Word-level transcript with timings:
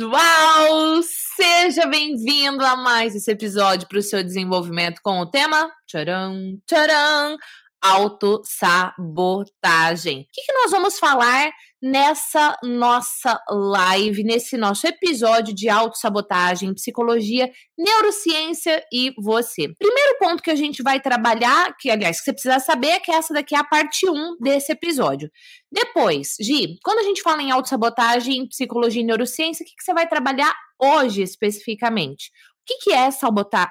Uau! 0.00 1.02
Seja 1.36 1.86
bem-vindo 1.86 2.64
a 2.64 2.76
mais 2.76 3.14
esse 3.14 3.30
episódio 3.30 3.86
para 3.86 3.98
o 3.98 4.02
seu 4.02 4.24
desenvolvimento 4.24 5.02
com 5.02 5.20
o 5.20 5.26
tema 5.26 5.70
tcharam, 5.86 6.58
tcharam, 6.66 7.36
autossabotagem. 7.80 10.22
O 10.22 10.26
que, 10.32 10.42
que 10.42 10.52
nós 10.52 10.70
vamos 10.70 10.98
falar 10.98 11.50
nessa 11.82 12.56
nossa 12.62 13.40
live, 13.48 14.24
nesse 14.24 14.56
nosso 14.56 14.86
episódio 14.86 15.54
de 15.54 15.68
autossabotagem, 15.68 16.74
psicologia, 16.74 17.50
neurociência 17.78 18.82
e 18.92 19.12
você. 19.18 19.68
Primeiro 19.78 20.18
ponto 20.18 20.42
que 20.42 20.50
a 20.50 20.56
gente 20.56 20.82
vai 20.82 21.00
trabalhar, 21.00 21.74
que 21.78 21.90
aliás, 21.90 22.18
que 22.18 22.24
você 22.24 22.32
precisa 22.32 22.58
saber, 22.58 22.88
é 22.88 23.00
que 23.00 23.12
essa 23.12 23.32
daqui 23.32 23.54
é 23.54 23.58
a 23.58 23.64
parte 23.64 24.08
1 24.08 24.36
desse 24.40 24.72
episódio. 24.72 25.30
Depois, 25.70 26.34
Gi, 26.40 26.78
quando 26.82 26.98
a 26.98 27.04
gente 27.04 27.22
fala 27.22 27.42
em 27.42 27.50
autossabotagem, 27.50 28.48
psicologia 28.48 29.02
e 29.02 29.06
neurociência, 29.06 29.64
o 29.64 29.66
que, 29.66 29.74
que 29.76 29.84
você 29.84 29.94
vai 29.94 30.08
trabalhar 30.08 30.54
hoje 30.80 31.22
especificamente? 31.22 32.30
O 32.60 32.64
que, 32.66 32.78
que 32.78 32.92
é 32.92 33.08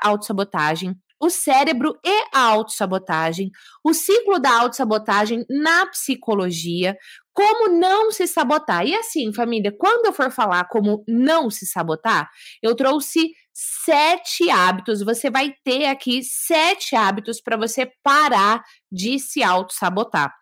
autossabotagem? 0.02 0.95
o 1.19 1.30
cérebro 1.30 1.97
e 2.05 2.25
a 2.33 2.41
autossabotagem, 2.41 3.52
o 3.83 3.94
ciclo 3.94 4.39
da 4.39 4.59
autossabotagem 4.59 5.45
na 5.49 5.88
psicologia, 5.88 6.95
como 7.37 7.69
não 7.69 8.11
se 8.11 8.25
sabotar. 8.25 8.83
E 8.83 8.95
assim, 8.95 9.31
família, 9.31 9.71
quando 9.71 10.07
eu 10.07 10.11
for 10.11 10.31
falar 10.31 10.67
como 10.69 11.03
não 11.07 11.51
se 11.51 11.67
sabotar, 11.67 12.27
eu 12.63 12.75
trouxe 12.75 13.31
sete 13.53 14.49
hábitos. 14.49 15.03
Você 15.03 15.29
vai 15.29 15.53
ter 15.63 15.85
aqui 15.85 16.23
sete 16.23 16.95
hábitos 16.95 17.39
para 17.39 17.55
você 17.55 17.91
parar 18.01 18.63
de 18.91 19.19
se 19.19 19.43
auto-sabotar 19.43 20.33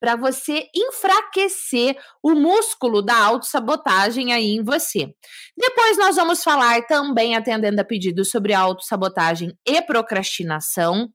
para 0.00 0.14
você 0.14 0.68
enfraquecer 0.74 1.96
o 2.22 2.34
músculo 2.34 3.00
da 3.00 3.16
autossabotagem 3.16 4.30
aí 4.32 4.56
em 4.56 4.62
você. 4.62 5.14
Depois 5.56 5.96
nós 5.96 6.16
vamos 6.16 6.42
falar 6.44 6.84
também, 6.86 7.34
atendendo 7.34 7.80
a 7.80 7.84
pedidos, 7.84 8.30
sobre 8.30 8.52
autossabotagem 8.52 9.56
e 9.66 9.80
procrastinação. 9.80 11.08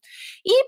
E 0.43 0.63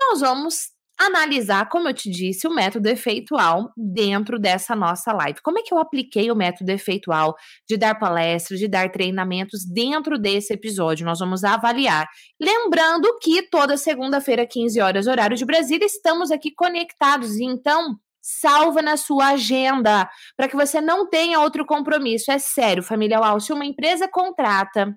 nós 0.00 0.20
vamos 0.20 0.70
analisar, 1.00 1.68
como 1.68 1.88
eu 1.88 1.94
te 1.94 2.10
disse, 2.10 2.46
o 2.46 2.54
método 2.54 2.88
efeitual 2.88 3.72
dentro 3.76 4.38
dessa 4.38 4.76
nossa 4.76 5.12
live. 5.12 5.40
Como 5.42 5.58
é 5.58 5.62
que 5.62 5.72
eu 5.72 5.78
apliquei 5.78 6.30
o 6.30 6.36
método 6.36 6.70
efeitual 6.70 7.34
de 7.66 7.76
dar 7.76 7.98
palestras, 7.98 8.60
de 8.60 8.68
dar 8.68 8.92
treinamentos 8.92 9.64
dentro 9.64 10.18
desse 10.18 10.52
episódio? 10.52 11.06
Nós 11.06 11.18
vamos 11.18 11.42
avaliar. 11.42 12.06
Lembrando 12.40 13.18
que 13.20 13.42
toda 13.42 13.76
segunda-feira, 13.76 14.46
15 14.46 14.80
horas, 14.80 15.06
horário 15.06 15.36
de 15.36 15.44
Brasília, 15.44 15.86
estamos 15.86 16.30
aqui 16.30 16.52
conectados. 16.54 17.38
Então, 17.38 17.96
salva 18.20 18.82
na 18.82 18.96
sua 18.96 19.28
agenda 19.28 20.08
para 20.36 20.48
que 20.48 20.56
você 20.56 20.80
não 20.80 21.08
tenha 21.08 21.40
outro 21.40 21.64
compromisso. 21.64 22.30
É 22.30 22.38
sério, 22.38 22.82
família 22.82 23.18
se 23.40 23.52
uma 23.52 23.64
empresa 23.64 24.06
contrata 24.06 24.94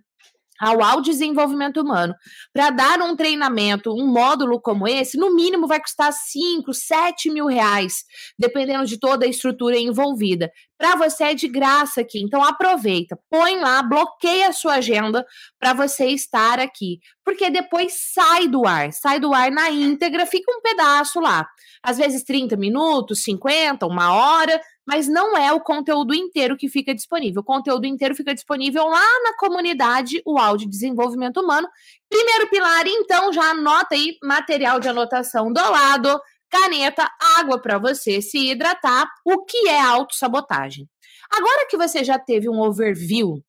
ao, 0.59 0.83
ao 0.83 1.01
desenvolvimento 1.01 1.81
humano. 1.81 2.13
Para 2.53 2.69
dar 2.69 3.01
um 3.01 3.15
treinamento, 3.15 3.93
um 3.93 4.07
módulo 4.07 4.61
como 4.61 4.87
esse, 4.87 5.17
no 5.17 5.33
mínimo 5.33 5.67
vai 5.67 5.79
custar 5.79 6.11
5, 6.11 6.73
7 6.73 7.29
mil 7.29 7.47
reais, 7.47 8.03
dependendo 8.37 8.85
de 8.85 8.99
toda 8.99 9.25
a 9.25 9.29
estrutura 9.29 9.77
envolvida. 9.77 10.51
Para 10.77 10.95
você 10.95 11.25
é 11.25 11.33
de 11.33 11.47
graça 11.47 12.01
aqui, 12.01 12.21
então 12.21 12.43
aproveita, 12.43 13.17
põe 13.29 13.57
lá, 13.59 13.81
bloqueia 13.81 14.49
a 14.49 14.53
sua 14.53 14.75
agenda 14.75 15.25
para 15.57 15.73
você 15.73 16.07
estar 16.07 16.59
aqui, 16.59 16.99
porque 17.23 17.49
depois 17.49 17.93
sai 18.13 18.47
do 18.47 18.67
ar, 18.67 18.91
sai 18.91 19.19
do 19.19 19.33
ar 19.33 19.49
na 19.49 19.69
íntegra, 19.69 20.25
fica 20.25 20.51
um 20.51 20.61
pedaço 20.61 21.21
lá. 21.21 21.47
Às 21.81 21.97
vezes 21.97 22.23
30 22.23 22.57
minutos, 22.57 23.23
50, 23.23 23.85
uma 23.85 24.13
hora, 24.13 24.59
mas 24.85 25.07
não 25.07 25.37
é 25.37 25.51
o 25.53 25.61
conteúdo 25.61 26.13
inteiro 26.13 26.57
que 26.57 26.69
fica 26.69 26.93
disponível. 26.93 27.41
O 27.41 27.45
conteúdo 27.45 27.85
inteiro 27.85 28.15
fica 28.15 28.33
disponível 28.33 28.85
lá 28.85 29.05
na 29.23 29.35
comunidade 29.37 30.21
o 30.25 30.37
áudio 30.37 30.69
Desenvolvimento 30.69 31.39
Humano. 31.39 31.67
Primeiro 32.09 32.49
pilar, 32.49 32.85
então, 32.85 33.31
já 33.31 33.51
anota 33.51 33.95
aí 33.95 34.17
material 34.21 34.79
de 34.79 34.89
anotação 34.89 35.51
do 35.51 35.61
lado, 35.61 36.19
caneta, 36.49 37.09
água 37.37 37.59
para 37.61 37.77
você 37.77 38.21
se 38.21 38.51
hidratar. 38.51 39.09
O 39.25 39.45
que 39.45 39.69
é 39.69 39.81
autossabotagem? 39.81 40.87
Agora 41.31 41.67
que 41.67 41.77
você 41.77 42.03
já 42.03 42.19
teve 42.19 42.49
um 42.49 42.59
overview 42.59 43.41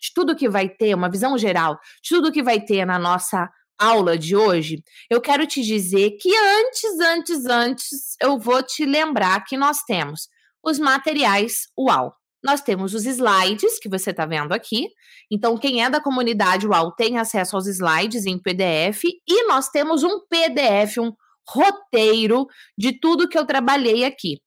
de 0.00 0.12
tudo 0.14 0.36
que 0.36 0.48
vai 0.48 0.68
ter, 0.68 0.94
uma 0.94 1.10
visão 1.10 1.36
geral 1.38 1.78
de 2.02 2.10
tudo 2.10 2.32
que 2.32 2.42
vai 2.42 2.60
ter 2.60 2.84
na 2.84 2.98
nossa 2.98 3.48
aula 3.78 4.18
de 4.18 4.34
hoje, 4.34 4.82
eu 5.08 5.20
quero 5.20 5.46
te 5.46 5.62
dizer 5.62 6.16
que 6.20 6.36
antes, 6.36 7.00
antes, 7.00 7.46
antes, 7.46 8.16
eu 8.20 8.38
vou 8.38 8.62
te 8.62 8.84
lembrar 8.84 9.44
que 9.44 9.56
nós 9.56 9.82
temos 9.84 10.28
os 10.64 10.78
materiais 10.78 11.68
UAU. 11.76 12.12
Nós 12.42 12.60
temos 12.60 12.94
os 12.94 13.04
slides 13.04 13.78
que 13.80 13.88
você 13.88 14.10
está 14.10 14.24
vendo 14.24 14.52
aqui. 14.52 14.88
Então, 15.30 15.58
quem 15.58 15.82
é 15.82 15.90
da 15.90 16.00
comunidade 16.00 16.66
UAU 16.66 16.94
tem 16.94 17.18
acesso 17.18 17.56
aos 17.56 17.66
slides 17.66 18.26
em 18.26 18.38
PDF. 18.38 19.04
E 19.28 19.46
nós 19.48 19.68
temos 19.68 20.04
um 20.04 20.20
PDF, 20.28 20.98
um 20.98 21.12
roteiro 21.48 22.46
de 22.76 22.98
tudo 22.98 23.28
que 23.28 23.38
eu 23.38 23.44
trabalhei 23.44 24.04
aqui. 24.04 24.38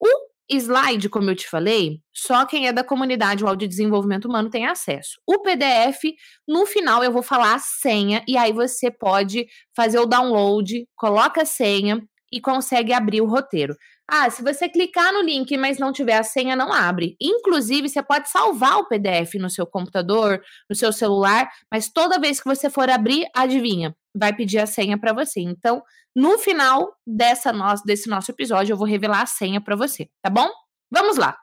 O 0.00 0.08
slide, 0.50 1.08
como 1.08 1.30
eu 1.30 1.36
te 1.36 1.48
falei, 1.48 2.00
só 2.14 2.46
quem 2.46 2.66
é 2.66 2.72
da 2.72 2.84
comunidade 2.84 3.44
UAU 3.44 3.56
de 3.56 3.68
Desenvolvimento 3.68 4.26
Humano 4.26 4.50
tem 4.50 4.66
acesso. 4.66 5.20
O 5.26 5.40
PDF, 5.40 6.14
no 6.48 6.64
final, 6.66 7.02
eu 7.02 7.12
vou 7.12 7.22
falar 7.22 7.54
a 7.54 7.58
senha. 7.58 8.22
E 8.26 8.36
aí 8.36 8.52
você 8.52 8.90
pode 8.90 9.46
fazer 9.76 9.98
o 9.98 10.06
download, 10.06 10.86
coloca 10.96 11.42
a 11.42 11.46
senha 11.46 12.00
e 12.32 12.40
consegue 12.40 12.92
abrir 12.92 13.20
o 13.20 13.26
roteiro. 13.26 13.74
Ah, 14.06 14.28
se 14.28 14.42
você 14.42 14.68
clicar 14.68 15.12
no 15.14 15.22
link, 15.22 15.56
mas 15.56 15.78
não 15.78 15.90
tiver 15.92 16.18
a 16.18 16.22
senha, 16.22 16.54
não 16.54 16.72
abre. 16.72 17.16
Inclusive, 17.20 17.88
você 17.88 18.02
pode 18.02 18.28
salvar 18.28 18.78
o 18.78 18.86
PDF 18.86 19.34
no 19.38 19.48
seu 19.48 19.66
computador, 19.66 20.42
no 20.68 20.76
seu 20.76 20.92
celular, 20.92 21.50
mas 21.72 21.90
toda 21.90 22.20
vez 22.20 22.38
que 22.38 22.44
você 22.44 22.68
for 22.68 22.90
abrir, 22.90 23.26
adivinha, 23.34 23.96
vai 24.14 24.34
pedir 24.34 24.58
a 24.58 24.66
senha 24.66 24.98
para 24.98 25.14
você. 25.14 25.40
Então, 25.40 25.82
no 26.14 26.38
final 26.38 26.94
dessa 27.06 27.50
nossa, 27.52 27.82
desse 27.84 28.08
nosso 28.08 28.30
episódio, 28.30 28.74
eu 28.74 28.76
vou 28.76 28.86
revelar 28.86 29.22
a 29.22 29.26
senha 29.26 29.60
para 29.60 29.74
você, 29.74 30.08
tá 30.22 30.28
bom? 30.28 30.48
Vamos 30.90 31.16
lá. 31.16 31.38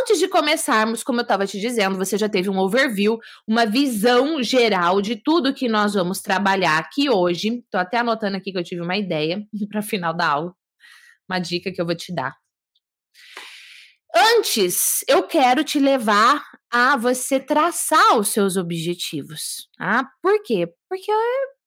Antes 0.00 0.18
de 0.18 0.26
começarmos, 0.26 1.04
como 1.04 1.20
eu 1.20 1.22
estava 1.22 1.46
te 1.46 1.60
dizendo, 1.60 1.96
você 1.96 2.18
já 2.18 2.28
teve 2.28 2.50
um 2.50 2.58
overview, 2.58 3.18
uma 3.46 3.64
visão 3.64 4.42
geral 4.42 5.00
de 5.00 5.14
tudo 5.14 5.54
que 5.54 5.68
nós 5.68 5.94
vamos 5.94 6.20
trabalhar 6.20 6.76
aqui 6.78 7.08
hoje. 7.08 7.60
Estou 7.60 7.80
até 7.80 7.98
anotando 7.98 8.36
aqui 8.36 8.50
que 8.50 8.58
eu 8.58 8.64
tive 8.64 8.82
uma 8.82 8.96
ideia 8.96 9.46
para 9.70 9.80
final 9.82 10.12
da 10.12 10.26
aula 10.26 10.54
uma 11.28 11.38
dica 11.38 11.72
que 11.72 11.80
eu 11.80 11.86
vou 11.86 11.94
te 11.94 12.14
dar. 12.14 12.34
Antes, 14.14 15.04
eu 15.06 15.22
quero 15.24 15.62
te 15.62 15.78
levar 15.78 16.42
a 16.70 16.96
você 16.96 17.38
traçar 17.38 18.18
os 18.18 18.28
seus 18.28 18.56
objetivos. 18.56 19.68
Ah, 19.78 20.04
por 20.22 20.42
quê? 20.42 20.72
Porque 20.88 21.12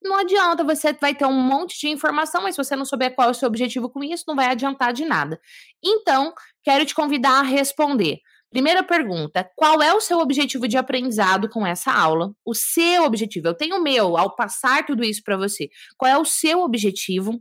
não 0.01 0.17
adianta, 0.17 0.63
você 0.63 0.93
vai 0.93 1.13
ter 1.13 1.25
um 1.25 1.33
monte 1.33 1.79
de 1.79 1.89
informação, 1.89 2.41
mas 2.41 2.55
se 2.55 2.63
você 2.63 2.75
não 2.75 2.85
souber 2.85 3.13
qual 3.13 3.27
é 3.27 3.31
o 3.31 3.33
seu 3.35 3.47
objetivo 3.47 3.89
com 3.89 4.03
isso, 4.03 4.23
não 4.27 4.35
vai 4.35 4.47
adiantar 4.47 4.93
de 4.93 5.05
nada. 5.05 5.39
Então, 5.83 6.33
quero 6.63 6.85
te 6.85 6.95
convidar 6.95 7.39
a 7.39 7.43
responder. 7.43 8.19
Primeira 8.49 8.83
pergunta: 8.83 9.47
qual 9.55 9.81
é 9.81 9.93
o 9.93 10.01
seu 10.01 10.19
objetivo 10.19 10.67
de 10.67 10.77
aprendizado 10.77 11.49
com 11.49 11.65
essa 11.67 11.91
aula? 11.91 12.31
O 12.43 12.55
seu 12.55 13.03
objetivo. 13.03 13.47
Eu 13.47 13.53
tenho 13.53 13.77
o 13.77 13.83
meu 13.83 14.17
ao 14.17 14.35
passar 14.35 14.85
tudo 14.85 15.03
isso 15.03 15.21
para 15.23 15.37
você. 15.37 15.69
Qual 15.97 16.11
é 16.11 16.17
o 16.17 16.25
seu 16.25 16.61
objetivo? 16.61 17.39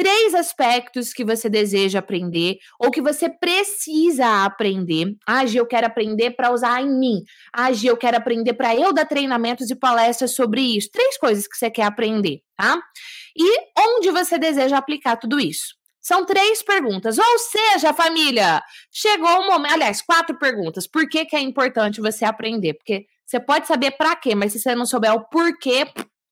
Três 0.00 0.34
aspectos 0.34 1.12
que 1.12 1.22
você 1.22 1.50
deseja 1.50 1.98
aprender 1.98 2.56
ou 2.78 2.90
que 2.90 3.02
você 3.02 3.28
precisa 3.28 4.46
aprender. 4.46 5.14
Ah, 5.26 5.44
eu 5.44 5.66
quero 5.66 5.86
aprender 5.86 6.30
para 6.30 6.50
usar 6.50 6.80
em 6.80 6.98
mim. 6.98 7.22
Ah, 7.54 7.70
eu 7.70 7.98
quero 7.98 8.16
aprender 8.16 8.54
para 8.54 8.74
eu 8.74 8.94
dar 8.94 9.04
treinamentos 9.04 9.70
e 9.70 9.76
palestras 9.76 10.34
sobre 10.34 10.62
isso. 10.62 10.88
Três 10.90 11.18
coisas 11.18 11.46
que 11.46 11.54
você 11.54 11.70
quer 11.70 11.82
aprender, 11.82 12.38
tá? 12.56 12.80
E 13.36 13.60
onde 13.78 14.10
você 14.10 14.38
deseja 14.38 14.78
aplicar 14.78 15.16
tudo 15.16 15.38
isso? 15.38 15.74
São 16.00 16.24
três 16.24 16.62
perguntas. 16.62 17.18
Ou 17.18 17.38
seja, 17.38 17.92
família, 17.92 18.62
chegou 18.90 19.40
o 19.40 19.48
momento. 19.48 19.74
Aliás, 19.74 20.00
quatro 20.00 20.38
perguntas. 20.38 20.86
Por 20.86 21.06
que, 21.10 21.26
que 21.26 21.36
é 21.36 21.40
importante 21.40 22.00
você 22.00 22.24
aprender? 22.24 22.72
Porque 22.72 23.04
você 23.26 23.38
pode 23.38 23.66
saber 23.66 23.90
para 23.92 24.16
quê, 24.16 24.34
mas 24.34 24.52
se 24.52 24.60
você 24.60 24.74
não 24.74 24.86
souber 24.86 25.12
o 25.12 25.28
porquê, 25.28 25.84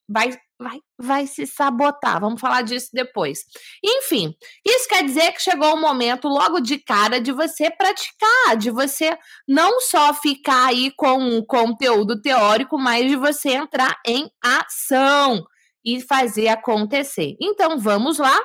vai 0.09 0.31
vai, 0.59 0.81
vai 0.99 1.27
se 1.27 1.47
sabotar. 1.47 2.21
Vamos 2.21 2.41
falar 2.41 2.63
disso 2.63 2.89
depois. 2.93 3.45
Enfim, 3.83 4.35
isso 4.67 4.89
quer 4.89 5.05
dizer 5.05 5.33
que 5.33 5.41
chegou 5.41 5.75
o 5.75 5.81
momento, 5.81 6.29
logo 6.29 6.61
de 6.61 6.79
cara, 6.79 7.21
de 7.21 7.33
você 7.33 7.71
praticar, 7.71 8.57
de 8.57 8.71
você 8.71 9.17
não 9.47 9.81
só 9.81 10.13
ficar 10.13 10.67
aí 10.67 10.93
com 10.97 11.19
um 11.19 11.45
conteúdo 11.45 12.21
teórico, 12.21 12.77
mas 12.79 13.09
de 13.09 13.17
você 13.17 13.51
entrar 13.51 13.97
em 14.05 14.29
ação 14.43 15.45
e 15.85 16.01
fazer 16.01 16.49
acontecer. 16.49 17.37
Então, 17.41 17.79
vamos 17.79 18.19
lá. 18.19 18.39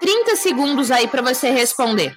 30 0.00 0.36
segundos 0.36 0.90
aí 0.90 1.08
para 1.08 1.22
você 1.22 1.50
responder. 1.50 2.16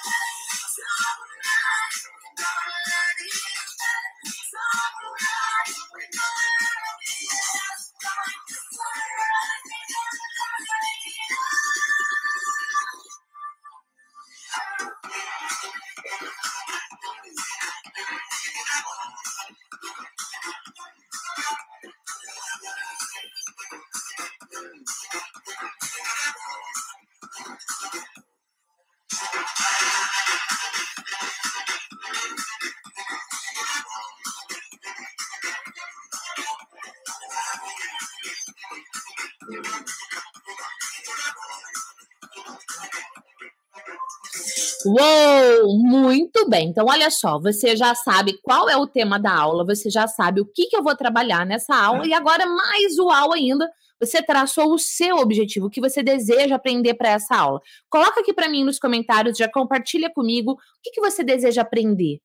Uou, 44.85 45.77
muito 45.77 46.47
bem. 46.49 46.69
Então, 46.69 46.85
olha 46.87 47.09
só, 47.09 47.39
você 47.39 47.75
já 47.75 47.93
sabe 47.95 48.39
qual 48.41 48.69
é 48.69 48.77
o 48.77 48.87
tema 48.87 49.19
da 49.19 49.33
aula, 49.33 49.65
você 49.65 49.89
já 49.89 50.07
sabe 50.07 50.41
o 50.41 50.45
que, 50.45 50.67
que 50.67 50.75
eu 50.75 50.83
vou 50.83 50.95
trabalhar 50.95 51.45
nessa 51.45 51.75
aula, 51.75 52.05
e 52.05 52.13
agora, 52.13 52.45
mais 52.45 52.97
uau 52.97 53.33
ainda, 53.33 53.69
você 53.99 54.21
traçou 54.21 54.73
o 54.73 54.79
seu 54.79 55.17
objetivo, 55.17 55.67
o 55.67 55.69
que 55.69 55.79
você 55.79 56.01
deseja 56.01 56.55
aprender 56.55 56.95
para 56.95 57.09
essa 57.09 57.35
aula. 57.35 57.61
Coloca 57.89 58.21
aqui 58.21 58.33
para 58.33 58.49
mim 58.49 58.63
nos 58.63 58.79
comentários, 58.79 59.37
já 59.37 59.49
compartilha 59.49 60.09
comigo 60.11 60.53
o 60.53 60.57
que, 60.83 60.91
que 60.91 61.01
você 61.01 61.23
deseja 61.23 61.61
aprender. 61.61 62.19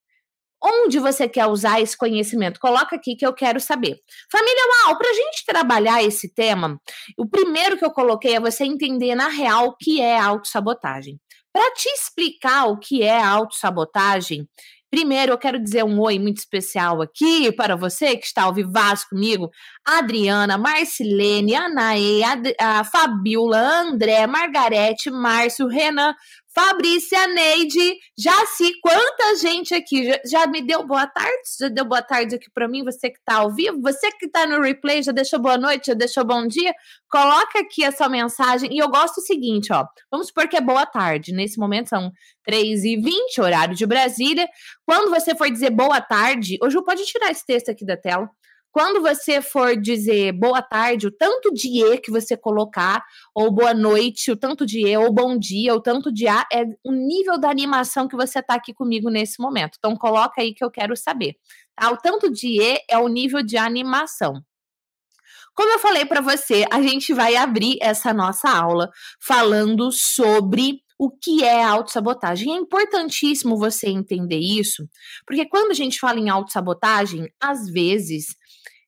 Onde 0.61 0.97
você 0.97 1.29
quer 1.29 1.45
usar 1.45 1.79
esse 1.79 1.95
conhecimento? 1.95 2.59
Coloca 2.59 2.95
aqui 2.95 3.15
que 3.15 3.25
eu 3.25 3.31
quero 3.31 3.59
saber. 3.59 3.99
Família 4.31 4.63
Uau, 4.85 4.97
para 4.97 5.07
a 5.07 5.13
gente 5.13 5.45
trabalhar 5.45 6.03
esse 6.03 6.33
tema, 6.33 6.81
o 7.15 7.27
primeiro 7.27 7.77
que 7.77 7.85
eu 7.85 7.91
coloquei 7.91 8.35
é 8.35 8.39
você 8.39 8.63
entender 8.63 9.13
na 9.13 9.27
real 9.27 9.67
o 9.67 9.75
que 9.75 10.01
é 10.01 10.19
autossabotagem. 10.19 11.19
Para 11.57 11.73
te 11.73 11.89
explicar 11.89 12.67
o 12.67 12.77
que 12.77 13.01
é 13.01 13.19
autossabotagem, 13.19 14.47
Primeiro, 14.89 15.33
eu 15.33 15.37
quero 15.37 15.61
dizer 15.61 15.83
um 15.83 15.99
oi 15.99 16.17
muito 16.17 16.37
especial 16.37 17.01
aqui 17.01 17.51
para 17.51 17.75
você 17.75 18.15
que 18.15 18.25
está 18.25 18.43
ao 18.43 18.53
vivaço 18.53 19.05
comigo. 19.09 19.51
Adriana, 19.87 20.57
Marcilene, 20.57 21.55
Anaê, 21.55 22.21
a 22.59 22.83
Fabiola, 22.83 23.57
André, 23.57 24.27
Margarete, 24.27 25.09
Márcio, 25.09 25.65
Renan, 25.67 26.13
Fabrícia, 26.53 27.25
Neide, 27.27 27.97
Jaci, 28.17 28.73
quanta 28.81 29.37
gente 29.39 29.73
aqui. 29.73 30.07
Já, 30.07 30.19
já, 30.25 30.47
me 30.47 30.61
deu 30.61 30.85
boa 30.85 31.07
tarde? 31.07 31.41
Já 31.57 31.69
deu 31.69 31.85
boa 31.85 32.01
tarde 32.01 32.35
aqui 32.35 32.49
para 32.51 32.67
mim, 32.67 32.83
você 32.83 33.11
que 33.11 33.17
está 33.19 33.35
ao 33.35 33.53
vivo? 33.53 33.79
Você 33.81 34.11
que 34.11 34.25
está 34.25 34.45
no 34.45 34.59
replay, 34.59 35.03
já 35.03 35.13
deixou 35.13 35.39
boa 35.39 35.57
noite? 35.57 35.87
Já 35.87 35.93
deixou 35.93 36.25
bom 36.25 36.45
dia? 36.47 36.73
Coloca 37.09 37.59
aqui 37.59 37.85
a 37.85 37.91
sua 37.91 38.09
mensagem. 38.09 38.73
E 38.73 38.79
eu 38.79 38.89
gosto 38.89 39.21
do 39.21 39.21
seguinte, 39.21 39.71
ó. 39.71 39.85
Vamos 40.11 40.27
supor 40.27 40.49
que 40.49 40.57
é 40.57 40.61
boa 40.61 40.85
tarde. 40.85 41.31
Nesse 41.31 41.57
momento 41.59 41.89
são 41.89 42.11
3h20, 42.49 43.39
horário 43.39 43.75
de 43.75 43.85
Brasília. 43.85 44.49
Quando 44.83 45.11
você 45.11 45.33
for 45.35 45.49
dizer 45.49 45.69
boa 45.69 46.01
tarde, 46.01 46.57
hoje 46.61 46.83
pode 46.83 47.05
tirar 47.05 47.29
esse 47.29 47.45
texto 47.45 47.69
aqui 47.69 47.85
da 47.85 47.95
tela. 47.95 48.29
Quando 48.77 49.01
você 49.01 49.41
for 49.41 49.75
dizer 49.75 50.33
boa 50.33 50.61
tarde, 50.61 51.07
o 51.07 51.11
tanto 51.11 51.51
de 51.51 51.83
E 51.83 51.97
que 51.97 52.11
você 52.11 52.37
colocar, 52.37 53.03
ou 53.33 53.51
boa 53.51 53.73
noite, 53.73 54.29
o 54.29 54.37
tanto 54.37 54.67
de 54.67 54.85
E, 54.85 54.95
ou 54.95 55.11
bom 55.11 55.35
dia, 55.35 55.73
o 55.73 55.81
tanto 55.81 56.13
de 56.13 56.27
A, 56.27 56.45
é 56.53 56.61
o 56.85 56.91
nível 56.91 57.39
da 57.39 57.49
animação 57.49 58.07
que 58.07 58.15
você 58.15 58.37
está 58.37 58.53
aqui 58.53 58.75
comigo 58.75 59.09
nesse 59.09 59.41
momento. 59.41 59.79
Então, 59.79 59.95
coloca 59.95 60.43
aí 60.43 60.53
que 60.53 60.63
eu 60.63 60.69
quero 60.69 60.95
saber. 60.95 61.37
Tá? 61.75 61.89
O 61.89 61.97
tanto 61.97 62.31
de 62.31 62.61
E 62.61 62.77
é 62.87 62.99
o 62.99 63.07
nível 63.07 63.41
de 63.41 63.57
animação. 63.57 64.43
Como 65.55 65.73
eu 65.73 65.79
falei 65.79 66.05
para 66.05 66.21
você, 66.21 66.63
a 66.71 66.79
gente 66.79 67.15
vai 67.15 67.35
abrir 67.35 67.79
essa 67.81 68.13
nossa 68.13 68.47
aula 68.47 68.91
falando 69.19 69.91
sobre 69.91 70.83
o 70.99 71.09
que 71.09 71.43
é 71.43 71.63
autossabotagem. 71.63 72.53
É 72.53 72.57
importantíssimo 72.57 73.57
você 73.57 73.87
entender 73.89 74.39
isso, 74.39 74.87
porque 75.25 75.47
quando 75.47 75.71
a 75.71 75.75
gente 75.75 75.99
fala 75.99 76.19
em 76.19 76.29
autossabotagem, 76.29 77.27
às 77.41 77.67
vezes 77.71 78.35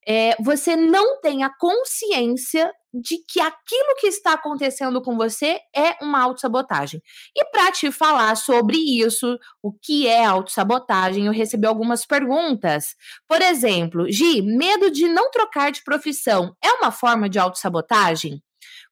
é, 0.09 0.35
você 0.41 0.75
não 0.75 1.21
tem 1.21 1.43
a 1.43 1.51
consciência 1.55 2.73
de 2.91 3.17
que 3.27 3.39
aquilo 3.39 3.95
que 3.99 4.07
está 4.07 4.33
acontecendo 4.33 5.03
com 5.03 5.15
você 5.15 5.59
é 5.75 6.03
uma 6.03 6.23
autossabotagem. 6.23 6.99
E 7.37 7.45
para 7.51 7.71
te 7.71 7.91
falar 7.91 8.35
sobre 8.35 8.77
isso, 8.77 9.37
o 9.61 9.71
que 9.71 10.07
é 10.07 10.25
autossabotagem, 10.25 11.27
eu 11.27 11.31
recebi 11.31 11.67
algumas 11.67 12.07
perguntas. 12.07 12.95
Por 13.27 13.39
exemplo, 13.39 14.11
Gi, 14.11 14.41
medo 14.41 14.89
de 14.89 15.07
não 15.07 15.29
trocar 15.29 15.71
de 15.71 15.83
profissão 15.83 16.55
é 16.63 16.71
uma 16.71 16.91
forma 16.91 17.29
de 17.29 17.37
autossabotagem? 17.37 18.41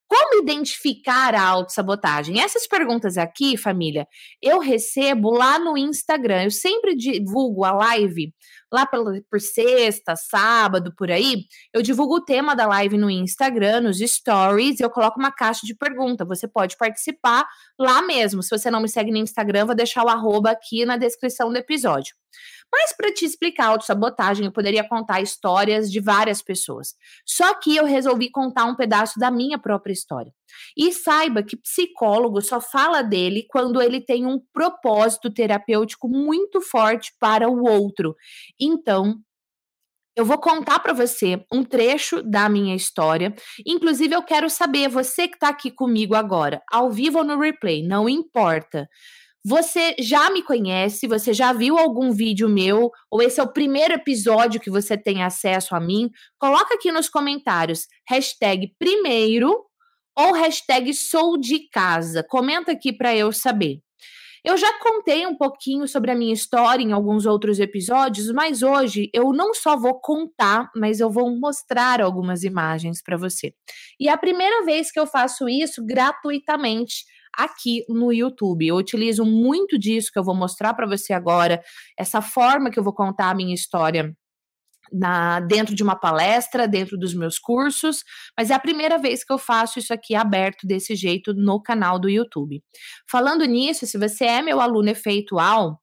Como 0.08 0.42
identificar 0.42 1.36
a 1.36 1.46
autossabotagem? 1.46 2.40
Essas 2.40 2.66
perguntas 2.66 3.18
aqui, 3.18 3.58
família, 3.58 4.08
eu 4.42 4.60
recebo 4.60 5.32
lá 5.32 5.60
no 5.60 5.78
Instagram. 5.78 6.46
Eu 6.46 6.52
sempre 6.52 6.96
divulgo 6.96 7.66
a 7.66 7.72
live 7.72 8.34
lá 8.72 8.86
por, 8.86 9.42
sexta, 9.42 10.16
sábado, 10.16 10.94
por 10.96 11.12
aí. 11.12 11.44
Eu 11.74 11.82
divulgo 11.82 12.16
o 12.16 12.24
tema 12.24 12.56
da 12.56 12.66
live 12.68 12.98
no 12.98 13.10
Instagram, 13.10 13.82
nos 13.82 14.00
stories, 14.00 14.80
e 14.80 14.84
eu 14.84 14.90
coloco 14.90 15.20
uma 15.20 15.32
caixa 15.32 15.66
de 15.66 15.76
pergunta. 15.76 16.26
Você 16.26 16.48
pode 16.48 16.78
participar 16.78 17.46
lá 17.78 18.02
mesmo. 18.02 18.42
Se 18.42 18.50
você 18.50 18.72
não 18.72 18.82
me 18.82 18.90
segue 18.90 19.12
no 19.12 19.18
Instagram, 19.18 19.66
vou 19.66 19.76
deixar 19.76 20.06
o 20.06 20.10
arroba 20.10 20.52
aqui 20.52 20.86
na 20.86 20.98
descrição 20.98 21.50
do 21.50 21.58
episódio. 21.58 22.16
Mas 22.72 22.96
para 22.96 23.14
te 23.14 23.26
explicar 23.26 23.68
autossabotagem, 23.68 24.46
eu 24.46 24.52
poderia 24.52 24.88
contar 24.88 25.22
histórias 25.22 25.92
de 25.92 26.00
várias 26.00 26.42
pessoas. 26.42 26.94
Só 27.26 27.54
que 27.56 27.76
eu 27.76 27.86
resolvi 27.86 28.30
contar 28.30 28.66
um 28.66 28.76
pedaço 28.76 29.20
da 29.20 29.32
minha 29.32 29.58
própria 29.58 29.94
história. 29.94 30.32
E 30.78 30.92
saiba 30.92 31.44
que 31.44 31.58
psicólogo 31.58 32.42
só 32.42 32.60
fala 32.60 33.02
dele 33.02 33.46
quando 33.50 33.82
ele 33.82 34.02
tem 34.02 34.26
um 34.26 34.40
propósito 34.54 35.32
terapêutico 35.32 36.08
muito 36.08 36.62
forte 36.62 37.14
para 37.20 37.50
o 37.50 37.64
outro. 37.64 38.16
Então, 38.60 39.22
eu 40.18 40.26
vou 40.26 40.40
contar 40.40 40.80
para 40.80 40.94
você 40.94 41.46
um 41.54 41.64
trecho 41.64 42.24
da 42.24 42.50
minha 42.50 42.76
história. 42.76 43.36
Inclusive, 43.66 44.16
eu 44.16 44.24
quero 44.24 44.50
saber, 44.50 44.90
você 44.90 45.28
que 45.28 45.36
está 45.36 45.50
aqui 45.50 45.70
comigo 45.70 46.16
agora, 46.16 46.60
ao 46.72 46.90
vivo 46.90 47.20
ou 47.20 47.24
no 47.24 47.40
replay, 47.40 47.84
não 47.88 48.10
importa. 48.10 48.90
Você 49.50 49.96
já 49.98 50.30
me 50.30 50.44
conhece? 50.44 51.08
Você 51.08 51.34
já 51.34 51.54
viu 51.54 51.78
algum 51.78 52.12
vídeo 52.12 52.50
meu? 52.50 52.92
Ou 53.10 53.22
esse 53.22 53.40
é 53.40 53.44
o 53.44 53.54
primeiro 53.54 53.94
episódio 53.94 54.60
que 54.60 54.70
você 54.70 54.98
tem 54.98 55.24
acesso 55.24 55.74
a 55.74 55.80
mim? 55.80 56.10
Coloca 56.38 56.76
aqui 56.76 56.92
nos 56.92 57.08
comentários 57.08 57.88
hashtag 58.10 58.76
primeiro 58.78 59.58
ou 60.14 60.34
hashtag 60.34 60.94
sou 60.94 61.38
de 61.38 61.66
casa. 61.70 62.26
Comenta 62.28 62.74
aqui 62.74 62.92
para 62.92 63.16
eu 63.16 63.32
saber. 63.32 63.80
Eu 64.44 64.58
já 64.58 64.68
contei 64.80 65.26
um 65.26 65.38
pouquinho 65.38 65.88
sobre 65.88 66.12
a 66.12 66.16
minha 66.16 66.34
história 66.34 66.84
em 66.84 66.92
alguns 66.92 67.26
outros 67.26 67.58
episódios, 67.58 68.30
mas 68.34 68.62
hoje 68.62 69.10
eu 69.14 69.32
não 69.32 69.54
só 69.54 69.78
vou 69.78 69.98
contar, 70.02 70.70
mas 70.76 71.00
eu 71.00 71.10
vou 71.10 71.34
mostrar 71.40 72.02
algumas 72.02 72.44
imagens 72.44 73.02
para 73.02 73.16
você. 73.16 73.54
E 73.98 74.10
é 74.10 74.12
a 74.12 74.18
primeira 74.18 74.66
vez 74.66 74.92
que 74.92 75.00
eu 75.00 75.08
faço 75.08 75.48
isso 75.48 75.86
gratuitamente 75.86 77.06
aqui 77.38 77.86
no 77.88 78.12
YouTube. 78.12 78.68
Eu 78.68 78.76
utilizo 78.76 79.24
muito 79.24 79.78
disso 79.78 80.12
que 80.12 80.18
eu 80.18 80.24
vou 80.24 80.36
mostrar 80.36 80.74
para 80.74 80.88
você 80.88 81.14
agora, 81.14 81.62
essa 81.98 82.22
forma 82.22 82.72
que 82.72 82.80
eu 82.80 82.84
vou 82.84 82.94
contar 82.94 83.30
a 83.30 83.36
minha 83.36 83.54
história 83.54 84.16
na, 84.92 85.40
dentro 85.42 85.76
de 85.76 85.84
uma 85.84 85.96
palestra, 85.96 86.68
dentro 86.68 86.98
dos 86.98 87.14
meus 87.14 87.38
cursos, 87.38 88.04
mas 88.38 88.50
é 88.50 88.54
a 88.54 88.60
primeira 88.60 88.98
vez 88.98 89.24
que 89.24 89.32
eu 89.32 89.38
faço 89.38 89.80
isso 89.80 89.94
aqui 89.94 90.16
aberto 90.16 90.66
desse 90.66 90.96
jeito 90.96 91.34
no 91.34 91.62
canal 91.62 92.00
do 92.00 92.10
YouTube. 92.10 92.62
Falando 93.10 93.46
nisso, 93.46 93.86
se 93.86 93.98
você 93.98 94.26
é 94.26 94.42
meu 94.42 94.60
aluno 94.60 94.90
efeitual, 94.90 95.80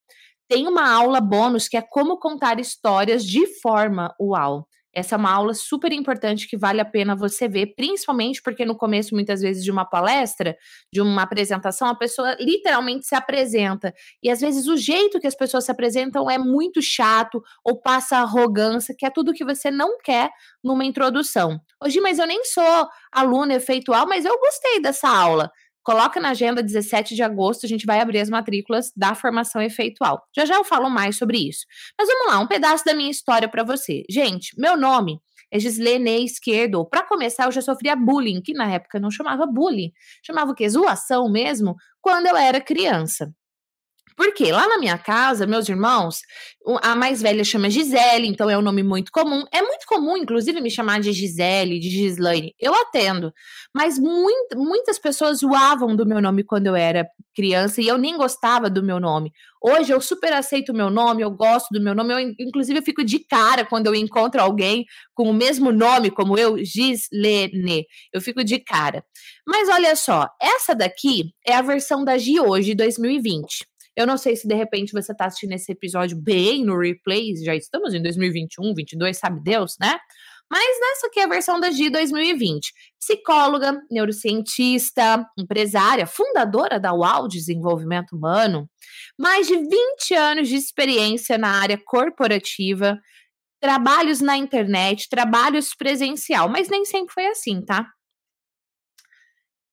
tem 0.48 0.66
uma 0.66 0.90
aula 0.90 1.20
bônus 1.20 1.68
que 1.68 1.76
é 1.76 1.82
como 1.82 2.18
contar 2.18 2.60
histórias 2.60 3.24
de 3.24 3.46
forma 3.60 4.14
UAU. 4.20 4.66
Essa 4.94 5.14
é 5.14 5.18
uma 5.18 5.32
aula 5.32 5.54
super 5.54 5.92
importante 5.92 6.48
que 6.48 6.56
vale 6.56 6.80
a 6.80 6.84
pena 6.84 7.16
você 7.16 7.48
ver, 7.48 7.74
principalmente 7.74 8.40
porque 8.42 8.64
no 8.64 8.76
começo, 8.76 9.14
muitas 9.14 9.40
vezes, 9.40 9.64
de 9.64 9.70
uma 9.70 9.84
palestra, 9.84 10.56
de 10.92 11.00
uma 11.00 11.22
apresentação, 11.22 11.88
a 11.88 11.94
pessoa 11.94 12.36
literalmente 12.38 13.06
se 13.06 13.14
apresenta. 13.14 13.92
E 14.22 14.30
às 14.30 14.40
vezes 14.40 14.66
o 14.66 14.76
jeito 14.76 15.18
que 15.18 15.26
as 15.26 15.34
pessoas 15.34 15.64
se 15.64 15.70
apresentam 15.70 16.30
é 16.30 16.38
muito 16.38 16.80
chato 16.80 17.42
ou 17.64 17.80
passa 17.80 18.18
arrogância, 18.18 18.94
que 18.96 19.04
é 19.04 19.10
tudo 19.10 19.32
que 19.32 19.44
você 19.44 19.70
não 19.70 19.98
quer 19.98 20.30
numa 20.62 20.84
introdução. 20.84 21.58
Hoje, 21.82 22.00
mas 22.00 22.18
eu 22.18 22.26
nem 22.26 22.44
sou 22.44 22.88
aluna 23.12 23.54
efeitual, 23.54 24.06
mas 24.06 24.24
eu 24.24 24.38
gostei 24.38 24.80
dessa 24.80 25.08
aula. 25.08 25.50
Coloca 25.84 26.18
na 26.18 26.30
agenda 26.30 26.62
17 26.62 27.14
de 27.14 27.22
agosto, 27.22 27.66
a 27.66 27.68
gente 27.68 27.84
vai 27.84 28.00
abrir 28.00 28.20
as 28.20 28.30
matrículas 28.30 28.90
da 28.96 29.14
formação 29.14 29.60
efeitual. 29.60 30.26
Já 30.34 30.46
já 30.46 30.54
eu 30.56 30.64
falo 30.64 30.88
mais 30.88 31.16
sobre 31.16 31.38
isso. 31.38 31.66
Mas 31.98 32.08
vamos 32.08 32.28
lá, 32.28 32.40
um 32.40 32.46
pedaço 32.46 32.84
da 32.84 32.94
minha 32.94 33.10
história 33.10 33.46
para 33.46 33.62
você. 33.62 34.02
Gente, 34.08 34.58
meu 34.58 34.76
nome 34.76 35.20
é 35.52 35.58
Gislene 35.60 36.24
Esquerdo. 36.24 36.84
Para 36.84 37.04
começar, 37.04 37.44
eu 37.44 37.52
já 37.52 37.60
sofria 37.60 37.94
bullying, 37.94 38.40
que 38.40 38.54
na 38.54 38.72
época 38.72 38.98
não 38.98 39.10
chamava 39.10 39.46
bullying, 39.46 39.92
chamava 40.24 40.52
o 40.52 40.54
quê? 40.54 40.68
Zoação 40.68 41.30
mesmo, 41.30 41.76
quando 42.00 42.26
eu 42.26 42.36
era 42.36 42.60
criança. 42.60 43.32
Porque 44.16 44.52
lá 44.52 44.68
na 44.68 44.78
minha 44.78 44.96
casa, 44.96 45.46
meus 45.46 45.68
irmãos, 45.68 46.20
a 46.82 46.94
mais 46.94 47.20
velha 47.20 47.42
chama 47.42 47.68
Gisele, 47.68 48.28
então 48.28 48.48
é 48.48 48.56
um 48.56 48.62
nome 48.62 48.82
muito 48.82 49.10
comum. 49.10 49.44
É 49.52 49.60
muito 49.60 49.84
comum, 49.86 50.16
inclusive, 50.16 50.60
me 50.60 50.70
chamar 50.70 51.00
de 51.00 51.12
Gisele, 51.12 51.80
de 51.80 51.90
Gislaine. 51.90 52.54
Eu 52.58 52.72
atendo. 52.74 53.32
Mas 53.74 53.98
muito, 53.98 54.56
muitas 54.56 54.98
pessoas 54.98 55.40
zoavam 55.40 55.96
do 55.96 56.06
meu 56.06 56.20
nome 56.20 56.44
quando 56.44 56.68
eu 56.68 56.76
era 56.76 57.06
criança 57.34 57.82
e 57.82 57.88
eu 57.88 57.98
nem 57.98 58.16
gostava 58.16 58.70
do 58.70 58.84
meu 58.84 59.00
nome. 59.00 59.32
Hoje 59.60 59.92
eu 59.92 60.00
super 60.00 60.32
aceito 60.32 60.70
o 60.70 60.76
meu 60.76 60.90
nome, 60.90 61.22
eu 61.22 61.30
gosto 61.30 61.68
do 61.72 61.80
meu 61.80 61.94
nome. 61.94 62.14
Eu, 62.14 62.34
inclusive, 62.38 62.78
eu 62.78 62.84
fico 62.84 63.02
de 63.02 63.18
cara 63.18 63.64
quando 63.64 63.86
eu 63.86 63.94
encontro 63.94 64.40
alguém 64.40 64.84
com 65.12 65.28
o 65.28 65.34
mesmo 65.34 65.72
nome 65.72 66.10
como 66.10 66.38
eu, 66.38 66.56
Gislene. 66.64 67.84
Eu 68.12 68.20
fico 68.20 68.44
de 68.44 68.60
cara. 68.60 69.04
Mas 69.46 69.68
olha 69.68 69.96
só, 69.96 70.28
essa 70.40 70.74
daqui 70.74 71.32
é 71.44 71.54
a 71.54 71.62
versão 71.62 72.04
da 72.04 72.16
Gi 72.16 72.38
hoje, 72.38 72.74
2020. 72.74 73.66
Eu 73.96 74.06
não 74.06 74.16
sei 74.16 74.34
se 74.36 74.48
de 74.48 74.54
repente 74.54 74.92
você 74.92 75.12
está 75.12 75.26
assistindo 75.26 75.52
esse 75.52 75.70
episódio 75.70 76.16
bem 76.16 76.64
no 76.64 76.78
replay, 76.78 77.36
já 77.36 77.54
estamos 77.54 77.94
em 77.94 78.02
2021, 78.02 78.74
22, 78.74 79.16
sabe 79.16 79.40
Deus, 79.42 79.76
né? 79.80 79.98
Mas 80.50 80.76
essa 80.92 81.06
aqui 81.06 81.20
é 81.20 81.24
a 81.24 81.28
versão 81.28 81.58
da 81.58 81.70
Gi 81.70 81.90
2020. 81.90 82.72
Psicóloga, 83.00 83.80
neurocientista, 83.90 85.26
empresária, 85.38 86.06
fundadora 86.06 86.78
da 86.78 86.92
UAU 86.92 87.28
Desenvolvimento 87.28 88.14
Humano, 88.14 88.68
mais 89.18 89.46
de 89.46 89.56
20 89.56 90.14
anos 90.14 90.48
de 90.48 90.56
experiência 90.56 91.38
na 91.38 91.60
área 91.60 91.80
corporativa, 91.84 92.98
trabalhos 93.60 94.20
na 94.20 94.36
internet, 94.36 95.08
trabalhos 95.08 95.74
presencial, 95.74 96.48
mas 96.48 96.68
nem 96.68 96.84
sempre 96.84 97.14
foi 97.14 97.26
assim, 97.26 97.64
tá? 97.64 97.86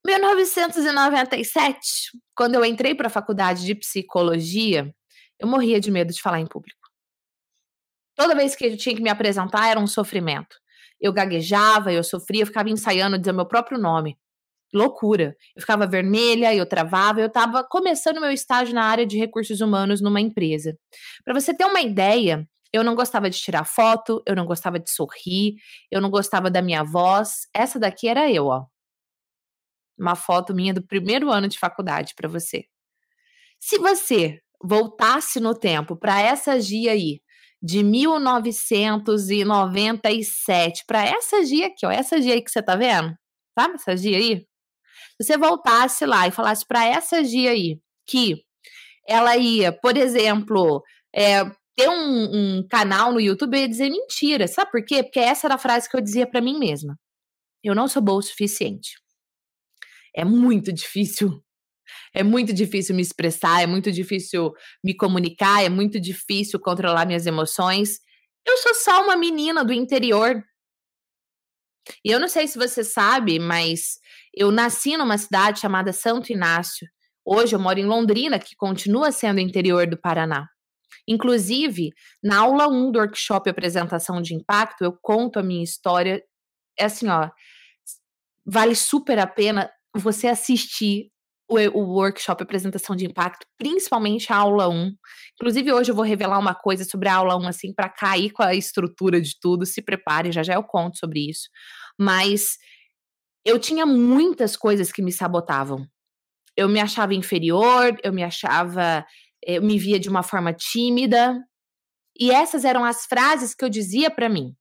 1997, 0.05 2.11
quando 2.35 2.55
eu 2.55 2.65
entrei 2.65 2.95
para 2.95 3.07
a 3.07 3.09
faculdade 3.09 3.65
de 3.65 3.75
psicologia, 3.75 4.93
eu 5.39 5.47
morria 5.47 5.79
de 5.79 5.91
medo 5.91 6.13
de 6.13 6.21
falar 6.21 6.39
em 6.39 6.47
público. 6.47 6.79
Toda 8.15 8.35
vez 8.35 8.55
que 8.55 8.65
eu 8.65 8.77
tinha 8.77 8.95
que 8.95 9.01
me 9.01 9.09
apresentar 9.09 9.69
era 9.69 9.79
um 9.79 9.87
sofrimento. 9.87 10.55
Eu 10.99 11.13
gaguejava, 11.13 11.91
eu 11.91 12.03
sofria, 12.03 12.43
eu 12.43 12.47
ficava 12.47 12.69
ensaiando 12.69 13.17
dizer 13.17 13.31
meu 13.31 13.47
próprio 13.47 13.79
nome. 13.79 14.17
Loucura. 14.73 15.35
Eu 15.55 15.61
ficava 15.61 15.87
vermelha, 15.87 16.53
eu 16.55 16.65
travava, 16.65 17.19
eu 17.19 17.27
estava 17.27 17.63
começando 17.63 18.21
meu 18.21 18.31
estágio 18.31 18.73
na 18.73 18.85
área 18.85 19.05
de 19.05 19.17
recursos 19.17 19.61
humanos 19.61 20.01
numa 20.01 20.21
empresa. 20.21 20.77
Para 21.25 21.33
você 21.33 21.53
ter 21.53 21.65
uma 21.65 21.81
ideia, 21.81 22.47
eu 22.73 22.83
não 22.83 22.95
gostava 22.95 23.29
de 23.29 23.37
tirar 23.39 23.65
foto, 23.65 24.23
eu 24.25 24.35
não 24.35 24.45
gostava 24.45 24.79
de 24.79 24.89
sorrir, 24.89 25.55
eu 25.91 25.99
não 25.99 26.09
gostava 26.09 26.49
da 26.49 26.61
minha 26.61 26.83
voz. 26.83 27.47
Essa 27.53 27.79
daqui 27.79 28.07
era 28.07 28.31
eu, 28.31 28.47
ó. 28.47 28.65
Uma 30.01 30.15
foto 30.15 30.53
minha 30.53 30.73
do 30.73 30.81
primeiro 30.81 31.31
ano 31.31 31.47
de 31.47 31.57
faculdade 31.59 32.13
para 32.15 32.27
você. 32.27 32.65
Se 33.59 33.77
você 33.77 34.41
voltasse 34.63 35.39
no 35.39 35.53
tempo 35.53 35.95
para 35.95 36.19
essa 36.19 36.59
Gia 36.59 36.93
aí, 36.93 37.21
de 37.61 37.83
1997 37.83 40.83
para 40.87 41.05
essa 41.05 41.45
Gia 41.45 41.67
aqui, 41.67 41.85
ó, 41.85 41.91
essa 41.91 42.19
Gia 42.19 42.33
aí 42.33 42.41
que 42.41 42.49
você 42.49 42.63
tá 42.63 42.75
vendo? 42.75 43.15
Sabe 43.57 43.75
essa 43.75 43.95
Gia 43.95 44.17
aí? 44.17 44.47
Se 45.21 45.27
você 45.27 45.37
voltasse 45.37 46.05
lá 46.05 46.27
e 46.27 46.31
falasse 46.31 46.65
para 46.65 46.85
essa 46.85 47.23
Gia 47.23 47.51
aí 47.51 47.79
que 48.07 48.43
ela 49.07 49.37
ia, 49.37 49.71
por 49.71 49.95
exemplo, 49.95 50.83
é, 51.15 51.43
ter 51.75 51.89
um, 51.89 52.59
um, 52.59 52.67
canal 52.67 53.13
no 53.13 53.19
YouTube, 53.19 53.55
eu 53.55 53.61
ia 53.61 53.69
dizer 53.69 53.89
mentira. 53.89 54.47
Sabe 54.47 54.71
por 54.71 54.83
quê? 54.83 55.03
Porque 55.03 55.19
essa 55.19 55.47
era 55.47 55.55
a 55.55 55.59
frase 55.59 55.89
que 55.89 55.95
eu 55.95 56.01
dizia 56.01 56.27
para 56.27 56.41
mim 56.41 56.57
mesma. 56.57 56.97
Eu 57.63 57.75
não 57.75 57.87
sou 57.87 58.01
boa 58.01 58.19
o 58.19 58.21
suficiente. 58.21 59.00
É 60.15 60.25
muito 60.25 60.71
difícil 60.71 61.41
é 62.13 62.23
muito 62.23 62.53
difícil 62.53 62.95
me 62.95 63.01
expressar, 63.01 63.61
é 63.61 63.67
muito 63.67 63.91
difícil 63.91 64.53
me 64.83 64.95
comunicar, 64.95 65.63
é 65.63 65.69
muito 65.69 65.99
difícil 65.99 66.59
controlar 66.59 67.05
minhas 67.05 67.25
emoções. 67.25 67.99
Eu 68.45 68.57
sou 68.57 68.75
só 68.75 69.03
uma 69.03 69.15
menina 69.15 69.63
do 69.63 69.73
interior. 69.73 70.43
E 72.05 72.11
eu 72.11 72.19
não 72.19 72.27
sei 72.27 72.47
se 72.47 72.57
você 72.57 72.83
sabe, 72.83 73.39
mas 73.39 73.99
eu 74.35 74.51
nasci 74.51 74.97
numa 74.97 75.17
cidade 75.17 75.59
chamada 75.59 75.91
Santo 75.91 76.31
Inácio. 76.31 76.87
Hoje 77.25 77.55
eu 77.55 77.59
moro 77.59 77.79
em 77.79 77.85
Londrina, 77.85 78.39
que 78.39 78.55
continua 78.55 79.11
sendo 79.11 79.39
interior 79.39 79.87
do 79.87 79.99
Paraná. 79.99 80.47
Inclusive, 81.07 81.91
na 82.23 82.39
aula 82.39 82.67
1 82.67 82.91
do 82.91 82.99
workshop 82.99 83.49
Apresentação 83.49 84.21
de 84.21 84.35
Impacto, 84.35 84.83
eu 84.83 84.93
conto 85.01 85.39
a 85.39 85.43
minha 85.43 85.63
história. 85.63 86.23
É 86.77 86.85
assim, 86.85 87.07
ó, 87.09 87.29
vale 88.45 88.75
super 88.75 89.17
a 89.19 89.27
pena 89.27 89.71
você 89.95 90.27
assistir 90.27 91.11
o, 91.51 91.57
o 91.77 91.95
workshop 91.95 92.41
Apresentação 92.41 92.95
de 92.95 93.05
Impacto, 93.05 93.45
principalmente 93.57 94.31
a 94.31 94.37
aula 94.37 94.69
1. 94.69 94.93
Inclusive, 95.33 95.73
hoje 95.73 95.91
eu 95.91 95.95
vou 95.95 96.05
revelar 96.05 96.39
uma 96.39 96.55
coisa 96.55 96.85
sobre 96.85 97.09
a 97.09 97.15
aula 97.15 97.35
1, 97.37 97.47
assim, 97.47 97.73
para 97.73 97.89
cair 97.89 98.31
com 98.31 98.41
a 98.41 98.55
estrutura 98.55 99.19
de 99.19 99.37
tudo. 99.39 99.65
Se 99.65 99.81
prepare, 99.81 100.31
já 100.31 100.43
já 100.43 100.53
eu 100.53 100.63
conto 100.63 100.97
sobre 100.97 101.29
isso. 101.29 101.49
Mas 101.99 102.57
eu 103.45 103.59
tinha 103.59 103.85
muitas 103.85 104.55
coisas 104.55 104.91
que 104.91 105.01
me 105.01 105.11
sabotavam. 105.11 105.85
Eu 106.55 106.69
me 106.69 106.79
achava 106.79 107.13
inferior, 107.13 107.97
eu 108.03 108.13
me 108.13 108.23
achava, 108.23 109.05
eu 109.45 109.61
me 109.61 109.77
via 109.77 109.99
de 109.99 110.09
uma 110.09 110.23
forma 110.23 110.53
tímida. 110.53 111.37
E 112.17 112.31
essas 112.31 112.63
eram 112.63 112.85
as 112.85 113.05
frases 113.05 113.53
que 113.53 113.65
eu 113.65 113.69
dizia 113.69 114.09
para 114.09 114.29
mim. 114.29 114.55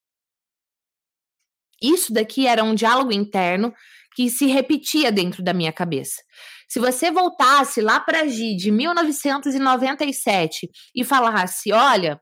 Isso 1.82 2.12
daqui 2.12 2.46
era 2.46 2.62
um 2.62 2.75
diálogo 2.75 3.12
interno 3.12 3.72
que 4.20 4.28
se 4.28 4.44
repetia 4.44 5.10
dentro 5.10 5.42
da 5.42 5.54
minha 5.54 5.72
cabeça. 5.72 6.22
Se 6.68 6.78
você 6.78 7.10
voltasse 7.10 7.80
lá 7.80 7.98
para 7.98 8.28
Gi 8.28 8.54
de 8.54 8.70
1997 8.70 10.68
e 10.94 11.02
falasse: 11.02 11.72
olha, 11.72 12.20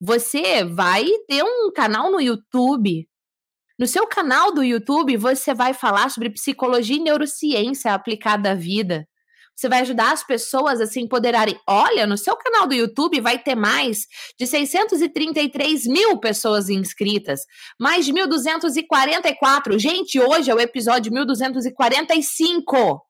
você 0.00 0.64
vai 0.64 1.04
ter 1.26 1.42
um 1.42 1.72
canal 1.74 2.08
no 2.12 2.20
YouTube. 2.20 3.04
No 3.76 3.86
seu 3.86 4.06
canal 4.06 4.54
do 4.54 4.62
YouTube, 4.62 5.16
você 5.16 5.52
vai 5.52 5.74
falar 5.74 6.08
sobre 6.10 6.30
psicologia 6.30 6.96
e 6.96 7.00
neurociência 7.00 7.92
aplicada 7.94 8.52
à 8.52 8.54
vida. 8.54 9.08
Você 9.60 9.68
vai 9.68 9.80
ajudar 9.80 10.12
as 10.12 10.24
pessoas 10.24 10.80
a 10.80 10.86
se 10.86 10.98
empoderarem. 10.98 11.60
Olha, 11.68 12.06
no 12.06 12.16
seu 12.16 12.34
canal 12.34 12.66
do 12.66 12.72
YouTube 12.72 13.20
vai 13.20 13.38
ter 13.38 13.54
mais 13.54 14.06
de 14.38 14.46
633 14.46 15.84
mil 15.84 16.18
pessoas 16.18 16.70
inscritas, 16.70 17.42
mais 17.78 18.06
de 18.06 18.12
1.244. 18.14 19.78
Gente, 19.78 20.18
hoje 20.18 20.50
é 20.50 20.54
o 20.54 20.60
episódio 20.60 21.12
1245. 21.12 23.02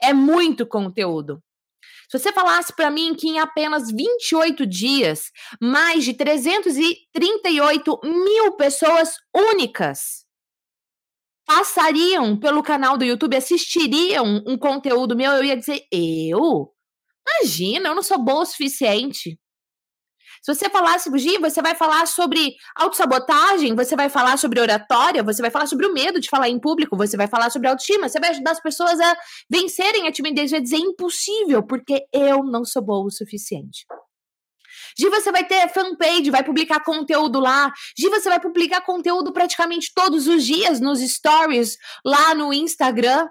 É 0.00 0.12
muito 0.12 0.64
conteúdo. 0.64 1.42
Se 2.08 2.16
você 2.16 2.32
falasse 2.32 2.72
para 2.76 2.92
mim 2.92 3.12
que 3.16 3.26
em 3.26 3.40
apenas 3.40 3.90
28 3.90 4.64
dias, 4.64 5.32
mais 5.60 6.04
de 6.04 6.14
338 6.14 7.98
mil 8.04 8.52
pessoas 8.52 9.14
únicas 9.34 10.27
passariam 11.48 12.38
pelo 12.38 12.62
canal 12.62 12.98
do 12.98 13.04
YouTube, 13.06 13.34
assistiriam 13.34 14.44
um 14.46 14.58
conteúdo 14.58 15.16
meu, 15.16 15.32
eu 15.32 15.42
ia 15.42 15.56
dizer: 15.56 15.80
eu? 15.90 16.70
Imagina, 17.26 17.88
eu 17.88 17.94
não 17.94 18.02
sou 18.02 18.22
boa 18.22 18.42
o 18.42 18.46
suficiente. 18.46 19.38
Se 20.42 20.54
você 20.54 20.68
falasse, 20.70 21.10
Gi, 21.18 21.38
você 21.38 21.60
vai 21.60 21.74
falar 21.74 22.06
sobre 22.06 22.54
autossabotagem, 22.76 23.74
você 23.74 23.96
vai 23.96 24.08
falar 24.08 24.36
sobre 24.36 24.60
oratória, 24.60 25.22
você 25.22 25.42
vai 25.42 25.50
falar 25.50 25.66
sobre 25.66 25.86
o 25.86 25.92
medo 25.92 26.20
de 26.20 26.28
falar 26.28 26.48
em 26.48 26.60
público, 26.60 26.96
você 26.96 27.16
vai 27.16 27.26
falar 27.26 27.50
sobre 27.50 27.68
autoestima, 27.68 28.08
você 28.08 28.20
vai 28.20 28.30
ajudar 28.30 28.52
as 28.52 28.62
pessoas 28.62 29.00
a 29.00 29.16
vencerem 29.50 30.06
a 30.06 30.12
timidez, 30.12 30.50
vai 30.50 30.60
dizer 30.60 30.76
impossível, 30.76 31.66
porque 31.66 32.06
eu 32.12 32.44
não 32.44 32.64
sou 32.64 32.82
boa 32.82 33.06
o 33.06 33.10
suficiente. 33.10 33.84
Gi, 34.98 35.08
você 35.08 35.30
vai 35.30 35.44
ter 35.44 35.68
fanpage, 35.68 36.30
vai 36.30 36.42
publicar 36.42 36.80
conteúdo 36.80 37.38
lá. 37.38 37.72
Gi, 37.96 38.08
você 38.08 38.28
vai 38.28 38.40
publicar 38.40 38.80
conteúdo 38.80 39.32
praticamente 39.32 39.92
todos 39.94 40.26
os 40.26 40.44
dias 40.44 40.80
nos 40.80 41.00
stories 41.00 41.76
lá 42.04 42.34
no 42.34 42.52
Instagram. 42.52 43.28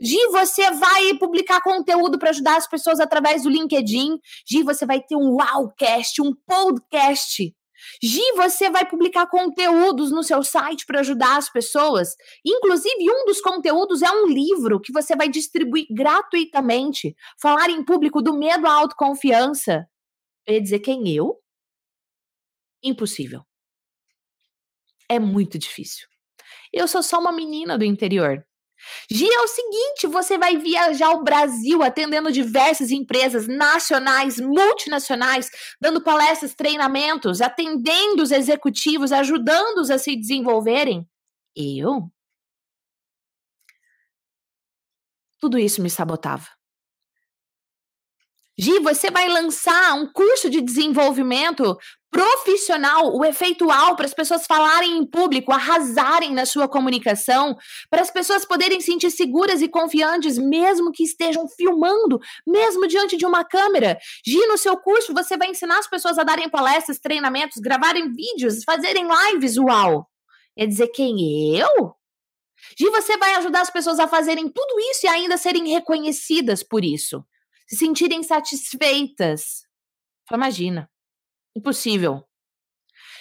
Gi, 0.00 0.28
você 0.30 0.70
vai 0.70 1.14
publicar 1.14 1.60
conteúdo 1.60 2.18
para 2.18 2.30
ajudar 2.30 2.56
as 2.56 2.68
pessoas 2.68 3.00
através 3.00 3.42
do 3.42 3.50
LinkedIn. 3.50 4.18
Gi, 4.48 4.62
você 4.62 4.86
vai 4.86 5.00
ter 5.00 5.16
um 5.16 5.36
wowcast, 5.36 6.22
um 6.22 6.32
podcast. 6.46 7.52
Gi, 8.00 8.32
você 8.36 8.70
vai 8.70 8.88
publicar 8.88 9.26
conteúdos 9.26 10.12
no 10.12 10.22
seu 10.22 10.44
site 10.44 10.86
para 10.86 11.00
ajudar 11.00 11.36
as 11.36 11.50
pessoas. 11.50 12.14
Inclusive, 12.46 13.10
um 13.10 13.24
dos 13.26 13.40
conteúdos 13.40 14.02
é 14.02 14.10
um 14.10 14.26
livro 14.26 14.80
que 14.80 14.92
você 14.92 15.16
vai 15.16 15.28
distribuir 15.28 15.86
gratuitamente. 15.90 17.16
Falar 17.42 17.70
em 17.70 17.84
público 17.84 18.22
do 18.22 18.38
medo 18.38 18.68
à 18.68 18.72
autoconfiança. 18.72 19.84
Eu 20.48 20.54
ia 20.54 20.62
dizer 20.62 20.78
quem 20.80 21.14
eu? 21.14 21.38
Impossível. 22.82 23.42
É 25.06 25.18
muito 25.18 25.58
difícil. 25.58 26.06
Eu 26.72 26.88
sou 26.88 27.02
só 27.02 27.18
uma 27.20 27.32
menina 27.32 27.76
do 27.76 27.84
interior. 27.84 28.42
Gia, 29.10 29.34
é 29.34 29.40
o 29.40 29.48
seguinte: 29.48 30.06
você 30.06 30.38
vai 30.38 30.56
viajar 30.56 31.10
o 31.10 31.22
Brasil 31.22 31.82
atendendo 31.82 32.32
diversas 32.32 32.90
empresas 32.90 33.46
nacionais, 33.46 34.40
multinacionais, 34.40 35.50
dando 35.80 36.02
palestras, 36.02 36.54
treinamentos, 36.54 37.42
atendendo 37.42 38.22
os 38.22 38.30
executivos, 38.30 39.12
ajudando-os 39.12 39.90
a 39.90 39.98
se 39.98 40.16
desenvolverem. 40.16 41.06
Eu? 41.54 42.10
Tudo 45.40 45.58
isso 45.58 45.82
me 45.82 45.90
sabotava. 45.90 46.57
Gi, 48.60 48.80
você 48.80 49.08
vai 49.08 49.28
lançar 49.28 49.94
um 49.94 50.12
curso 50.12 50.50
de 50.50 50.60
desenvolvimento 50.60 51.78
profissional, 52.10 53.14
o 53.14 53.24
efeitual, 53.24 53.94
para 53.94 54.04
as 54.06 54.14
pessoas 54.14 54.46
falarem 54.46 54.98
em 54.98 55.06
público, 55.06 55.52
arrasarem 55.52 56.32
na 56.32 56.44
sua 56.44 56.66
comunicação, 56.66 57.54
para 57.88 58.02
as 58.02 58.10
pessoas 58.10 58.44
poderem 58.44 58.80
sentir 58.80 59.12
seguras 59.12 59.62
e 59.62 59.68
confiantes, 59.68 60.38
mesmo 60.38 60.90
que 60.90 61.04
estejam 61.04 61.46
filmando, 61.48 62.18
mesmo 62.44 62.88
diante 62.88 63.16
de 63.16 63.24
uma 63.24 63.44
câmera. 63.44 63.96
Gi, 64.26 64.44
no 64.48 64.58
seu 64.58 64.76
curso, 64.76 65.14
você 65.14 65.36
vai 65.36 65.50
ensinar 65.50 65.78
as 65.78 65.88
pessoas 65.88 66.18
a 66.18 66.24
darem 66.24 66.50
palestras, 66.50 66.98
treinamentos, 66.98 67.58
gravarem 67.58 68.10
vídeos, 68.12 68.64
fazerem 68.64 69.06
lives, 69.06 69.56
uau! 69.56 70.08
É 70.56 70.66
dizer 70.66 70.88
quem 70.88 71.56
eu? 71.56 71.94
Gi, 72.76 72.90
você 72.90 73.16
vai 73.16 73.36
ajudar 73.36 73.60
as 73.60 73.70
pessoas 73.70 74.00
a 74.00 74.08
fazerem 74.08 74.48
tudo 74.48 74.80
isso 74.90 75.06
e 75.06 75.08
ainda 75.08 75.36
serem 75.36 75.68
reconhecidas 75.68 76.64
por 76.64 76.84
isso 76.84 77.22
se 77.68 77.76
sentirem 77.76 78.22
satisfeitas. 78.22 79.62
Imagina. 80.32 80.88
Impossível. 81.56 82.24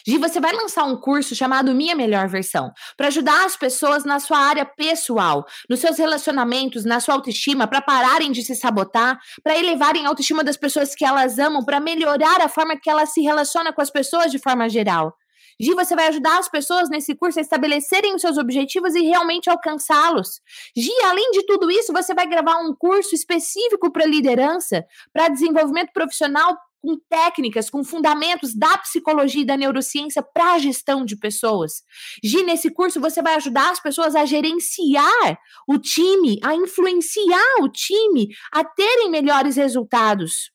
Gi, 0.07 0.17
você 0.17 0.39
vai 0.39 0.53
lançar 0.53 0.85
um 0.85 0.95
curso 0.95 1.35
chamado 1.35 1.75
Minha 1.75 1.93
Melhor 1.93 2.29
Versão, 2.29 2.71
para 2.95 3.07
ajudar 3.07 3.45
as 3.45 3.57
pessoas 3.57 4.05
na 4.05 4.21
sua 4.21 4.37
área 4.37 4.65
pessoal, 4.65 5.45
nos 5.69 5.81
seus 5.81 5.97
relacionamentos, 5.97 6.85
na 6.85 7.01
sua 7.01 7.15
autoestima, 7.15 7.67
para 7.67 7.81
pararem 7.81 8.31
de 8.31 8.41
se 8.41 8.55
sabotar, 8.55 9.19
para 9.43 9.57
elevarem 9.57 10.05
a 10.05 10.09
autoestima 10.09 10.45
das 10.45 10.55
pessoas 10.55 10.95
que 10.95 11.03
elas 11.03 11.37
amam, 11.37 11.65
para 11.65 11.81
melhorar 11.81 12.41
a 12.41 12.47
forma 12.47 12.79
que 12.79 12.89
elas 12.89 13.11
se 13.11 13.21
relacionam 13.21 13.73
com 13.73 13.81
as 13.81 13.89
pessoas 13.89 14.31
de 14.31 14.39
forma 14.39 14.69
geral. 14.69 15.13
Gi, 15.59 15.73
você 15.73 15.95
vai 15.95 16.07
ajudar 16.07 16.37
as 16.37 16.47
pessoas 16.47 16.89
nesse 16.89 17.15
curso 17.15 17.39
a 17.39 17.41
estabelecerem 17.41 18.13
os 18.13 18.21
seus 18.21 18.37
objetivos 18.37 18.93
e 18.93 19.01
realmente 19.01 19.49
alcançá-los. 19.49 20.39
Gi, 20.75 20.91
além 21.05 21.31
de 21.31 21.45
tudo 21.45 21.71
isso, 21.71 21.91
você 21.91 22.13
vai 22.13 22.27
gravar 22.27 22.57
um 22.57 22.75
curso 22.75 23.15
específico 23.15 23.91
para 23.91 24.05
liderança, 24.05 24.85
para 25.11 25.29
desenvolvimento 25.29 25.91
profissional 25.91 26.55
com 26.79 26.95
técnicas, 27.09 27.69
com 27.69 27.83
fundamentos 27.83 28.55
da 28.55 28.77
psicologia 28.77 29.41
e 29.41 29.45
da 29.45 29.57
neurociência 29.57 30.21
para 30.21 30.53
a 30.53 30.59
gestão 30.59 31.03
de 31.03 31.17
pessoas. 31.17 31.83
Gi, 32.23 32.43
nesse 32.43 32.69
curso 32.69 33.01
você 33.01 33.21
vai 33.21 33.35
ajudar 33.35 33.71
as 33.71 33.79
pessoas 33.79 34.15
a 34.15 34.25
gerenciar 34.25 35.39
o 35.67 35.77
time, 35.79 36.39
a 36.43 36.55
influenciar 36.55 37.61
o 37.61 37.69
time, 37.69 38.29
a 38.53 38.63
terem 38.63 39.09
melhores 39.09 39.55
resultados. 39.55 40.51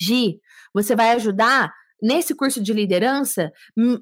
Gi, 0.00 0.40
você 0.72 0.96
vai 0.96 1.10
ajudar 1.10 1.72
nesse 2.02 2.34
curso 2.34 2.62
de 2.62 2.72
liderança 2.72 3.50
hum, 3.76 3.98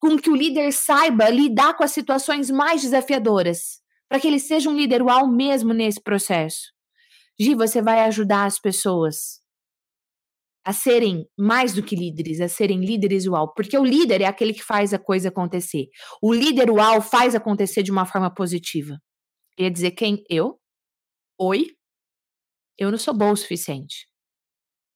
com 0.00 0.18
que 0.18 0.30
o 0.30 0.36
líder 0.36 0.72
saiba 0.72 1.28
lidar 1.28 1.76
com 1.76 1.84
as 1.84 1.92
situações 1.92 2.50
mais 2.50 2.82
desafiadoras, 2.82 3.80
para 4.08 4.18
que 4.18 4.26
ele 4.26 4.40
seja 4.40 4.68
um 4.68 4.76
líder 4.76 5.02
uau 5.02 5.28
mesmo 5.28 5.72
nesse 5.72 6.02
processo. 6.02 6.72
Gi, 7.40 7.54
você 7.54 7.80
vai 7.80 8.00
ajudar 8.00 8.46
as 8.46 8.58
pessoas 8.58 9.40
a 10.64 10.72
serem 10.72 11.26
mais 11.38 11.72
do 11.72 11.82
que 11.82 11.96
líderes, 11.96 12.40
a 12.40 12.48
serem 12.48 12.84
líderes 12.84 13.26
uau, 13.26 13.54
porque 13.54 13.78
o 13.78 13.84
líder 13.84 14.20
é 14.20 14.26
aquele 14.26 14.52
que 14.52 14.62
faz 14.62 14.92
a 14.92 14.98
coisa 14.98 15.28
acontecer. 15.28 15.86
O 16.20 16.34
líder 16.34 16.70
uau 16.70 17.00
faz 17.00 17.34
acontecer 17.34 17.82
de 17.82 17.90
uma 17.90 18.04
forma 18.04 18.32
positiva. 18.34 18.98
Ia 19.58 19.70
dizer 19.70 19.92
quem? 19.92 20.22
Eu? 20.28 20.60
Oi? 21.40 21.68
Eu 22.76 22.90
não 22.90 22.98
sou 22.98 23.14
boa 23.14 23.32
o 23.32 23.36
suficiente. 23.36 24.06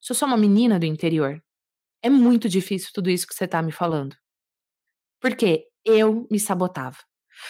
Sou 0.00 0.14
só 0.14 0.26
uma 0.26 0.36
menina 0.36 0.78
do 0.78 0.84
interior. 0.84 1.42
É 2.02 2.10
muito 2.10 2.48
difícil 2.48 2.90
tudo 2.92 3.08
isso 3.08 3.26
que 3.26 3.34
você 3.34 3.44
está 3.44 3.62
me 3.62 3.72
falando. 3.72 4.16
Porque 5.20 5.68
eu 5.84 6.26
me 6.30 6.38
sabotava. 6.40 6.98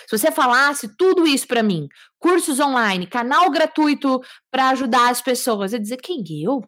Se 0.07 0.17
você 0.17 0.31
falasse 0.31 0.95
tudo 0.97 1.27
isso 1.27 1.47
para 1.47 1.63
mim, 1.63 1.89
cursos 2.19 2.61
online, 2.61 3.07
canal 3.07 3.51
gratuito 3.51 4.21
para 4.51 4.71
ajudar 4.71 5.11
as 5.11 5.21
pessoas, 5.21 5.73
eu 5.73 5.79
ia 5.79 5.83
dizer 5.83 5.97
quem 5.99 6.23
eu? 6.43 6.63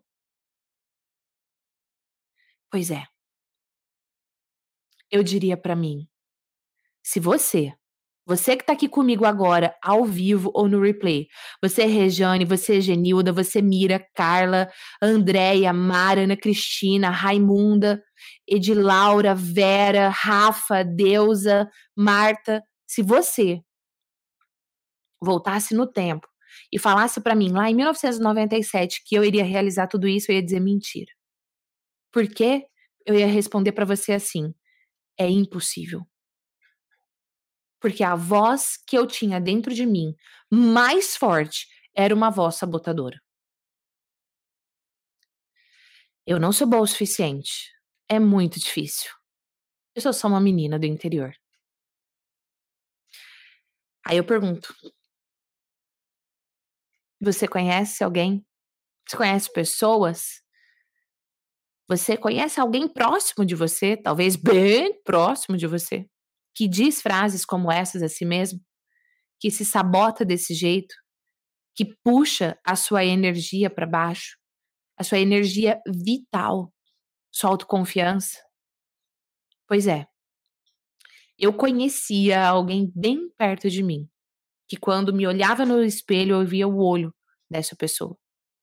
Pois 2.70 2.90
é. 2.90 3.04
Eu 5.10 5.22
diria 5.22 5.56
para 5.56 5.76
mim, 5.76 6.08
se 7.02 7.20
você 7.20 7.72
você 8.26 8.56
que 8.56 8.62
está 8.62 8.72
aqui 8.72 8.88
comigo 8.88 9.26
agora, 9.26 9.76
ao 9.82 10.04
vivo 10.04 10.50
ou 10.54 10.66
no 10.66 10.80
replay. 10.80 11.26
Você 11.62 11.82
é 11.82 11.86
Rejane, 11.86 12.46
você 12.46 12.78
é 12.78 12.80
Genilda, 12.80 13.32
você 13.32 13.58
é 13.58 13.62
Mira, 13.62 14.02
Carla, 14.14 14.70
Andréia, 15.02 15.72
Mara, 15.74 16.22
Ana 16.22 16.36
Cristina, 16.36 17.10
Raimunda, 17.10 18.02
Edilaura, 18.48 19.34
Vera, 19.34 20.08
Rafa, 20.08 20.82
Deusa, 20.82 21.68
Marta. 21.94 22.62
Se 22.86 23.02
você 23.02 23.60
voltasse 25.22 25.74
no 25.74 25.86
tempo 25.86 26.26
e 26.72 26.78
falasse 26.78 27.20
para 27.20 27.34
mim 27.34 27.52
lá 27.52 27.70
em 27.70 27.74
1997 27.74 29.02
que 29.04 29.14
eu 29.14 29.24
iria 29.24 29.44
realizar 29.44 29.86
tudo 29.86 30.08
isso, 30.08 30.32
eu 30.32 30.36
ia 30.36 30.42
dizer 30.42 30.60
mentira. 30.60 31.12
Por 32.10 32.26
quê? 32.26 32.64
Eu 33.06 33.14
ia 33.14 33.26
responder 33.26 33.72
para 33.72 33.84
você 33.84 34.12
assim: 34.12 34.54
é 35.18 35.28
impossível 35.28 36.06
porque 37.84 38.02
a 38.02 38.16
voz 38.16 38.78
que 38.78 38.96
eu 38.96 39.06
tinha 39.06 39.38
dentro 39.38 39.74
de 39.74 39.84
mim, 39.84 40.16
mais 40.50 41.18
forte, 41.18 41.68
era 41.94 42.14
uma 42.14 42.30
voz 42.30 42.54
sabotadora. 42.54 43.20
Eu 46.26 46.40
não 46.40 46.50
sou 46.50 46.66
boa 46.66 46.82
o 46.82 46.86
suficiente. 46.86 47.70
É 48.08 48.18
muito 48.18 48.58
difícil. 48.58 49.10
Eu 49.94 50.00
sou 50.00 50.14
só 50.14 50.28
uma 50.28 50.40
menina 50.40 50.78
do 50.78 50.86
interior. 50.86 51.34
Aí 54.06 54.16
eu 54.16 54.24
pergunto: 54.24 54.74
Você 57.20 57.46
conhece 57.46 58.02
alguém? 58.02 58.46
Você 59.06 59.14
conhece 59.14 59.52
pessoas? 59.52 60.42
Você 61.86 62.16
conhece 62.16 62.58
alguém 62.58 62.88
próximo 62.88 63.44
de 63.44 63.54
você, 63.54 63.94
talvez 63.94 64.36
bem 64.36 65.02
próximo 65.02 65.54
de 65.54 65.66
você, 65.66 66.08
que 66.54 66.68
diz 66.68 67.02
frases 67.02 67.44
como 67.44 67.70
essas 67.70 68.02
a 68.02 68.08
si 68.08 68.24
mesmo, 68.24 68.60
que 69.40 69.50
se 69.50 69.64
sabota 69.64 70.24
desse 70.24 70.54
jeito, 70.54 70.94
que 71.74 71.84
puxa 72.02 72.58
a 72.64 72.76
sua 72.76 73.04
energia 73.04 73.68
para 73.68 73.86
baixo, 73.86 74.38
a 74.96 75.02
sua 75.02 75.18
energia 75.18 75.80
vital, 75.86 76.72
sua 77.32 77.50
autoconfiança? 77.50 78.38
Pois 79.66 79.86
é. 79.86 80.06
Eu 81.36 81.52
conhecia 81.52 82.46
alguém 82.46 82.92
bem 82.94 83.28
perto 83.36 83.68
de 83.68 83.82
mim, 83.82 84.08
que 84.68 84.76
quando 84.76 85.12
me 85.12 85.26
olhava 85.26 85.66
no 85.66 85.82
espelho 85.82 86.40
eu 86.40 86.46
via 86.46 86.68
o 86.68 86.78
olho 86.78 87.12
dessa 87.50 87.74
pessoa. 87.74 88.16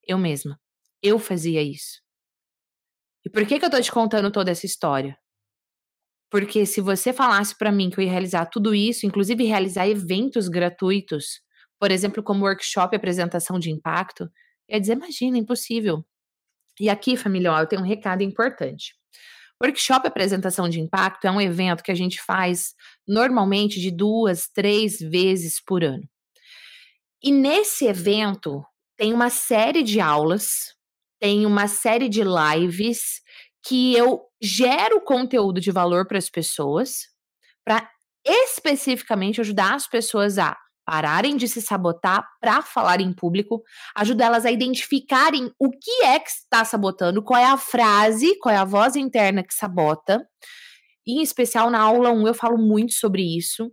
Eu 0.08 0.18
mesma. 0.18 0.60
Eu 1.04 1.20
fazia 1.20 1.62
isso. 1.62 2.02
E 3.26 3.30
por 3.30 3.46
que, 3.46 3.60
que 3.60 3.66
eu 3.66 3.70
tô 3.70 3.80
te 3.82 3.92
contando 3.92 4.32
toda 4.32 4.52
essa 4.52 4.66
história? 4.66 5.18
Porque 6.32 6.66
se 6.66 6.80
você 6.80 7.12
falasse 7.12 7.56
para 7.58 7.74
mim 7.74 7.90
que 7.90 8.00
eu 8.00 8.06
ia 8.06 8.10
realizar 8.10 8.46
tudo 8.46 8.74
isso, 8.74 9.06
inclusive 9.06 9.44
realizar 9.44 9.88
eventos 9.88 10.48
gratuitos, 10.48 11.42
por 11.78 11.92
exemplo, 11.92 12.24
como 12.24 12.46
workshop 12.46 12.96
e 12.96 12.98
apresentação 12.98 13.60
de 13.60 13.70
impacto, 13.70 14.24
eu 14.70 14.76
ia 14.76 14.80
dizer, 14.80 14.94
imagina, 14.94 15.38
impossível. 15.38 16.06
E 16.80 16.90
aqui, 16.90 17.18
família, 17.18 17.52
ó, 17.52 17.60
eu 17.60 17.68
tenho 17.68 17.82
um 17.82 17.86
recado 17.86 18.24
importante. 18.24 18.96
Workshop 19.62 20.08
apresentação 20.08 20.70
de 20.70 20.80
impacto 20.80 21.26
é 21.26 21.32
um 21.32 21.42
evento 21.42 21.84
que 21.84 21.92
a 21.92 21.96
gente 21.96 22.22
faz 22.22 22.74
normalmente 23.06 23.80
de 23.80 23.92
duas, 23.92 24.48
três 24.48 25.00
vezes 25.00 25.62
por 25.64 25.84
ano. 25.84 26.08
E 27.22 27.32
nesse 27.32 27.86
evento 27.86 28.64
tem 28.98 29.14
uma 29.14 29.30
série 29.30 29.84
de 29.84 30.00
aulas, 30.00 30.74
tem 31.20 31.46
uma 31.46 31.68
série 31.68 32.08
de 32.08 32.24
lives 32.24 33.22
que 33.64 33.96
eu 33.96 34.22
gero 34.42 35.02
conteúdo 35.02 35.62
de 35.62 35.72
valor 35.72 36.08
para 36.08 36.18
as 36.18 36.30
pessoas, 36.30 37.08
para 37.64 37.90
especificamente 38.26 39.42
ajudar 39.42 39.76
as 39.76 39.88
pessoas 39.88 40.38
a 40.38 40.58
pararem 40.86 41.38
de 41.38 41.48
se 41.48 41.62
sabotar 41.62 42.28
para 42.40 42.62
falar 42.62 43.00
em 43.00 43.14
público, 43.14 43.64
ajudar 43.96 44.26
elas 44.26 44.46
a 44.46 44.52
identificarem 44.52 45.52
o 45.60 45.70
que 45.70 46.04
é 46.04 46.20
que 46.20 46.30
está 46.30 46.66
sabotando, 46.66 47.24
qual 47.24 47.40
é 47.40 47.46
a 47.46 47.58
frase, 47.58 48.38
qual 48.40 48.54
é 48.54 48.58
a 48.58 48.66
voz 48.66 48.96
interna 48.96 49.44
que 49.44 49.54
sabota. 49.54 50.26
Em 51.08 51.22
especial 51.22 51.70
na 51.70 51.80
aula 51.80 52.12
1 52.12 52.28
eu 52.28 52.34
falo 52.34 52.58
muito 52.58 52.94
sobre 52.94 53.22
isso. 53.22 53.72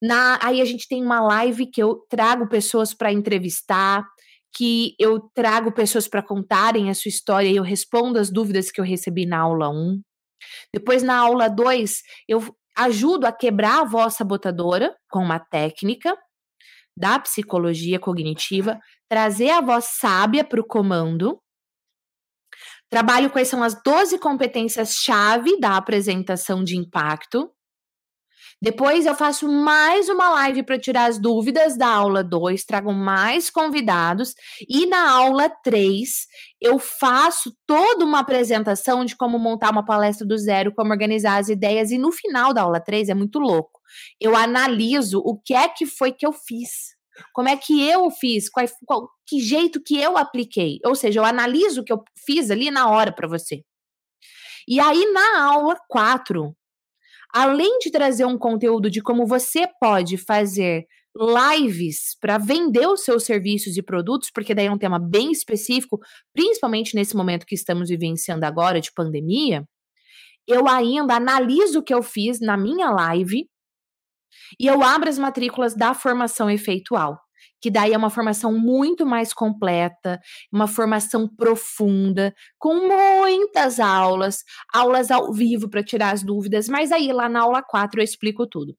Na, 0.00 0.38
aí 0.40 0.60
a 0.60 0.64
gente 0.64 0.86
tem 0.86 1.02
uma 1.02 1.20
live 1.20 1.66
que 1.66 1.82
eu 1.82 1.96
trago 2.08 2.48
pessoas 2.48 2.94
para 2.94 3.12
entrevistar, 3.12 4.06
que 4.54 4.94
eu 4.98 5.20
trago 5.34 5.72
pessoas 5.72 6.08
para 6.08 6.22
contarem 6.22 6.90
a 6.90 6.94
sua 6.94 7.08
história 7.08 7.48
e 7.48 7.56
eu 7.56 7.62
respondo 7.62 8.18
as 8.18 8.30
dúvidas 8.30 8.70
que 8.70 8.80
eu 8.80 8.84
recebi 8.84 9.26
na 9.26 9.38
aula 9.38 9.68
1. 9.68 10.00
Depois, 10.72 11.02
na 11.02 11.16
aula 11.16 11.48
2, 11.48 12.02
eu 12.28 12.42
ajudo 12.76 13.26
a 13.26 13.32
quebrar 13.32 13.80
a 13.80 13.84
voz 13.84 14.14
sabotadora 14.14 14.96
com 15.10 15.20
uma 15.20 15.38
técnica 15.38 16.16
da 16.96 17.18
psicologia 17.18 17.98
cognitiva, 17.98 18.78
trazer 19.08 19.50
a 19.50 19.60
voz 19.60 19.84
sábia 19.84 20.44
para 20.44 20.60
o 20.60 20.66
comando. 20.66 21.40
Trabalho 22.90 23.30
quais 23.30 23.48
são 23.48 23.62
as 23.62 23.80
12 23.82 24.18
competências-chave 24.18 25.60
da 25.60 25.76
apresentação 25.76 26.64
de 26.64 26.76
impacto. 26.76 27.52
Depois 28.60 29.06
eu 29.06 29.14
faço 29.14 29.48
mais 29.48 30.08
uma 30.08 30.30
live 30.30 30.64
para 30.64 30.78
tirar 30.78 31.04
as 31.04 31.16
dúvidas 31.16 31.76
da 31.76 31.86
aula 31.86 32.24
2, 32.24 32.64
trago 32.64 32.92
mais 32.92 33.50
convidados 33.50 34.34
e 34.68 34.84
na 34.84 35.12
aula 35.12 35.48
3 35.48 36.26
eu 36.60 36.76
faço 36.76 37.56
toda 37.64 38.04
uma 38.04 38.18
apresentação 38.18 39.04
de 39.04 39.14
como 39.14 39.38
montar 39.38 39.70
uma 39.70 39.84
palestra 39.84 40.26
do 40.26 40.36
zero, 40.36 40.74
como 40.74 40.90
organizar 40.90 41.38
as 41.38 41.48
ideias 41.48 41.92
e 41.92 41.98
no 41.98 42.10
final 42.10 42.52
da 42.52 42.62
aula 42.62 42.80
3 42.80 43.08
é 43.10 43.14
muito 43.14 43.38
louco. 43.38 43.80
Eu 44.20 44.34
analiso 44.34 45.20
o 45.20 45.40
que 45.40 45.54
é 45.54 45.68
que 45.68 45.86
foi 45.86 46.10
que 46.10 46.26
eu 46.26 46.32
fiz. 46.32 46.96
Como 47.32 47.48
é 47.48 47.56
que 47.56 47.88
eu 47.88 48.10
fiz? 48.10 48.50
Qual, 48.50 48.66
qual, 48.84 49.08
que 49.24 49.38
jeito 49.38 49.80
que 49.80 50.00
eu 50.00 50.18
apliquei? 50.18 50.78
Ou 50.84 50.96
seja, 50.96 51.20
eu 51.20 51.24
analiso 51.24 51.80
o 51.82 51.84
que 51.84 51.92
eu 51.92 52.02
fiz 52.26 52.50
ali 52.50 52.72
na 52.72 52.90
hora 52.90 53.12
para 53.12 53.28
você. 53.28 53.62
E 54.66 54.80
aí, 54.80 55.12
na 55.12 55.44
aula 55.44 55.76
4, 55.88 56.54
além 57.38 57.78
de 57.78 57.88
trazer 57.92 58.24
um 58.24 58.36
conteúdo 58.36 58.90
de 58.90 59.00
como 59.00 59.24
você 59.24 59.64
pode 59.80 60.16
fazer 60.16 60.86
lives 61.16 62.16
para 62.20 62.36
vender 62.36 62.88
os 62.88 63.04
seus 63.04 63.22
serviços 63.22 63.76
e 63.76 63.82
produtos, 63.82 64.28
porque 64.34 64.52
daí 64.52 64.66
é 64.66 64.70
um 64.72 64.76
tema 64.76 64.98
bem 64.98 65.30
específico, 65.30 66.00
principalmente 66.34 66.96
nesse 66.96 67.16
momento 67.16 67.46
que 67.46 67.54
estamos 67.54 67.90
vivenciando 67.90 68.44
agora 68.44 68.80
de 68.80 68.92
pandemia, 68.92 69.64
eu 70.48 70.66
ainda 70.66 71.14
analiso 71.14 71.78
o 71.78 71.82
que 71.82 71.94
eu 71.94 72.02
fiz 72.02 72.40
na 72.40 72.56
minha 72.56 72.90
live 72.90 73.48
e 74.58 74.66
eu 74.66 74.82
abro 74.82 75.08
as 75.08 75.18
matrículas 75.18 75.76
da 75.76 75.94
formação 75.94 76.50
efeitual 76.50 77.20
que 77.60 77.70
daí 77.70 77.92
é 77.92 77.98
uma 77.98 78.10
formação 78.10 78.52
muito 78.52 79.06
mais 79.06 79.32
completa, 79.32 80.20
uma 80.52 80.66
formação 80.66 81.28
profunda, 81.28 82.34
com 82.58 82.88
muitas 82.88 83.80
aulas, 83.80 84.38
aulas 84.72 85.10
ao 85.10 85.32
vivo 85.32 85.68
para 85.68 85.82
tirar 85.82 86.12
as 86.12 86.22
dúvidas, 86.22 86.68
mas 86.68 86.92
aí 86.92 87.12
lá 87.12 87.28
na 87.28 87.42
aula 87.42 87.62
4 87.62 88.00
eu 88.00 88.04
explico 88.04 88.46
tudo. 88.46 88.74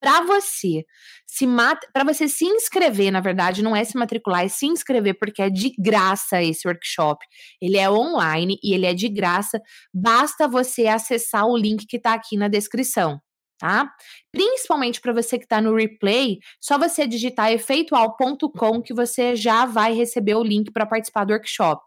Para 0.00 0.22
você 0.22 0.84
se 1.26 1.46
para 1.92 2.04
você 2.04 2.28
se 2.28 2.44
inscrever, 2.44 3.10
na 3.10 3.20
verdade, 3.20 3.62
não 3.62 3.74
é 3.74 3.82
se 3.82 3.96
matricular, 3.96 4.44
é 4.44 4.48
se 4.48 4.66
inscrever 4.66 5.18
porque 5.18 5.42
é 5.42 5.50
de 5.50 5.72
graça 5.78 6.42
esse 6.42 6.68
workshop. 6.68 7.24
Ele 7.60 7.76
é 7.76 7.90
online 7.90 8.58
e 8.62 8.74
ele 8.74 8.86
é 8.86 8.94
de 8.94 9.08
graça. 9.08 9.60
Basta 9.92 10.46
você 10.46 10.86
acessar 10.86 11.46
o 11.46 11.56
link 11.56 11.86
que 11.86 11.96
está 11.96 12.14
aqui 12.14 12.36
na 12.36 12.48
descrição 12.48 13.20
tá? 13.58 13.90
Principalmente 14.32 15.00
para 15.00 15.12
você 15.12 15.38
que 15.38 15.44
está 15.44 15.60
no 15.60 15.74
replay, 15.74 16.38
só 16.60 16.78
você 16.78 17.06
digitar 17.06 17.52
efeitual.com 17.52 18.82
que 18.82 18.94
você 18.94 19.34
já 19.36 19.66
vai 19.66 19.92
receber 19.94 20.34
o 20.34 20.42
link 20.42 20.70
para 20.72 20.86
participar 20.86 21.24
do 21.24 21.32
workshop. 21.32 21.82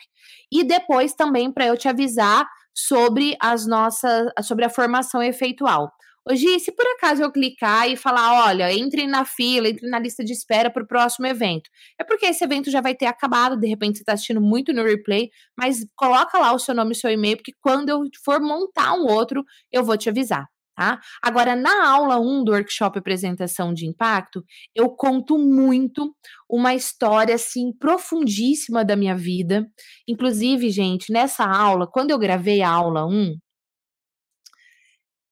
E 0.52 0.64
depois 0.64 1.14
também 1.14 1.52
para 1.52 1.68
eu 1.68 1.78
te 1.78 1.88
avisar 1.88 2.48
sobre 2.74 3.36
as 3.42 3.68
nossas, 3.68 4.32
sobre 4.44 4.66
a 4.66 4.70
formação 4.70 5.22
efeitual. 5.22 5.92
Hoje, 6.30 6.60
se 6.60 6.72
por 6.72 6.86
acaso 6.86 7.24
eu 7.24 7.32
clicar 7.32 7.90
e 7.90 7.96
falar, 7.96 8.46
olha, 8.46 8.72
entre 8.72 9.08
na 9.08 9.26
fila, 9.26 9.68
entre 9.70 9.90
na 9.90 9.98
lista 9.98 10.24
de 10.24 10.32
espera 10.34 10.70
para 10.70 10.84
o 10.84 10.88
próximo 10.88 11.26
evento, 11.26 11.70
é 12.00 12.04
porque 12.04 12.26
esse 12.28 12.44
evento 12.44 12.70
já 12.70 12.82
vai 12.82 12.94
ter 12.94 13.06
acabado, 13.08 13.58
de 13.58 13.68
repente 13.68 13.98
você 13.98 14.04
está 14.04 14.14
assistindo 14.14 14.42
muito 14.42 14.72
no 14.74 14.84
replay, 14.84 15.30
mas 15.58 15.86
coloca 15.96 16.38
lá 16.38 16.54
o 16.54 16.60
seu 16.60 16.76
nome 16.76 16.92
e 16.92 16.96
seu 16.96 17.10
e-mail, 17.10 17.38
porque 17.38 17.54
quando 17.60 17.90
eu 17.90 18.02
for 18.24 18.40
montar 18.42 18.94
um 18.94 19.06
outro, 19.08 19.44
eu 19.72 19.84
vou 19.84 19.98
te 19.98 20.10
avisar. 20.10 20.46
Tá? 20.80 20.98
Agora, 21.22 21.58
na 21.58 21.90
aula 21.90 22.22
1 22.22 22.42
do 22.46 22.54
workshop 22.54 22.98
Apresentação 22.98 23.74
de 23.74 23.86
Impacto, 23.86 24.46
eu 24.74 24.90
conto 24.90 25.38
muito 25.38 26.16
uma 26.50 26.74
história 26.74 27.36
assim 27.36 27.74
profundíssima 27.78 28.86
da 28.86 28.96
minha 28.96 29.14
vida. 29.14 29.68
Inclusive, 30.08 30.70
gente, 30.70 31.12
nessa 31.12 31.44
aula, 31.44 31.86
quando 31.86 32.12
eu 32.12 32.18
gravei 32.18 32.62
a 32.62 32.70
aula 32.70 33.06
1, 33.06 33.36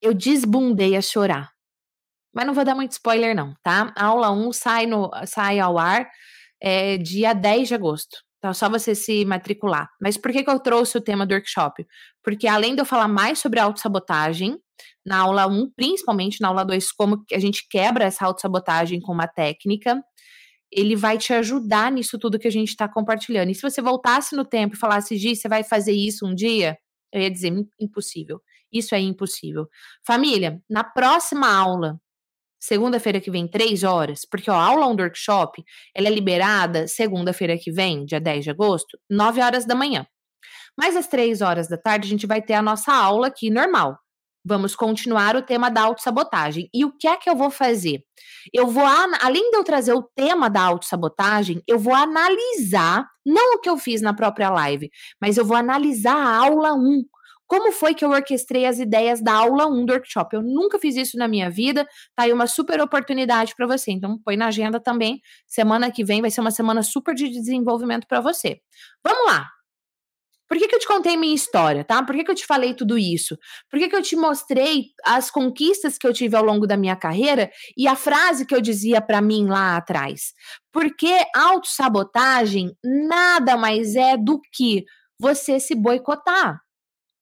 eu 0.02 0.14
desbundei 0.14 0.98
a 0.98 1.02
chorar. 1.02 1.50
Mas 2.36 2.46
não 2.46 2.54
vou 2.54 2.66
dar 2.66 2.76
muito 2.76 2.92
spoiler, 2.92 3.34
não, 3.34 3.54
tá? 3.64 3.94
A 3.96 4.08
aula 4.08 4.30
1 4.30 4.52
sai, 4.52 4.86
no, 4.86 5.10
sai 5.26 5.60
ao 5.62 5.78
ar 5.78 6.10
é, 6.62 6.98
dia 6.98 7.32
10 7.32 7.70
de 7.70 7.74
agosto. 7.74 8.18
Então, 8.40 8.54
só 8.54 8.68
você 8.68 8.94
se 8.94 9.24
matricular. 9.24 9.88
Mas 10.02 10.18
por 10.18 10.30
que, 10.30 10.44
que 10.44 10.50
eu 10.50 10.60
trouxe 10.60 10.98
o 10.98 11.02
tema 11.02 11.26
do 11.26 11.34
workshop? 11.34 11.88
Porque 12.22 12.50
além 12.50 12.76
de 12.76 12.82
eu 12.82 12.86
falar 12.86 13.08
mais 13.08 13.40
sobre 13.40 13.62
autossabotagem, 13.62 14.60
na 15.06 15.20
aula 15.20 15.48
1, 15.48 15.72
principalmente 15.76 16.42
na 16.42 16.50
aula 16.50 16.64
2, 16.64 16.92
como 16.92 17.24
a 17.32 17.40
gente 17.40 17.68
quebra 17.70 18.06
essa 18.06 18.26
autossabotagem 18.26 19.00
com 19.00 19.12
uma 19.12 19.28
técnica, 19.28 20.02
ele 20.72 20.96
vai 20.96 21.18
te 21.18 21.34
ajudar 21.34 21.92
nisso 21.92 22.20
tudo 22.20 22.40
que 22.40 22.48
a 22.48 22.52
gente 22.52 22.70
está 22.70 22.88
compartilhando. 22.88 23.50
E 23.50 23.56
se 23.56 23.62
você 23.62 23.82
voltasse 23.82 24.36
no 24.36 24.46
tempo 24.46 24.76
e 24.76 24.80
falasse, 24.80 25.18
Gi, 25.18 25.36
você 25.36 25.48
vai 25.48 25.64
fazer 25.64 25.94
isso 25.94 26.26
um 26.26 26.36
dia? 26.36 26.78
Eu 27.12 27.22
ia 27.22 27.32
dizer, 27.32 27.54
impossível. 27.80 28.42
Isso 28.72 28.94
é 28.94 29.00
impossível. 29.00 29.68
Família, 30.06 30.62
na 30.70 30.84
próxima 30.84 31.50
aula, 31.50 32.00
segunda-feira 32.60 33.22
que 33.22 33.32
vem, 33.32 33.48
três 33.48 33.84
horas, 33.84 34.22
porque 34.30 34.52
ó, 34.52 34.56
a 34.56 34.66
aula 34.66 34.88
on 34.88 34.96
workshop, 34.96 35.64
ela 35.96 36.08
é 36.08 36.12
liberada 36.12 36.88
segunda-feira 36.88 37.58
que 37.58 37.72
vem, 37.72 38.06
dia 38.06 38.20
10 38.20 38.44
de 38.44 38.50
agosto, 38.52 38.98
9 39.10 39.42
horas 39.42 39.66
da 39.66 39.76
manhã. 39.76 40.06
Mas 40.78 40.96
às 40.96 41.08
três 41.08 41.42
horas 41.42 41.68
da 41.68 41.78
tarde 41.78 42.08
a 42.08 42.10
gente 42.10 42.28
vai 42.28 42.42
ter 42.42 42.54
a 42.54 42.62
nossa 42.62 42.94
aula 42.94 43.28
aqui 43.28 43.50
normal. 43.50 43.98
Vamos 44.48 44.78
continuar 44.78 45.36
o 45.36 45.42
tema 45.42 45.70
da 45.70 45.82
autossabotagem. 45.82 46.70
E 46.74 46.86
o 46.86 46.92
que 46.98 47.06
é 47.06 47.18
que 47.18 47.30
eu 47.30 47.36
vou 47.36 47.52
fazer? 47.52 48.02
Eu 48.54 48.68
vou, 48.68 48.86
além 49.20 49.52
de 49.52 49.58
eu 49.58 49.64
trazer 49.64 49.92
o 49.92 50.02
tema 50.02 50.50
da 50.50 50.62
autossabotagem, 50.62 51.62
eu 51.68 51.78
vou 51.78 51.94
analisar, 51.94 53.06
não 53.26 53.56
o 53.56 53.60
que 53.60 53.70
eu 53.70 53.78
fiz 53.78 54.02
na 54.02 54.14
própria 54.14 54.50
live, 54.50 54.90
mas 55.22 55.38
eu 55.38 55.44
vou 55.44 55.58
analisar 55.58 56.16
a 56.16 56.38
aula 56.38 56.74
1, 56.74 57.04
como 57.46 57.74
foi 57.74 57.94
que 57.94 58.06
eu 58.06 58.12
orquestrei 58.12 58.66
as 58.66 58.80
ideias 58.80 59.22
da 59.22 59.34
aula 59.34 59.68
1 59.68 59.86
do 59.86 59.94
workshop? 59.94 60.34
Eu 60.34 60.42
nunca 60.42 60.80
fiz 60.80 60.96
isso 60.96 61.18
na 61.18 61.28
minha 61.28 61.50
vida, 61.50 61.86
tá 62.16 62.24
aí 62.24 62.32
uma 62.32 62.48
super 62.48 62.80
oportunidade 62.80 63.54
para 63.54 63.68
você. 63.68 63.92
Então, 63.92 64.18
põe 64.24 64.38
na 64.38 64.48
agenda 64.48 64.80
também. 64.80 65.22
Semana 65.46 65.92
que 65.92 66.06
vem 66.06 66.22
vai 66.22 66.32
ser 66.32 66.40
uma 66.40 66.52
semana 66.52 66.84
super 66.84 67.14
de 67.14 67.30
desenvolvimento 67.30 68.08
para 68.08 68.22
você. 68.22 68.60
Vamos 69.04 69.26
lá. 69.28 69.57
Por 70.48 70.58
que, 70.58 70.68
que 70.68 70.76
eu 70.76 70.80
te 70.80 70.88
contei 70.88 71.18
minha 71.18 71.36
história, 71.36 71.84
tá? 71.84 72.02
Por 72.04 72.16
que, 72.16 72.24
que 72.24 72.32
eu 72.32 72.36
te 72.36 72.46
falei 72.46 72.74
tudo 72.74 72.98
isso? 72.98 73.38
Por 73.70 73.80
que, 73.80 73.90
que 73.90 73.96
eu 73.96 74.02
te 74.02 74.16
mostrei 74.16 74.86
as 75.06 75.30
conquistas 75.30 75.98
que 75.98 76.08
eu 76.08 76.14
tive 76.14 76.36
ao 76.36 76.44
longo 76.44 76.66
da 76.66 76.78
minha 76.78 76.96
carreira 76.96 77.52
e 77.78 77.88
a 77.88 77.96
frase 77.96 78.46
que 78.46 78.56
eu 78.56 78.62
dizia 78.62 79.02
para 79.02 79.22
mim 79.22 79.48
lá 79.48 79.76
atrás? 79.76 80.34
Porque 80.72 81.14
autossabotagem 81.36 82.72
nada 82.84 83.58
mais 83.58 83.96
é 83.96 84.16
do 84.16 84.40
que 84.54 84.86
você 85.20 85.60
se 85.60 85.76
boicotar. 85.76 86.62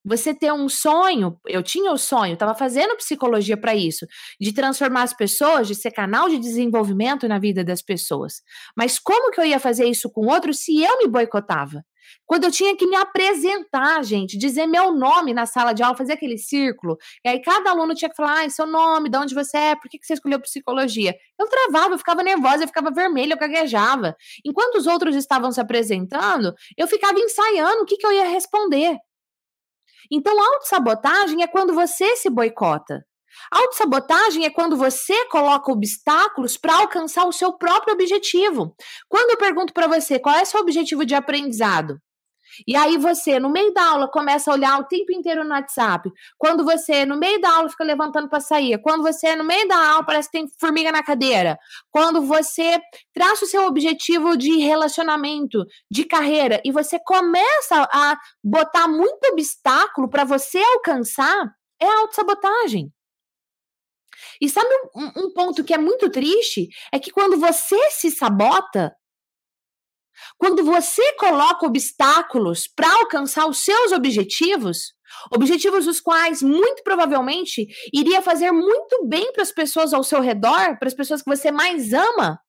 Você 0.07 0.35
ter 0.35 0.53
um 0.53 0.69
sonho, 0.69 1.39
eu 1.47 1.63
tinha 1.63 1.91
o 1.91 1.97
sonho, 1.97 2.33
estava 2.33 2.53
fazendo 2.53 2.95
psicologia 2.95 3.57
para 3.57 3.73
isso, 3.73 4.05
de 4.39 4.53
transformar 4.53 5.01
as 5.01 5.15
pessoas, 5.15 5.67
de 5.67 5.73
ser 5.73 5.89
canal 5.89 6.29
de 6.29 6.37
desenvolvimento 6.37 7.27
na 7.27 7.39
vida 7.39 7.63
das 7.63 7.81
pessoas. 7.81 8.43
Mas 8.77 8.99
como 8.99 9.31
que 9.31 9.41
eu 9.41 9.45
ia 9.45 9.59
fazer 9.59 9.85
isso 9.85 10.07
com 10.11 10.27
outros 10.27 10.59
se 10.59 10.79
eu 10.79 10.99
me 10.99 11.07
boicotava? 11.07 11.83
Quando 12.25 12.45
eu 12.45 12.51
tinha 12.51 12.75
que 12.75 12.87
me 12.87 12.95
apresentar, 12.95 14.03
gente, 14.03 14.37
dizer 14.37 14.67
meu 14.67 14.91
nome 14.91 15.33
na 15.33 15.45
sala 15.45 15.73
de 15.73 15.83
aula, 15.83 15.97
fazer 15.97 16.13
aquele 16.13 16.37
círculo, 16.37 16.97
e 17.23 17.29
aí 17.29 17.41
cada 17.41 17.69
aluno 17.69 17.93
tinha 17.93 18.09
que 18.09 18.15
falar, 18.15 18.43
ah, 18.43 18.49
seu 18.49 18.65
nome, 18.65 19.09
de 19.09 19.17
onde 19.17 19.35
você 19.35 19.57
é, 19.57 19.75
por 19.75 19.89
que 19.89 19.99
você 20.01 20.13
escolheu 20.13 20.39
psicologia? 20.39 21.15
Eu 21.39 21.47
travava, 21.47 21.93
eu 21.93 21.97
ficava 21.97 22.23
nervosa, 22.23 22.63
eu 22.63 22.67
ficava 22.67 22.91
vermelha, 22.91 23.33
eu 23.33 23.37
gaguejava. 23.37 24.15
Enquanto 24.45 24.75
os 24.75 24.87
outros 24.87 25.15
estavam 25.15 25.51
se 25.51 25.61
apresentando, 25.61 26.53
eu 26.77 26.87
ficava 26.87 27.19
ensaiando 27.19 27.83
o 27.83 27.85
que, 27.85 27.97
que 27.97 28.05
eu 28.05 28.11
ia 28.11 28.27
responder. 28.27 28.97
Então, 30.11 30.39
autossabotagem 30.39 31.41
é 31.41 31.47
quando 31.47 31.73
você 31.73 32.15
se 32.15 32.29
boicota. 32.29 33.03
Autossabotagem 33.51 34.45
é 34.45 34.49
quando 34.49 34.77
você 34.77 35.25
coloca 35.27 35.71
obstáculos 35.71 36.57
para 36.57 36.77
alcançar 36.77 37.25
o 37.25 37.31
seu 37.31 37.53
próprio 37.53 37.93
objetivo. 37.93 38.75
Quando 39.07 39.31
eu 39.31 39.37
pergunto 39.37 39.73
para 39.73 39.87
você 39.87 40.19
qual 40.19 40.35
é 40.35 40.43
o 40.43 40.45
seu 40.45 40.59
objetivo 40.61 41.05
de 41.05 41.15
aprendizado, 41.15 41.99
e 42.67 42.75
aí 42.75 42.97
você, 42.97 43.39
no 43.39 43.49
meio 43.49 43.73
da 43.73 43.83
aula, 43.83 44.07
começa 44.07 44.49
a 44.49 44.53
olhar 44.53 44.79
o 44.79 44.85
tempo 44.85 45.11
inteiro 45.11 45.43
no 45.43 45.49
WhatsApp. 45.49 46.09
Quando 46.37 46.63
você, 46.63 47.05
no 47.05 47.17
meio 47.17 47.41
da 47.41 47.49
aula, 47.49 47.69
fica 47.69 47.83
levantando 47.83 48.29
para 48.29 48.39
sair. 48.39 48.79
Quando 48.81 49.01
você, 49.01 49.35
no 49.35 49.43
meio 49.43 49.67
da 49.67 49.91
aula, 49.91 50.05
parece 50.05 50.29
que 50.29 50.37
tem 50.37 50.47
formiga 50.59 50.91
na 50.91 51.03
cadeira. 51.03 51.57
Quando 51.91 52.21
você 52.21 52.79
traça 53.13 53.45
o 53.45 53.47
seu 53.47 53.65
objetivo 53.65 54.37
de 54.37 54.57
relacionamento, 54.59 55.65
de 55.89 56.05
carreira, 56.05 56.61
e 56.63 56.71
você 56.71 56.99
começa 56.99 57.87
a 57.91 58.17
botar 58.43 58.87
muito 58.87 59.25
obstáculo 59.31 60.09
para 60.09 60.23
você 60.23 60.59
alcançar, 60.59 61.51
é 61.81 61.87
autossabotagem. 61.87 62.91
E 64.41 64.49
sabe 64.49 64.69
um, 64.95 65.25
um 65.25 65.33
ponto 65.33 65.63
que 65.63 65.73
é 65.73 65.77
muito 65.77 66.09
triste? 66.09 66.67
É 66.91 66.99
que 66.99 67.11
quando 67.11 67.37
você 67.37 67.91
se 67.91 68.11
sabota, 68.11 68.93
quando 70.37 70.63
você 70.63 71.13
coloca 71.13 71.65
obstáculos 71.65 72.67
para 72.67 72.91
alcançar 72.99 73.47
os 73.47 73.63
seus 73.63 73.91
objetivos, 73.91 74.93
objetivos 75.31 75.87
os 75.87 75.99
quais 75.99 76.41
muito 76.41 76.83
provavelmente 76.83 77.67
iria 77.93 78.21
fazer 78.21 78.51
muito 78.51 79.05
bem 79.07 79.31
para 79.33 79.43
as 79.43 79.51
pessoas 79.51 79.93
ao 79.93 80.03
seu 80.03 80.21
redor, 80.21 80.77
para 80.77 80.87
as 80.87 80.93
pessoas 80.93 81.21
que 81.21 81.29
você 81.29 81.51
mais 81.51 81.93
ama, 81.93 82.39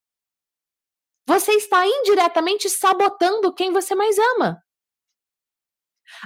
você 1.26 1.52
está 1.52 1.84
indiretamente 1.86 2.70
sabotando 2.70 3.52
quem 3.52 3.72
você 3.72 3.94
mais 3.94 4.16
ama. 4.36 4.62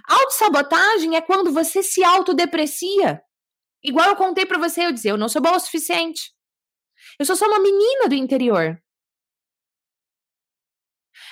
Autossabotagem 0.07 1.17
é 1.17 1.23
quando 1.23 1.53
você 1.53 1.83
se 1.83 2.05
autodeprecia. 2.05 3.23
Igual 3.83 4.09
eu 4.09 4.17
contei 4.17 4.45
para 4.45 4.59
você, 4.59 4.85
eu 4.87 4.93
dizer, 4.93 5.11
eu 5.11 5.17
não 5.17 5.29
sou 5.29 5.41
boa 5.41 5.57
o 5.57 5.61
suficiente. 5.61 6.33
Eu 7.19 7.25
sou 7.25 7.37
só 7.37 7.47
uma 7.47 7.59
menina 7.59 8.09
do 8.09 8.15
interior. 8.15 8.81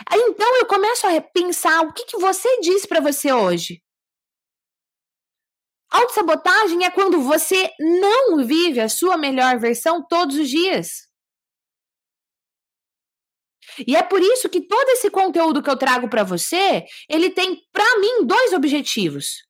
Aí 0.06 0.20
então 0.20 0.56
eu 0.56 0.66
começo 0.66 1.06
a 1.06 1.20
pensar 1.20 1.82
o 1.82 1.92
que, 1.92 2.04
que 2.04 2.18
você 2.18 2.60
diz 2.60 2.86
para 2.86 3.00
você 3.00 3.32
hoje. 3.32 3.82
Autossabotagem 5.90 6.84
é 6.84 6.90
quando 6.90 7.20
você 7.20 7.70
não 7.78 8.44
vive 8.44 8.80
a 8.80 8.88
sua 8.88 9.16
melhor 9.16 9.58
versão 9.58 10.06
todos 10.06 10.36
os 10.36 10.48
dias. 10.48 11.08
E 13.86 13.96
é 13.96 14.02
por 14.02 14.20
isso 14.20 14.48
que 14.48 14.60
todo 14.60 14.88
esse 14.90 15.10
conteúdo 15.10 15.62
que 15.62 15.70
eu 15.70 15.76
trago 15.76 16.08
para 16.08 16.24
você, 16.24 16.84
ele 17.08 17.30
tem 17.30 17.62
para 17.72 17.98
mim 17.98 18.26
dois 18.26 18.52
objetivos: 18.52 19.44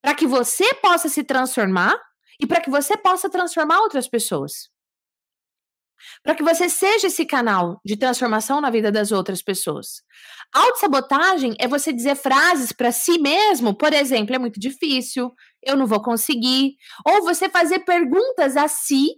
para 0.00 0.14
que 0.14 0.26
você 0.26 0.74
possa 0.74 1.08
se 1.08 1.24
transformar 1.24 1.98
e 2.40 2.46
para 2.46 2.60
que 2.60 2.70
você 2.70 2.96
possa 2.96 3.28
transformar 3.28 3.80
outras 3.80 4.08
pessoas 4.08 4.70
para 6.22 6.34
que 6.34 6.42
você 6.42 6.68
seja 6.68 7.06
esse 7.06 7.24
canal 7.24 7.80
de 7.84 7.96
transformação 7.96 8.60
na 8.60 8.70
vida 8.70 8.90
das 8.90 9.12
outras 9.12 9.42
pessoas. 9.42 10.02
Autossabotagem 10.52 11.54
é 11.58 11.68
você 11.68 11.92
dizer 11.92 12.16
frases 12.16 12.72
para 12.72 12.92
si 12.92 13.18
mesmo, 13.18 13.76
por 13.76 13.92
exemplo, 13.92 14.34
é 14.34 14.38
muito 14.38 14.58
difícil, 14.58 15.32
eu 15.62 15.76
não 15.76 15.86
vou 15.86 16.02
conseguir. 16.02 16.76
Ou 17.06 17.22
você 17.22 17.48
fazer 17.48 17.80
perguntas 17.80 18.56
a 18.56 18.68
si 18.68 19.16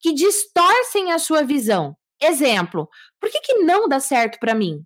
que 0.00 0.12
distorcem 0.12 1.12
a 1.12 1.18
sua 1.18 1.42
visão. 1.42 1.96
Exemplo, 2.20 2.88
por 3.20 3.30
que, 3.30 3.40
que 3.40 3.54
não 3.64 3.88
dá 3.88 4.00
certo 4.00 4.38
para 4.38 4.54
mim? 4.54 4.84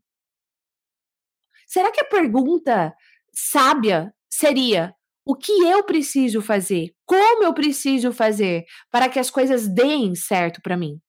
Será 1.66 1.90
que 1.90 2.00
a 2.00 2.08
pergunta 2.08 2.94
sábia 3.34 4.12
seria: 4.28 4.94
o 5.26 5.34
que 5.34 5.52
eu 5.52 5.82
preciso 5.82 6.40
fazer? 6.40 6.94
Como 7.04 7.42
eu 7.42 7.52
preciso 7.52 8.12
fazer 8.12 8.64
para 8.92 9.08
que 9.08 9.18
as 9.18 9.28
coisas 9.28 9.66
deem 9.68 10.14
certo 10.14 10.62
para 10.62 10.76
mim? 10.76 11.00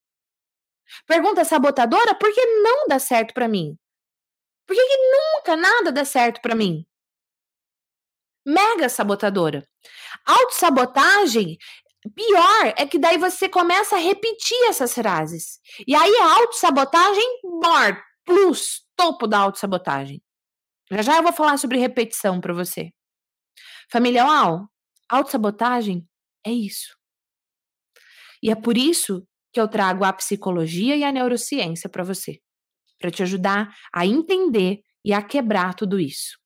Pergunta 1.06 1.46
sabotadora: 1.46 2.16
por 2.16 2.34
que 2.34 2.44
não 2.64 2.88
dá 2.88 2.98
certo 2.98 3.34
para 3.34 3.48
mim? 3.48 3.78
Por 4.66 4.76
que, 4.76 4.86
que 4.86 4.98
nunca 4.98 5.56
nada 5.56 5.92
dá 5.92 6.04
certo 6.04 6.42
para 6.42 6.56
mim? 6.56 6.84
Mega 8.46 8.90
sabotadora. 8.90 9.64
Autossabotagem, 10.26 11.58
pior 12.16 12.74
é 12.78 12.88
que 12.88 12.98
daí 12.98 13.18
você 13.18 13.48
começa 13.48 13.96
a 13.96 14.00
repetir 14.00 14.58
essas 14.68 14.94
frases. 14.94 15.60
E 15.86 15.94
aí 15.94 16.18
a 16.18 16.34
autossabotagem, 16.40 17.40
mor, 17.44 18.02
plus, 18.26 18.82
topo 18.96 19.28
da 19.28 19.40
autossabotagem. 19.40 20.22
Já 20.92 21.02
já 21.02 21.18
eu 21.18 21.24
vou 21.24 21.34
falar 21.34 21.58
sobre 21.58 21.78
repetição 21.78 22.42
para 22.42 22.54
você. 22.54 22.92
Família 23.90 24.26
Uau, 24.26 24.68
autossabotagem 25.10 26.08
é 26.46 26.52
isso. 26.52 26.98
E 28.44 28.52
é 28.52 28.56
por 28.56 28.78
isso 28.78 29.26
que 29.54 29.60
eu 29.60 29.68
trago 29.68 30.04
a 30.04 30.14
psicologia 30.14 30.96
e 30.96 31.04
a 31.04 31.12
neurociência 31.12 31.90
para 31.90 32.04
você, 32.04 32.40
para 33.00 33.10
te 33.10 33.24
ajudar 33.24 33.74
a 33.94 34.06
entender 34.06 34.82
e 35.04 35.14
a 35.14 35.22
quebrar 35.22 35.74
tudo 35.74 36.00
isso. 36.00 36.38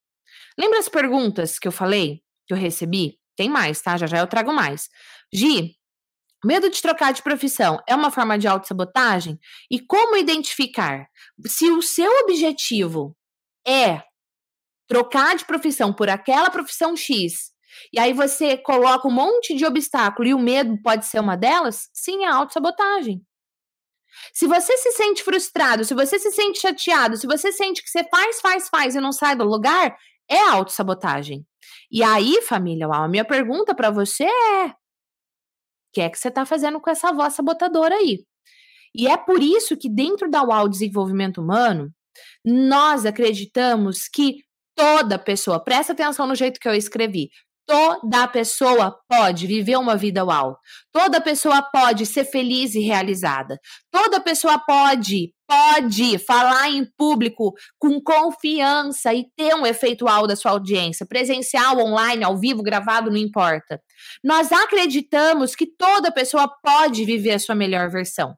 Lembra 0.57 0.79
as 0.79 0.87
perguntas 0.87 1.57
que 1.57 1.67
eu 1.67 1.71
falei, 1.71 2.21
que 2.45 2.53
eu 2.53 2.57
recebi? 2.57 3.19
Tem 3.35 3.49
mais, 3.49 3.81
tá? 3.81 3.97
Já 3.97 4.05
já 4.05 4.19
eu 4.19 4.27
trago 4.27 4.53
mais. 4.53 4.87
Gi, 5.33 5.75
medo 6.45 6.69
de 6.69 6.81
trocar 6.81 7.11
de 7.11 7.23
profissão 7.23 7.81
é 7.87 7.95
uma 7.95 8.11
forma 8.11 8.37
de 8.37 8.47
autossabotagem? 8.47 9.39
E 9.69 9.79
como 9.79 10.15
identificar? 10.15 11.07
Se 11.47 11.71
o 11.71 11.81
seu 11.81 12.11
objetivo 12.23 13.17
é 13.67 14.03
trocar 14.91 15.37
de 15.37 15.45
profissão 15.45 15.93
por 15.93 16.09
aquela 16.09 16.49
profissão 16.49 16.97
X, 16.97 17.53
e 17.93 17.97
aí 17.97 18.11
você 18.11 18.57
coloca 18.57 19.07
um 19.07 19.11
monte 19.11 19.55
de 19.55 19.65
obstáculo 19.65 20.27
e 20.27 20.33
o 20.33 20.39
medo 20.39 20.77
pode 20.83 21.05
ser 21.05 21.21
uma 21.21 21.37
delas, 21.37 21.89
sim, 21.93 22.25
é 22.25 22.27
autossabotagem. 22.27 23.25
Se 24.33 24.45
você 24.47 24.75
se 24.75 24.91
sente 24.91 25.23
frustrado, 25.23 25.85
se 25.85 25.93
você 25.93 26.19
se 26.19 26.29
sente 26.31 26.59
chateado, 26.59 27.15
se 27.15 27.25
você 27.25 27.53
sente 27.53 27.81
que 27.81 27.89
você 27.89 28.03
faz, 28.03 28.41
faz, 28.41 28.67
faz 28.67 28.93
e 28.93 28.99
não 28.99 29.13
sai 29.13 29.33
do 29.33 29.45
lugar, 29.45 29.95
é 30.29 30.41
autossabotagem. 30.49 31.47
E 31.89 32.03
aí, 32.03 32.41
família, 32.41 32.87
a 32.87 33.07
minha 33.07 33.23
pergunta 33.23 33.73
para 33.73 33.91
você 33.91 34.25
é: 34.25 34.65
o 34.67 34.73
que 35.93 36.01
é 36.01 36.09
que 36.09 36.19
você 36.19 36.27
está 36.27 36.45
fazendo 36.45 36.81
com 36.81 36.89
essa 36.89 37.13
voz 37.13 37.33
sabotadora 37.33 37.95
aí? 37.95 38.25
E 38.93 39.07
é 39.07 39.15
por 39.15 39.41
isso 39.41 39.77
que 39.77 39.87
dentro 39.89 40.29
da 40.29 40.43
UAU 40.43 40.67
Desenvolvimento 40.67 41.39
Humano, 41.39 41.89
nós 42.43 43.05
acreditamos 43.05 44.09
que 44.09 44.43
Toda 44.81 45.19
pessoa, 45.19 45.63
presta 45.63 45.93
atenção 45.93 46.25
no 46.25 46.33
jeito 46.33 46.59
que 46.59 46.67
eu 46.67 46.73
escrevi. 46.73 47.29
Toda 47.67 48.27
pessoa 48.27 48.97
pode 49.07 49.45
viver 49.45 49.77
uma 49.77 49.95
vida 49.95 50.25
uau. 50.25 50.57
Toda 50.91 51.21
pessoa 51.21 51.61
pode 51.61 52.07
ser 52.07 52.25
feliz 52.25 52.73
e 52.73 52.79
realizada. 52.79 53.59
Toda 53.91 54.19
pessoa 54.19 54.57
pode, 54.57 55.31
pode 55.47 56.17
falar 56.17 56.71
em 56.71 56.83
público 56.97 57.53
com 57.77 58.01
confiança 58.01 59.13
e 59.13 59.27
ter 59.37 59.53
um 59.53 59.67
efeito 59.67 60.05
uau 60.05 60.25
da 60.25 60.35
sua 60.35 60.49
audiência, 60.49 61.05
presencial, 61.05 61.77
online, 61.77 62.23
ao 62.23 62.35
vivo, 62.35 62.63
gravado, 62.63 63.11
não 63.11 63.17
importa. 63.17 63.79
Nós 64.23 64.51
acreditamos 64.51 65.55
que 65.55 65.67
toda 65.77 66.11
pessoa 66.11 66.51
pode 66.63 67.05
viver 67.05 67.33
a 67.33 67.39
sua 67.39 67.53
melhor 67.53 67.87
versão. 67.91 68.35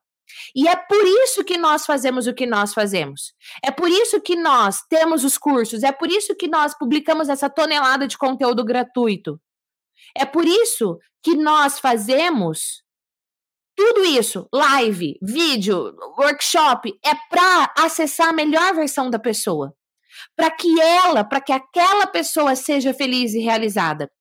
E 0.55 0.67
é 0.67 0.75
por 0.75 1.05
isso 1.05 1.43
que 1.43 1.57
nós 1.57 1.85
fazemos 1.85 2.27
o 2.27 2.33
que 2.33 2.45
nós 2.45 2.73
fazemos. 2.73 3.33
É 3.63 3.71
por 3.71 3.89
isso 3.89 4.21
que 4.21 4.35
nós 4.35 4.81
temos 4.89 5.23
os 5.23 5.37
cursos, 5.37 5.83
é 5.83 5.91
por 5.91 6.09
isso 6.09 6.35
que 6.35 6.47
nós 6.47 6.77
publicamos 6.77 7.29
essa 7.29 7.49
tonelada 7.49 8.07
de 8.07 8.17
conteúdo 8.17 8.63
gratuito. 8.63 9.39
É 10.15 10.25
por 10.25 10.45
isso 10.45 10.97
que 11.23 11.35
nós 11.35 11.79
fazemos 11.79 12.83
tudo 13.75 14.03
isso, 14.05 14.47
live, 14.53 15.17
vídeo, 15.21 15.95
workshop, 16.17 16.93
é 17.03 17.15
para 17.29 17.73
acessar 17.77 18.29
a 18.29 18.33
melhor 18.33 18.75
versão 18.75 19.09
da 19.09 19.17
pessoa. 19.17 19.73
Para 20.35 20.51
que 20.51 20.79
ela, 20.79 21.23
para 21.23 21.41
que 21.41 21.51
aquela 21.51 22.05
pessoa 22.05 22.55
seja 22.55 22.93
feliz 22.93 23.33
e 23.33 23.39
realizada. 23.39 24.11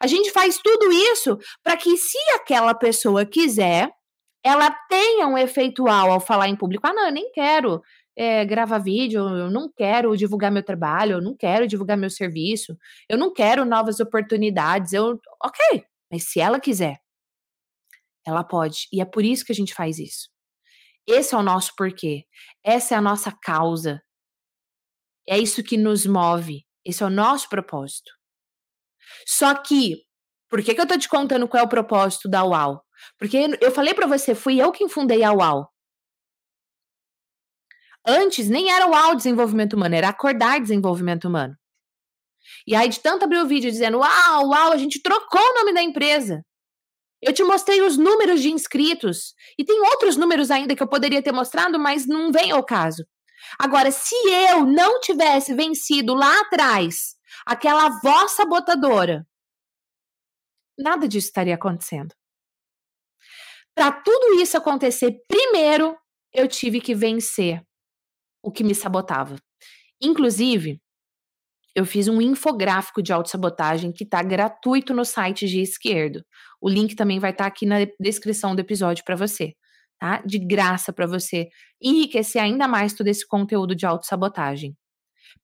A 0.00 0.06
gente 0.06 0.30
faz 0.30 0.58
tudo 0.58 0.90
isso 0.90 1.36
para 1.62 1.76
que, 1.76 1.96
se 1.96 2.18
aquela 2.34 2.74
pessoa 2.74 3.26
quiser, 3.26 3.90
ela 4.44 4.70
tenha 4.88 5.26
um 5.26 5.38
efeitual 5.38 6.10
ao 6.10 6.20
falar 6.20 6.48
em 6.48 6.56
público. 6.56 6.86
Ah, 6.86 6.92
não, 6.92 7.06
eu 7.06 7.12
nem 7.12 7.30
quero 7.32 7.82
é, 8.16 8.44
gravar 8.44 8.78
vídeo, 8.78 9.20
eu 9.20 9.50
não 9.50 9.70
quero 9.70 10.16
divulgar 10.16 10.50
meu 10.50 10.62
trabalho, 10.62 11.12
eu 11.12 11.22
não 11.22 11.36
quero 11.36 11.66
divulgar 11.66 11.96
meu 11.96 12.10
serviço, 12.10 12.76
eu 13.08 13.16
não 13.16 13.32
quero 13.32 13.64
novas 13.64 14.00
oportunidades. 14.00 14.92
Eu, 14.92 15.20
ok, 15.42 15.84
mas 16.10 16.24
se 16.30 16.40
ela 16.40 16.60
quiser, 16.60 16.98
ela 18.26 18.44
pode. 18.44 18.88
E 18.92 19.00
é 19.00 19.04
por 19.04 19.24
isso 19.24 19.44
que 19.44 19.52
a 19.52 19.54
gente 19.54 19.74
faz 19.74 19.98
isso. 19.98 20.30
Esse 21.06 21.34
é 21.34 21.38
o 21.38 21.42
nosso 21.42 21.72
porquê. 21.76 22.24
Essa 22.64 22.94
é 22.94 22.98
a 22.98 23.02
nossa 23.02 23.32
causa. 23.32 24.00
É 25.28 25.38
isso 25.38 25.62
que 25.62 25.76
nos 25.76 26.06
move. 26.06 26.64
Esse 26.84 27.02
é 27.02 27.06
o 27.06 27.10
nosso 27.10 27.48
propósito. 27.48 28.10
Só 29.26 29.54
que, 29.54 30.04
por 30.48 30.62
que, 30.62 30.74
que 30.74 30.80
eu 30.80 30.86
tô 30.86 30.96
te 30.98 31.08
contando 31.08 31.48
qual 31.48 31.62
é 31.62 31.66
o 31.66 31.68
propósito 31.68 32.28
da 32.28 32.44
UAU? 32.44 32.82
Porque 33.18 33.58
eu 33.60 33.70
falei 33.70 33.94
para 33.94 34.06
você, 34.06 34.34
fui 34.34 34.60
eu 34.60 34.72
quem 34.72 34.88
fundei 34.88 35.22
a 35.22 35.32
UAU. 35.32 35.68
Antes 38.06 38.48
nem 38.48 38.72
era 38.72 38.88
UAU 38.88 39.14
Desenvolvimento 39.14 39.74
Humano, 39.74 39.94
era 39.94 40.08
Acordar 40.08 40.60
Desenvolvimento 40.60 41.26
Humano. 41.28 41.56
E 42.66 42.74
aí, 42.74 42.88
de 42.88 43.00
tanto 43.00 43.24
abrir 43.24 43.38
o 43.38 43.46
vídeo 43.46 43.70
dizendo, 43.70 43.98
uau, 43.98 44.48
uau, 44.48 44.72
a 44.72 44.76
gente 44.76 45.00
trocou 45.00 45.40
o 45.40 45.54
nome 45.54 45.72
da 45.72 45.82
empresa. 45.82 46.44
Eu 47.20 47.32
te 47.32 47.44
mostrei 47.44 47.80
os 47.82 47.96
números 47.96 48.42
de 48.42 48.50
inscritos. 48.50 49.34
E 49.56 49.64
tem 49.64 49.80
outros 49.80 50.16
números 50.16 50.50
ainda 50.50 50.74
que 50.74 50.82
eu 50.82 50.88
poderia 50.88 51.22
ter 51.22 51.32
mostrado, 51.32 51.78
mas 51.78 52.06
não 52.06 52.32
vem 52.32 52.50
ao 52.50 52.64
caso. 52.64 53.06
Agora, 53.58 53.90
se 53.90 54.14
eu 54.48 54.66
não 54.66 55.00
tivesse 55.00 55.54
vencido 55.54 56.14
lá 56.14 56.40
atrás 56.40 57.14
aquela 57.46 57.88
voz 58.00 58.32
sabotadora, 58.32 59.26
nada 60.78 61.06
disso 61.06 61.28
estaria 61.28 61.54
acontecendo. 61.54 62.12
Para 63.74 63.92
tudo 63.92 64.40
isso 64.40 64.56
acontecer, 64.56 65.16
primeiro 65.26 65.96
eu 66.32 66.46
tive 66.48 66.80
que 66.80 66.94
vencer 66.94 67.62
o 68.42 68.50
que 68.50 68.64
me 68.64 68.74
sabotava. 68.74 69.36
Inclusive, 70.00 70.80
eu 71.74 71.86
fiz 71.86 72.08
um 72.08 72.20
infográfico 72.20 73.02
de 73.02 73.12
autossabotagem 73.12 73.92
que 73.92 74.04
está 74.04 74.22
gratuito 74.22 74.92
no 74.92 75.04
site 75.04 75.46
de 75.46 75.60
esquerdo. 75.60 76.22
O 76.60 76.68
link 76.68 76.94
também 76.94 77.18
vai 77.18 77.30
estar 77.30 77.44
tá 77.44 77.48
aqui 77.48 77.64
na 77.64 77.76
descrição 77.98 78.54
do 78.54 78.60
episódio 78.60 79.04
para 79.04 79.16
você, 79.16 79.54
tá? 79.98 80.22
De 80.26 80.38
graça 80.38 80.92
para 80.92 81.06
você 81.06 81.48
enriquecer 81.80 82.42
ainda 82.42 82.68
mais 82.68 82.92
todo 82.92 83.08
esse 83.08 83.26
conteúdo 83.26 83.74
de 83.74 83.86
autossabotagem. 83.86 84.76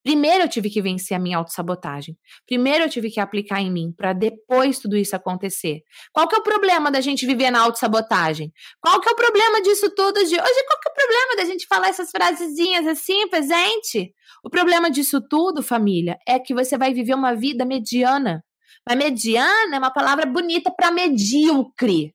Primeiro 0.02 0.44
eu 0.44 0.48
tive 0.48 0.70
que 0.70 0.80
vencer 0.80 1.16
a 1.16 1.20
minha 1.20 1.38
autossabotagem. 1.38 2.16
Primeiro 2.46 2.84
eu 2.84 2.88
tive 2.88 3.10
que 3.10 3.20
aplicar 3.20 3.60
em 3.60 3.70
mim 3.70 3.92
para 3.96 4.12
depois 4.12 4.78
tudo 4.78 4.96
isso 4.96 5.14
acontecer. 5.14 5.82
Qual 6.12 6.28
que 6.28 6.36
é 6.36 6.38
o 6.38 6.42
problema 6.42 6.90
da 6.90 7.00
gente 7.00 7.26
viver 7.26 7.50
na 7.50 7.60
autossabotagem? 7.60 8.52
Qual 8.80 9.00
que 9.00 9.08
é 9.08 9.12
o 9.12 9.16
problema 9.16 9.60
disso 9.62 9.90
tudo 9.94 10.18
de 10.20 10.34
hoje? 10.34 10.64
Qual 10.66 10.80
que 10.80 10.88
é 10.88 10.92
o 10.92 10.94
problema 10.94 11.36
da 11.36 11.44
gente 11.44 11.66
falar 11.66 11.88
essas 11.88 12.10
frasezinhas 12.10 12.86
assim, 12.86 13.28
presente? 13.28 14.14
O 14.44 14.50
problema 14.50 14.90
disso 14.90 15.20
tudo, 15.20 15.62
família, 15.62 16.18
é 16.26 16.38
que 16.38 16.54
você 16.54 16.78
vai 16.78 16.92
viver 16.94 17.14
uma 17.14 17.34
vida 17.34 17.64
mediana. 17.64 18.44
Mas 18.88 18.96
mediana 18.96 19.76
é 19.76 19.78
uma 19.78 19.92
palavra 19.92 20.24
bonita 20.24 20.70
para 20.70 20.90
medíocre. 20.90 22.14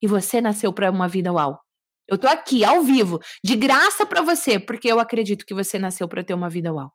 E 0.00 0.06
você 0.06 0.40
nasceu 0.40 0.72
para 0.72 0.90
uma 0.90 1.08
vida 1.08 1.32
uau. 1.32 1.67
Eu 2.08 2.18
tô 2.18 2.26
aqui, 2.26 2.64
ao 2.64 2.82
vivo, 2.82 3.20
de 3.44 3.54
graça 3.56 4.06
para 4.06 4.22
você, 4.22 4.58
porque 4.58 4.88
eu 4.88 4.98
acredito 5.00 5.44
que 5.46 5.54
você 5.54 5.78
nasceu 5.78 6.08
para 6.08 6.24
ter 6.24 6.34
uma 6.34 6.48
vida 6.50 6.72
uau. 6.72 6.92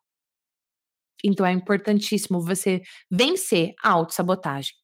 Então 1.24 1.46
é 1.46 1.52
importantíssimo 1.52 2.40
você 2.40 2.82
vencer 3.10 3.72
a 3.82 3.90
autossabotagem. 3.90 4.74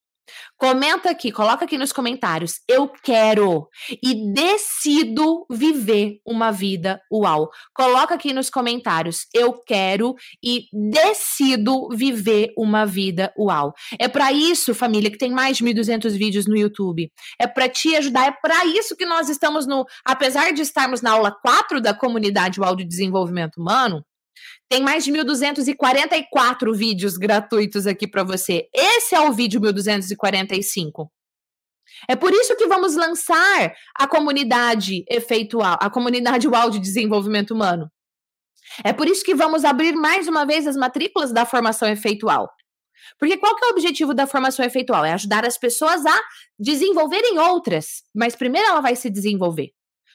Comenta 0.57 1.11
aqui, 1.11 1.33
coloca 1.33 1.65
aqui 1.65 1.79
nos 1.79 1.93
comentários. 1.93 2.61
Eu 2.69 2.89
quero 3.03 3.69
e 4.03 4.33
decido 4.33 5.47
viver 5.51 6.19
uma 6.27 6.51
vida 6.51 7.01
uau. 7.13 7.49
Coloca 7.75 8.15
aqui 8.15 8.33
nos 8.33 8.51
comentários. 8.51 9.27
Eu 9.35 9.55
quero 9.67 10.15
e 10.43 10.67
decido 10.73 11.89
viver 11.91 12.53
uma 12.57 12.85
vida 12.85 13.33
uau. 13.39 13.73
É 13.99 14.09
para 14.09 14.33
isso, 14.33 14.75
família, 14.75 15.11
que 15.11 15.19
tem 15.19 15.33
mais 15.33 15.57
de 15.57 15.65
1.200 15.65 16.11
vídeos 16.11 16.47
no 16.47 16.57
YouTube. 16.57 17.11
É 17.41 17.47
para 17.47 17.69
te 17.69 17.97
ajudar. 17.97 18.27
É 18.27 18.33
para 18.33 18.67
isso 18.67 18.97
que 18.97 19.07
nós 19.07 19.29
estamos 19.29 19.67
no. 19.67 19.85
Apesar 20.05 20.53
de 20.53 20.63
estarmos 20.63 21.01
na 21.01 21.13
aula 21.13 21.31
4 21.43 21.81
da 21.81 21.95
comunidade 21.95 22.61
UAU 22.61 22.77
de 22.77 22.85
desenvolvimento 22.85 23.57
humano, 23.57 24.05
Tem 24.69 24.83
mais 24.83 25.05
de 25.05 25.13
1.244 25.13 26.75
vídeos 26.75 27.17
gratuitos 27.17 27.87
aqui 27.87 28.07
para 28.07 28.23
você. 28.23 28.69
Esse 28.75 29.15
é 29.15 29.21
o 29.21 29.33
vídeo 29.33 29.61
1245. 29.61 31.11
É 32.09 32.17
por 32.17 32.33
isso 32.33 32.57
que 32.57 32.67
vamos 32.67 32.95
lançar 32.95 33.75
a 33.99 34.07
comunidade 34.07 35.05
efeitual, 35.09 35.77
a 35.81 35.91
comunidade 35.91 36.49
UAU 36.49 36.71
de 36.71 36.79
desenvolvimento 36.79 37.53
humano. 37.53 37.91
É 38.85 38.93
por 38.93 39.09
isso 39.09 39.25
que 39.25 39.35
vamos 39.35 39.65
abrir 39.65 39.95
mais 39.95 40.29
uma 40.29 40.47
vez 40.47 40.67
as 40.67 40.77
matrículas 40.77 41.33
da 41.33 41.45
formação 41.45 41.89
efeitual. 41.89 42.49
Porque 43.19 43.37
qual 43.37 43.57
que 43.57 43.65
é 43.65 43.69
o 43.69 43.73
objetivo 43.73 44.15
da 44.15 44.27
formação 44.27 44.65
efeitual? 44.65 45.05
É 45.05 45.13
ajudar 45.13 45.45
as 45.45 45.59
pessoas 45.59 46.05
a 46.07 46.21
desenvolverem 46.59 47.39
outras, 47.39 48.03
mas 48.15 48.37
primeiro 48.37 48.69
ela 48.69 48.81
vai 48.81 48.95
se 48.95 49.11
desenvolver. 49.11 49.73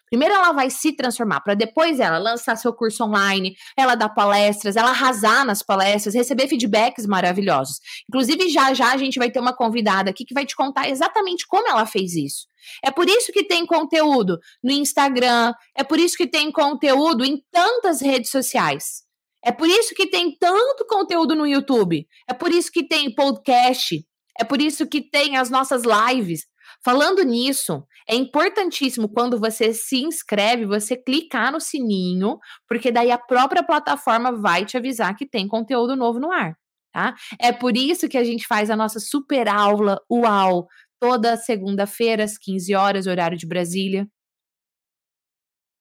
Primeiro 0.09 0.33
ela 0.35 0.51
vai 0.51 0.69
se 0.69 0.95
transformar, 0.95 1.41
para 1.41 1.55
depois 1.55 1.99
ela 1.99 2.17
lançar 2.17 2.55
seu 2.55 2.73
curso 2.73 3.03
online, 3.03 3.55
ela 3.77 3.95
dar 3.95 4.09
palestras, 4.09 4.75
ela 4.75 4.91
arrasar 4.91 5.45
nas 5.45 5.63
palestras, 5.63 6.13
receber 6.13 6.47
feedbacks 6.47 7.05
maravilhosos. 7.05 7.79
Inclusive, 8.07 8.49
já 8.49 8.73
já 8.73 8.93
a 8.93 8.97
gente 8.97 9.17
vai 9.17 9.31
ter 9.31 9.39
uma 9.39 9.55
convidada 9.55 10.09
aqui 10.09 10.23
que 10.25 10.33
vai 10.33 10.45
te 10.45 10.55
contar 10.55 10.89
exatamente 10.89 11.45
como 11.47 11.67
ela 11.67 11.85
fez 11.85 12.15
isso. 12.15 12.47
É 12.83 12.91
por 12.91 13.07
isso 13.07 13.31
que 13.31 13.43
tem 13.43 13.65
conteúdo 13.65 14.37
no 14.63 14.71
Instagram, 14.71 15.53
é 15.75 15.83
por 15.83 15.99
isso 15.99 16.15
que 16.15 16.27
tem 16.27 16.51
conteúdo 16.51 17.23
em 17.23 17.41
tantas 17.51 18.01
redes 18.01 18.31
sociais. 18.31 19.05
É 19.45 19.51
por 19.51 19.69
isso 19.69 19.93
que 19.93 20.07
tem 20.07 20.35
tanto 20.35 20.85
conteúdo 20.87 21.35
no 21.35 21.45
YouTube. 21.45 22.07
É 22.27 22.33
por 22.33 22.51
isso 22.51 22.71
que 22.71 22.87
tem 22.87 23.13
podcast. 23.13 24.03
É 24.39 24.43
por 24.43 24.59
isso 24.59 24.87
que 24.87 25.07
tem 25.07 25.37
as 25.37 25.51
nossas 25.51 25.83
lives. 25.83 26.41
Falando 26.85 27.23
nisso, 27.23 27.83
é 28.07 28.13
importantíssimo 28.13 29.09
quando 29.09 29.39
você 29.39 29.73
se 29.73 30.03
inscreve, 30.03 30.67
você 30.67 30.95
clicar 30.95 31.51
no 31.51 31.59
sininho, 31.59 32.37
porque 32.69 32.91
daí 32.91 33.09
a 33.09 33.17
própria 33.17 33.63
plataforma 33.63 34.31
vai 34.31 34.63
te 34.65 34.77
avisar 34.77 35.15
que 35.15 35.27
tem 35.27 35.47
conteúdo 35.47 35.95
novo 35.95 36.19
no 36.19 36.31
ar, 36.31 36.55
tá? 36.93 37.15
É 37.41 37.51
por 37.51 37.75
isso 37.75 38.07
que 38.07 38.19
a 38.19 38.23
gente 38.23 38.45
faz 38.45 38.69
a 38.69 38.75
nossa 38.75 38.99
super 38.99 39.47
aula 39.47 39.99
UAU 40.07 40.67
toda 40.99 41.35
segunda-feira 41.35 42.23
às 42.23 42.37
15 42.37 42.75
horas, 42.75 43.07
horário 43.07 43.35
de 43.35 43.47
Brasília. 43.47 44.07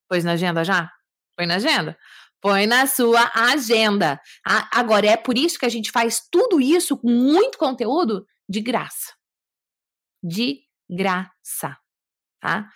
Pôs 0.08 0.24
na 0.24 0.32
agenda 0.32 0.64
já? 0.64 0.90
Põe 1.36 1.44
na 1.46 1.56
agenda? 1.56 1.98
Põe 2.40 2.66
na 2.66 2.86
sua 2.86 3.30
agenda. 3.34 4.18
Agora, 4.72 5.06
é 5.06 5.18
por 5.18 5.36
isso 5.36 5.58
que 5.58 5.66
a 5.66 5.70
gente 5.70 5.90
faz 5.90 6.22
tudo 6.32 6.58
isso 6.62 6.96
com 6.96 7.10
muito 7.10 7.58
conteúdo 7.58 8.26
de 8.48 8.62
graça. 8.62 9.12
De 10.22 10.63
graça, 10.88 11.76
tá? 12.40 12.68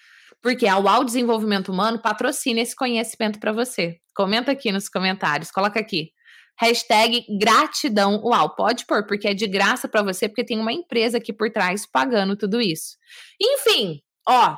Porque 0.43 0.67
a 0.67 0.79
UAU 0.79 1.05
Desenvolvimento 1.05 1.73
Humano 1.73 2.01
patrocina 2.01 2.61
esse 2.61 2.75
conhecimento 2.75 3.41
para 3.41 3.53
você. 3.53 3.99
Comenta 4.15 4.53
aqui 4.53 4.71
nos 4.71 4.89
comentários, 4.89 5.51
coloca 5.51 5.79
aqui. 5.81 6.13
Hashtag 6.61 7.25
gratidão 7.39 8.21
UAU. 8.25 8.57
Pode 8.57 8.85
pôr, 8.85 9.07
porque 9.07 9.29
é 9.29 9.35
de 9.35 9.47
graça 9.47 9.89
para 9.89 10.03
você, 10.03 10.29
porque 10.29 10.45
tem 10.45 10.59
uma 10.59 10.73
empresa 10.73 11.19
aqui 11.19 11.33
por 11.33 11.51
trás 11.51 11.87
pagando 11.87 12.37
tudo 12.37 12.61
isso. 12.61 12.97
Enfim, 13.41 14.03
ó, 14.29 14.57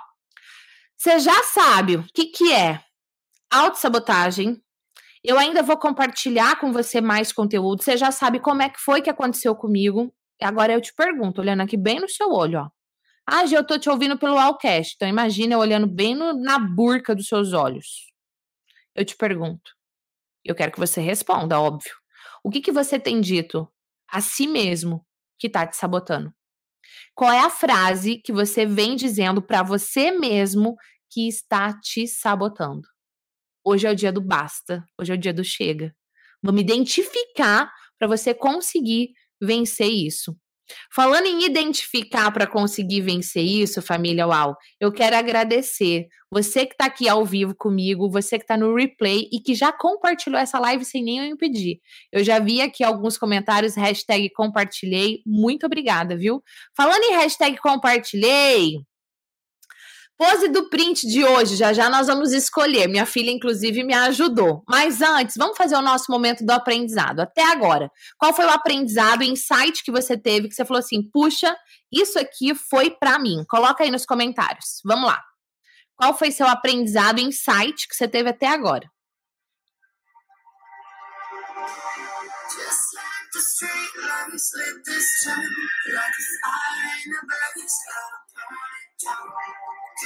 você 0.96 1.18
já 1.18 1.42
sabe 1.44 1.96
o 1.96 2.04
que, 2.14 2.26
que 2.26 2.52
é 2.52 2.82
autossabotagem. 3.50 4.62
Eu 5.22 5.38
ainda 5.38 5.62
vou 5.62 5.76
compartilhar 5.76 6.58
com 6.58 6.72
você 6.72 7.00
mais 7.00 7.32
conteúdo. 7.32 7.82
Você 7.82 7.96
já 7.96 8.10
sabe 8.10 8.40
como 8.40 8.62
é 8.62 8.68
que 8.70 8.80
foi 8.80 9.02
que 9.02 9.10
aconteceu 9.10 9.54
comigo. 9.54 10.14
Agora 10.40 10.72
eu 10.72 10.80
te 10.80 10.94
pergunto, 10.94 11.40
olhando 11.40 11.62
aqui 11.62 11.76
bem 11.76 12.00
no 12.00 12.08
seu 12.08 12.30
olho, 12.30 12.60
ó. 12.60 12.79
Ah, 13.32 13.46
já 13.46 13.58
eu 13.58 13.64
tô 13.64 13.78
te 13.78 13.88
ouvindo 13.88 14.18
pelo 14.18 14.36
Allcast. 14.36 14.94
Então 14.96 15.08
imagina 15.08 15.54
eu 15.54 15.60
olhando 15.60 15.86
bem 15.86 16.16
no, 16.16 16.32
na 16.32 16.58
burca 16.58 17.14
dos 17.14 17.28
seus 17.28 17.52
olhos. 17.52 18.10
Eu 18.92 19.04
te 19.04 19.16
pergunto. 19.16 19.70
Eu 20.44 20.52
quero 20.52 20.72
que 20.72 20.80
você 20.80 21.00
responda, 21.00 21.60
óbvio. 21.60 21.92
O 22.42 22.50
que, 22.50 22.60
que 22.60 22.72
você 22.72 22.98
tem 22.98 23.20
dito 23.20 23.70
a 24.08 24.20
si 24.20 24.48
mesmo 24.48 25.06
que 25.38 25.48
tá 25.48 25.64
te 25.64 25.76
sabotando? 25.76 26.34
Qual 27.14 27.30
é 27.30 27.38
a 27.38 27.50
frase 27.50 28.18
que 28.18 28.32
você 28.32 28.66
vem 28.66 28.96
dizendo 28.96 29.40
para 29.40 29.62
você 29.62 30.10
mesmo 30.10 30.74
que 31.08 31.28
está 31.28 31.78
te 31.78 32.08
sabotando? 32.08 32.88
Hoje 33.64 33.86
é 33.86 33.92
o 33.92 33.96
dia 33.96 34.10
do 34.10 34.20
basta, 34.20 34.84
hoje 35.00 35.12
é 35.12 35.14
o 35.14 35.18
dia 35.18 35.32
do 35.32 35.44
chega. 35.44 35.94
Vamos 36.42 36.62
identificar 36.62 37.72
para 37.96 38.08
você 38.08 38.34
conseguir 38.34 39.12
vencer 39.40 39.88
isso. 39.88 40.36
Falando 40.94 41.26
em 41.26 41.44
identificar 41.44 42.30
para 42.30 42.46
conseguir 42.46 43.00
vencer 43.02 43.44
isso, 43.44 43.82
família 43.82 44.26
Uau, 44.26 44.56
eu 44.80 44.92
quero 44.92 45.16
agradecer 45.16 46.06
você 46.30 46.64
que 46.64 46.74
está 46.74 46.84
aqui 46.86 47.08
ao 47.08 47.24
vivo 47.24 47.54
comigo, 47.56 48.08
você 48.08 48.38
que 48.38 48.44
está 48.44 48.56
no 48.56 48.74
replay 48.74 49.28
e 49.32 49.40
que 49.40 49.54
já 49.54 49.72
compartilhou 49.72 50.38
essa 50.38 50.58
live 50.60 50.84
sem 50.84 51.02
nem 51.02 51.18
eu 51.18 51.24
impedir. 51.24 51.80
Eu 52.12 52.22
já 52.22 52.38
vi 52.38 52.60
aqui 52.60 52.84
alguns 52.84 53.18
comentários, 53.18 53.74
hashtag 53.74 54.30
compartilhei, 54.30 55.22
muito 55.26 55.66
obrigada, 55.66 56.16
viu? 56.16 56.42
Falando 56.76 57.02
em 57.04 57.16
hashtag 57.16 57.56
compartilhei, 57.58 58.78
Pose 60.20 60.48
do 60.48 60.68
print 60.68 61.06
de 61.06 61.24
hoje, 61.24 61.56
já 61.56 61.72
já 61.72 61.88
nós 61.88 62.06
vamos 62.06 62.30
escolher. 62.32 62.86
Minha 62.86 63.06
filha, 63.06 63.30
inclusive, 63.30 63.82
me 63.82 63.94
ajudou. 63.94 64.62
Mas 64.68 65.00
antes, 65.00 65.34
vamos 65.34 65.56
fazer 65.56 65.74
o 65.76 65.80
nosso 65.80 66.12
momento 66.12 66.44
do 66.44 66.50
aprendizado. 66.50 67.20
Até 67.20 67.42
agora, 67.50 67.90
qual 68.18 68.34
foi 68.34 68.44
o 68.44 68.50
aprendizado, 68.50 69.22
insight 69.22 69.82
que 69.82 69.90
você 69.90 70.18
teve, 70.18 70.46
que 70.46 70.54
você 70.54 70.62
falou 70.62 70.80
assim, 70.80 71.02
puxa, 71.10 71.56
isso 71.90 72.18
aqui 72.18 72.54
foi 72.54 72.90
para 72.90 73.18
mim? 73.18 73.46
Coloca 73.48 73.82
aí 73.82 73.90
nos 73.90 74.04
comentários. 74.04 74.82
Vamos 74.84 75.06
lá. 75.06 75.24
Qual 75.96 76.12
foi 76.12 76.30
seu 76.30 76.46
aprendizado, 76.46 77.18
insight 77.18 77.88
que 77.88 77.96
você 77.96 78.06
teve 78.06 78.28
até 78.28 78.48
agora? 78.48 78.86
Just 82.50 83.00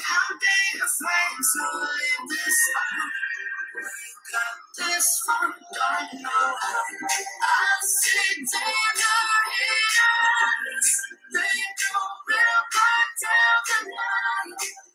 How 0.03 0.35
they 0.35 0.81
afraid 0.81 1.39
to 1.39 1.63
live 1.79 2.31
this 2.31 2.59
far. 2.75 2.99
We 3.77 3.83
got 4.33 4.59
this 4.77 5.23
far, 5.27 5.49
know 6.23 6.31
how. 6.63 6.83
I 7.43 7.87
see 7.87 8.35
danger 8.41 9.21
here. 9.55 10.11
They 11.33 11.61
don't 11.81 12.17
real 12.29 12.63
back 12.75 13.09
the. 13.23 14.94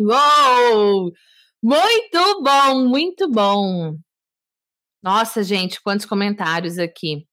Uou! 0.00 1.12
Muito 1.62 2.42
bom, 2.42 2.88
muito 2.88 3.30
bom. 3.30 3.98
Nossa, 5.02 5.42
gente, 5.42 5.80
quantos 5.82 6.06
comentários 6.06 6.78
aqui. 6.78 7.26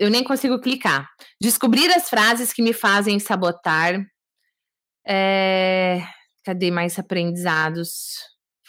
Eu 0.00 0.10
nem 0.10 0.24
consigo 0.24 0.58
clicar. 0.58 1.06
Descobrir 1.40 1.92
as 1.92 2.08
frases 2.08 2.52
que 2.52 2.62
me 2.62 2.72
fazem 2.72 3.18
sabotar. 3.18 4.02
É... 5.06 6.02
Cadê 6.44 6.70
mais 6.70 6.98
aprendizados? 6.98 8.14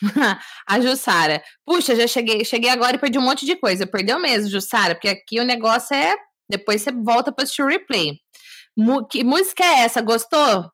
a 0.68 0.82
Jussara. 0.82 1.42
Puxa, 1.66 1.96
já 1.96 2.08
cheguei, 2.08 2.44
cheguei 2.44 2.70
agora 2.70 2.98
e 2.98 3.00
perdi 3.00 3.18
um 3.18 3.24
monte 3.24 3.46
de 3.46 3.56
coisa. 3.56 3.88
Perdeu 3.88 4.20
mesmo, 4.20 4.50
Jussara, 4.50 4.96
porque 4.96 5.10
aqui 5.10 5.40
o 5.40 5.46
negócio 5.46 5.96
é. 5.96 6.14
Depois 6.50 6.82
você 6.82 6.92
volta 6.92 7.32
para 7.32 7.44
assistir 7.44 7.64
o 7.64 7.68
replay. 7.68 8.20
que 9.10 9.24
música 9.24 9.64
é 9.64 9.80
essa? 9.80 10.02
Gostou? 10.02 10.70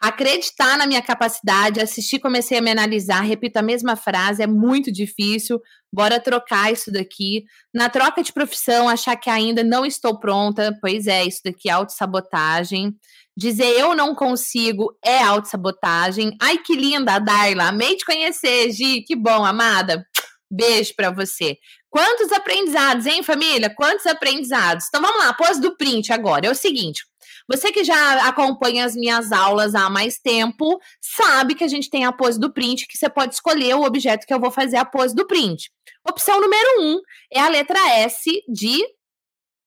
Acreditar 0.00 0.76
na 0.76 0.86
minha 0.86 1.02
capacidade, 1.02 1.80
assistir, 1.80 2.18
comecei 2.18 2.58
a 2.58 2.62
me 2.62 2.70
analisar, 2.70 3.22
repito 3.22 3.58
a 3.58 3.62
mesma 3.62 3.96
frase, 3.96 4.42
é 4.42 4.46
muito 4.46 4.92
difícil. 4.92 5.60
Bora 5.92 6.20
trocar 6.20 6.72
isso 6.72 6.92
daqui. 6.92 7.44
Na 7.72 7.88
troca 7.88 8.22
de 8.22 8.32
profissão, 8.32 8.88
achar 8.88 9.16
que 9.16 9.30
ainda 9.30 9.64
não 9.64 9.86
estou 9.86 10.18
pronta, 10.18 10.76
pois 10.80 11.06
é, 11.06 11.24
isso 11.24 11.40
daqui 11.44 11.68
é 11.68 11.72
autossabotagem. 11.72 12.94
Dizer 13.36 13.78
eu 13.78 13.94
não 13.94 14.14
consigo 14.14 14.96
é 15.04 15.22
autossabotagem. 15.22 16.36
Ai, 16.40 16.56
que 16.58 16.74
linda, 16.74 17.18
Darla. 17.18 17.68
Amei 17.68 17.96
te 17.96 18.04
conhecer, 18.04 18.70
Gi. 18.70 19.02
Que 19.02 19.14
bom, 19.14 19.44
amada. 19.44 20.06
Beijo 20.50 20.94
para 20.96 21.10
você. 21.10 21.58
Quantos 21.90 22.30
aprendizados, 22.32 23.04
hein, 23.06 23.22
família? 23.22 23.68
Quantos 23.74 24.06
aprendizados? 24.06 24.86
Então 24.88 25.02
vamos 25.02 25.24
lá, 25.24 25.32
pós 25.34 25.60
do 25.60 25.76
print 25.76 26.12
agora. 26.12 26.46
É 26.46 26.50
o 26.50 26.54
seguinte: 26.54 27.04
você 27.48 27.70
que 27.70 27.84
já 27.84 28.26
acompanha 28.26 28.84
as 28.84 28.94
minhas 28.94 29.30
aulas 29.30 29.74
há 29.74 29.88
mais 29.88 30.18
tempo, 30.18 30.80
sabe 31.00 31.54
que 31.54 31.64
a 31.64 31.68
gente 31.68 31.88
tem 31.88 32.04
a 32.04 32.12
pose 32.12 32.38
do 32.38 32.52
print, 32.52 32.86
que 32.86 32.98
você 32.98 33.08
pode 33.08 33.34
escolher 33.34 33.74
o 33.74 33.84
objeto 33.84 34.26
que 34.26 34.34
eu 34.34 34.40
vou 34.40 34.50
fazer 34.50 34.76
a 34.76 34.84
pose 34.84 35.14
do 35.14 35.26
print. 35.26 35.70
Opção 36.08 36.40
número 36.40 36.82
um 36.82 37.00
é 37.32 37.40
a 37.40 37.48
letra 37.48 37.78
S 37.98 38.30
de 38.48 38.84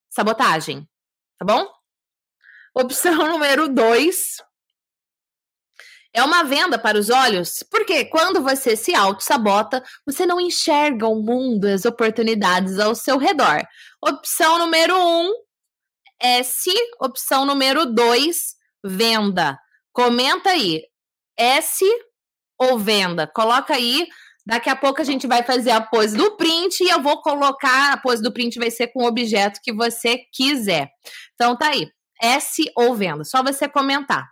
sabotagem, 0.10 0.88
tá 1.38 1.46
bom? 1.46 1.68
Opção 2.76 3.16
número 3.30 3.70
dois 3.70 4.38
É 6.14 6.24
uma 6.24 6.44
venda 6.44 6.78
para 6.78 6.98
os 6.98 7.10
olhos, 7.10 7.64
porque 7.70 8.06
quando 8.06 8.42
você 8.42 8.76
se 8.76 8.94
auto-sabota, 8.94 9.84
você 10.06 10.26
não 10.26 10.40
enxerga 10.40 11.08
o 11.08 11.22
mundo, 11.22 11.66
as 11.66 11.86
oportunidades 11.86 12.80
ao 12.80 12.96
seu 12.96 13.18
redor. 13.18 13.62
Opção 14.02 14.58
número 14.60 14.98
um, 14.98 15.32
S. 16.22 16.70
Opção 17.00 17.46
número 17.46 17.86
dois, 17.86 18.56
venda. 18.84 19.58
Comenta 19.94 20.52
aí, 20.52 20.84
S 21.38 21.86
ou 22.60 22.78
venda? 22.78 23.28
Coloca 23.28 23.74
aí. 23.74 24.08
Daqui 24.46 24.70
a 24.70 24.76
pouco 24.76 25.00
a 25.02 25.06
gente 25.06 25.28
vai 25.28 25.44
fazer 25.44 25.70
a 25.70 25.82
pose 25.82 26.18
do 26.18 26.36
print 26.36 26.84
e 26.84 26.90
eu 26.90 27.02
vou 27.04 27.22
colocar 27.22 27.94
a 27.94 27.98
pose 27.98 28.22
do 28.22 28.34
print 28.34 28.58
vai 28.58 28.72
ser 28.72 28.88
com 28.88 29.04
o 29.04 29.08
objeto 29.08 29.60
que 29.62 29.72
você 29.72 30.24
quiser. 30.34 30.90
Então 31.36 31.56
tá 31.56 31.68
aí, 31.68 31.88
S 32.22 32.64
ou 32.76 32.96
venda, 32.96 33.24
só 33.24 33.44
você 33.44 33.70
comentar. 33.70 34.28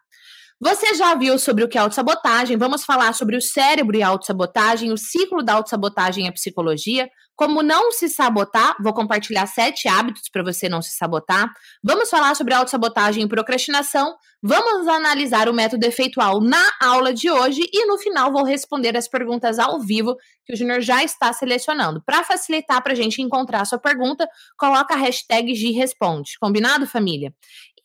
Você 0.59 0.95
já 0.95 1.13
viu 1.13 1.37
sobre 1.37 1.63
o 1.63 1.67
que 1.67 1.77
é 1.77 1.81
autossabotagem? 1.81 2.57
Vamos 2.57 2.83
falar 2.83 3.13
sobre 3.13 3.37
o 3.37 3.41
cérebro 3.41 3.95
e 3.95 4.01
a 4.01 4.07
autossabotagem, 4.07 4.91
o 4.91 4.97
ciclo 4.97 5.43
da 5.43 5.53
autossabotagem 5.53 6.25
e 6.25 6.27
a 6.27 6.31
psicologia, 6.31 7.07
como 7.35 7.61
não 7.61 7.91
se 7.91 8.09
sabotar. 8.09 8.75
Vou 8.81 8.91
compartilhar 8.91 9.45
sete 9.45 9.87
hábitos 9.87 10.23
para 10.31 10.41
você 10.41 10.67
não 10.67 10.81
se 10.81 10.97
sabotar. 10.97 11.47
Vamos 11.83 12.09
falar 12.09 12.35
sobre 12.35 12.55
autossabotagem 12.55 13.23
e 13.23 13.27
procrastinação. 13.27 14.15
Vamos 14.41 14.87
analisar 14.87 15.47
o 15.47 15.53
método 15.53 15.85
efeitual 15.85 16.41
na 16.41 16.71
aula 16.81 17.13
de 17.13 17.29
hoje 17.29 17.61
e 17.71 17.85
no 17.85 17.99
final 17.99 18.33
vou 18.33 18.43
responder 18.43 18.97
as 18.97 19.07
perguntas 19.07 19.59
ao 19.59 19.79
vivo 19.79 20.15
que 20.43 20.53
o 20.53 20.57
Júnior 20.57 20.81
já 20.81 21.03
está 21.03 21.31
selecionando. 21.33 22.01
Para 22.03 22.23
facilitar 22.23 22.81
para 22.81 22.93
a 22.93 22.95
gente 22.95 23.21
encontrar 23.21 23.61
a 23.61 23.65
sua 23.65 23.77
pergunta, 23.77 24.27
coloca 24.57 24.95
a 24.95 24.97
hashtag 24.97 25.53
Responde. 25.73 26.31
Combinado, 26.39 26.87
família? 26.87 27.31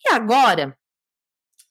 E 0.05 0.15
agora, 0.15 0.75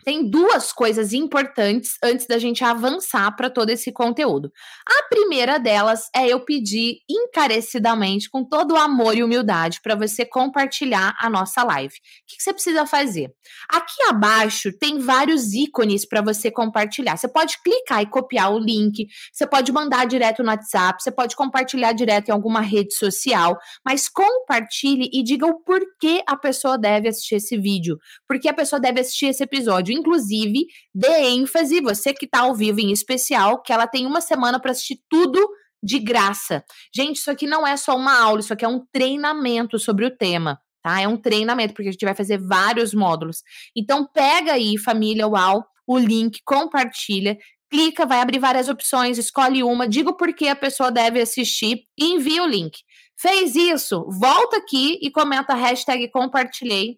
tem 0.03 0.29
duas 0.29 0.71
coisas 0.71 1.13
importantes 1.13 1.91
antes 2.03 2.25
da 2.25 2.37
gente 2.37 2.63
avançar 2.63 3.35
para 3.35 3.49
todo 3.49 3.69
esse 3.69 3.91
conteúdo. 3.91 4.51
A 4.87 5.09
primeira 5.09 5.57
delas 5.57 6.09
é 6.15 6.27
eu 6.27 6.39
pedir 6.43 6.97
encarecidamente, 7.09 8.29
com 8.29 8.43
todo 8.43 8.73
o 8.73 8.77
amor 8.77 9.15
e 9.15 9.23
humildade, 9.23 9.79
para 9.81 9.95
você 9.95 10.25
compartilhar 10.25 11.15
a 11.19 11.29
nossa 11.29 11.63
live. 11.63 11.93
O 11.93 11.97
que 12.27 12.41
você 12.41 12.53
precisa 12.53 12.85
fazer? 12.85 13.31
Aqui 13.69 14.03
abaixo 14.09 14.71
tem 14.77 14.99
vários 14.99 15.53
ícones 15.53 16.07
para 16.07 16.21
você 16.21 16.51
compartilhar. 16.51 17.17
Você 17.17 17.27
pode 17.27 17.61
clicar 17.61 18.01
e 18.01 18.09
copiar 18.09 18.53
o 18.53 18.59
link, 18.59 19.07
você 19.31 19.45
pode 19.45 19.71
mandar 19.71 20.05
direto 20.05 20.43
no 20.43 20.49
WhatsApp, 20.49 21.01
você 21.01 21.11
pode 21.11 21.35
compartilhar 21.35 21.93
direto 21.93 22.29
em 22.29 22.31
alguma 22.31 22.61
rede 22.61 22.93
social, 22.95 23.57
mas 23.85 24.09
compartilhe 24.09 25.09
e 25.13 25.23
diga 25.23 25.45
o 25.45 25.61
porquê 25.63 26.23
a 26.27 26.35
pessoa 26.35 26.77
deve 26.77 27.07
assistir 27.07 27.35
esse 27.35 27.57
vídeo, 27.57 27.97
porque 28.27 28.47
a 28.47 28.53
pessoa 28.53 28.79
deve 28.79 29.01
assistir 29.01 29.27
esse 29.27 29.43
episódio 29.43 29.90
episódio. 29.91 29.99
Inclusive, 29.99 30.65
dê 30.93 31.29
ênfase, 31.29 31.81
você 31.81 32.13
que 32.13 32.25
está 32.25 32.41
ao 32.41 32.55
vivo 32.55 32.79
em 32.79 32.91
especial, 32.91 33.61
que 33.61 33.73
ela 33.73 33.87
tem 33.87 34.05
uma 34.05 34.21
semana 34.21 34.59
para 34.59 34.71
assistir 34.71 34.99
tudo 35.09 35.39
de 35.83 35.99
graça. 35.99 36.63
Gente, 36.95 37.17
isso 37.17 37.31
aqui 37.31 37.47
não 37.47 37.65
é 37.65 37.75
só 37.75 37.95
uma 37.95 38.19
aula, 38.19 38.39
isso 38.39 38.53
aqui 38.53 38.63
é 38.63 38.67
um 38.67 38.85
treinamento 38.91 39.79
sobre 39.79 40.05
o 40.05 40.15
tema. 40.15 40.59
Tá? 40.83 40.99
É 41.01 41.07
um 41.07 41.17
treinamento, 41.17 41.73
porque 41.73 41.89
a 41.89 41.91
gente 41.91 42.05
vai 42.05 42.15
fazer 42.15 42.39
vários 42.39 42.93
módulos. 42.93 43.43
Então, 43.75 44.07
pega 44.11 44.53
aí, 44.53 44.77
família 44.77 45.27
UAU, 45.27 45.63
o 45.87 45.97
link, 45.97 46.39
compartilha, 46.45 47.37
clica, 47.69 48.05
vai 48.05 48.19
abrir 48.19 48.39
várias 48.39 48.67
opções, 48.67 49.17
escolhe 49.17 49.63
uma, 49.63 49.87
diga 49.87 50.09
o 50.09 50.17
porquê 50.17 50.47
a 50.47 50.55
pessoa 50.55 50.91
deve 50.91 51.21
assistir 51.21 51.83
e 51.97 52.13
envia 52.13 52.43
o 52.43 52.47
link. 52.47 52.79
Fez 53.19 53.55
isso? 53.55 54.03
Volta 54.19 54.57
aqui 54.57 54.97
e 55.01 55.11
comenta 55.11 55.53
a 55.53 55.55
hashtag 55.55 56.09
compartilhei 56.09 56.97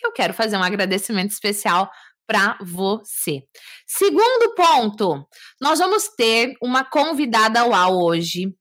que 0.00 0.06
eu 0.06 0.12
quero 0.12 0.32
fazer 0.32 0.56
um 0.56 0.62
agradecimento 0.62 1.30
especial 1.30 1.90
para 2.26 2.56
você. 2.62 3.42
Segundo 3.86 4.54
ponto, 4.54 5.26
nós 5.60 5.78
vamos 5.78 6.08
ter 6.16 6.54
uma 6.62 6.84
convidada 6.84 7.66
UAU 7.66 8.04
hoje, 8.04 8.54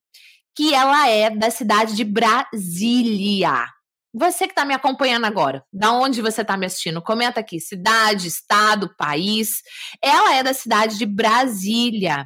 que 0.55 0.73
ela 0.73 1.07
é 1.07 1.29
da 1.29 1.49
cidade 1.49 1.95
de 1.95 2.03
Brasília. 2.03 3.65
Você 4.13 4.47
que 4.47 4.53
está 4.53 4.65
me 4.65 4.73
acompanhando 4.73 5.25
agora, 5.25 5.63
da 5.71 5.91
onde 5.93 6.19
você 6.19 6.41
está 6.41 6.57
me 6.57 6.65
assistindo, 6.65 7.01
comenta 7.01 7.39
aqui: 7.39 7.59
cidade, 7.59 8.27
estado, 8.27 8.93
país. 8.97 9.61
Ela 10.03 10.33
é 10.35 10.43
da 10.43 10.53
cidade 10.53 10.97
de 10.97 11.05
Brasília. 11.05 12.25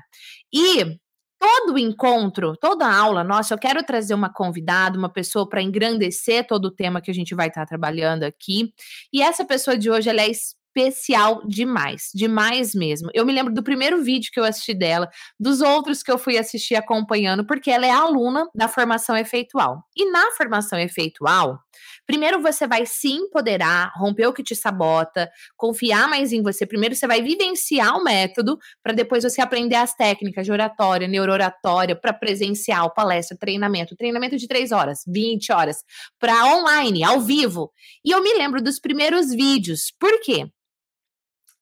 E 0.54 0.98
todo 1.44 1.78
encontro, 1.78 2.56
toda 2.56 2.88
aula, 2.88 3.22
nossa, 3.22 3.54
eu 3.54 3.58
quero 3.58 3.84
trazer 3.84 4.14
uma 4.14 4.32
convidada, 4.32 4.98
uma 4.98 5.12
pessoa 5.12 5.48
para 5.48 5.62
engrandecer 5.62 6.48
todo 6.48 6.66
o 6.66 6.72
tema 6.72 7.02
que 7.02 7.12
a 7.12 7.14
gente 7.14 7.36
vai 7.36 7.50
estar 7.50 7.62
tá 7.62 7.68
trabalhando 7.68 8.24
aqui. 8.24 8.72
E 9.12 9.22
essa 9.22 9.44
pessoa 9.44 9.78
de 9.78 9.92
hoje, 9.92 10.10
ela 10.10 10.22
é 10.22 10.30
especial 10.30 11.46
demais, 11.46 12.12
demais 12.16 12.74
mesmo. 12.74 13.10
Eu 13.14 13.26
me 13.26 13.34
lembro 13.34 13.54
do 13.54 13.62
primeiro 13.62 14.02
vídeo 14.02 14.32
que 14.32 14.40
eu 14.40 14.46
assisti 14.46 14.74
dela, 14.74 15.10
dos 15.38 15.60
outros 15.60 16.02
que 16.02 16.10
eu 16.10 16.18
fui 16.18 16.38
assistir 16.38 16.76
acompanhando, 16.76 17.46
porque 17.46 17.70
ela 17.70 17.86
é 17.86 17.92
aluna 17.92 18.48
da 18.56 18.70
formação 18.70 19.18
efeitual. 19.18 19.84
E 19.98 20.10
na 20.10 20.32
formação 20.38 20.80
efeitual, 20.80 21.60
primeiro 22.06 22.42
você 22.42 22.68
vai 22.68 22.86
se 22.86 23.10
empoderar, 23.10 23.92
romper 23.96 24.28
o 24.28 24.34
que 24.34 24.44
te 24.44 24.56
sabota, 24.56 25.30
confiar 25.56 26.08
mais 26.08 26.32
em 26.32 26.42
você. 26.42 26.66
Primeiro 26.66 26.96
você 26.96 27.08
vai 27.08 27.22
vivenciar 27.22 27.98
o 27.98 28.04
método, 28.04 28.58
para 28.82 28.94
depois 28.94 29.24
você 29.24 29.42
aprender 29.42 29.76
as 29.76 29.94
técnicas 29.96 30.46
de 30.46 30.52
oratória, 30.52 31.08
neuroratória, 31.08 31.96
para 31.96 32.14
presencial, 32.14 32.94
palestra, 32.94 33.38
treinamento. 33.38 33.96
Treinamento 33.96 34.38
de 34.38 34.48
3 34.48 34.72
horas, 34.72 35.00
20 35.08 35.52
horas, 35.52 35.78
para 36.20 36.46
online, 36.56 37.04
ao 37.04 37.22
vivo. 37.22 37.72
E 38.04 38.12
eu 38.12 38.22
me 38.22 38.34
lembro 38.34 38.62
dos 38.62 38.80
primeiros 38.80 39.30
vídeos. 39.32 39.94
Por 40.00 40.20
quê? 40.22 40.48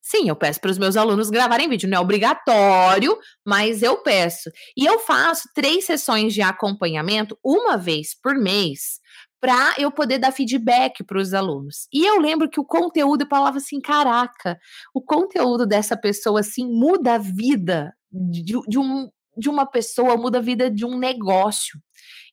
Sim, 0.01 0.27
eu 0.27 0.35
peço 0.35 0.59
para 0.59 0.71
os 0.71 0.77
meus 0.77 0.97
alunos 0.97 1.29
gravarem 1.29 1.69
vídeo. 1.69 1.87
Não 1.87 1.99
é 1.99 2.01
obrigatório, 2.01 3.17
mas 3.45 3.81
eu 3.81 3.97
peço. 3.97 4.51
E 4.75 4.85
eu 4.85 4.99
faço 4.99 5.47
três 5.53 5.85
sessões 5.85 6.33
de 6.33 6.41
acompanhamento 6.41 7.37
uma 7.41 7.77
vez 7.77 8.09
por 8.21 8.35
mês 8.35 8.99
para 9.41 9.73
eu 9.79 9.91
poder 9.91 10.19
dar 10.19 10.31
feedback 10.31 11.03
para 11.03 11.17
os 11.17 11.33
alunos. 11.33 11.87
E 11.91 12.05
eu 12.05 12.19
lembro 12.19 12.47
que 12.47 12.59
o 12.59 12.65
conteúdo, 12.65 13.23
eu 13.23 13.27
falava 13.27 13.57
assim, 13.57 13.81
caraca, 13.81 14.59
o 14.93 15.01
conteúdo 15.01 15.65
dessa 15.65 15.97
pessoa 15.97 16.41
assim 16.41 16.65
muda 16.71 17.15
a 17.15 17.17
vida 17.17 17.91
de, 18.11 18.43
de, 18.67 18.77
um, 18.77 19.09
de 19.35 19.49
uma 19.49 19.65
pessoa, 19.65 20.15
muda 20.15 20.37
a 20.37 20.41
vida 20.41 20.69
de 20.69 20.85
um 20.85 20.95
negócio. 20.95 21.79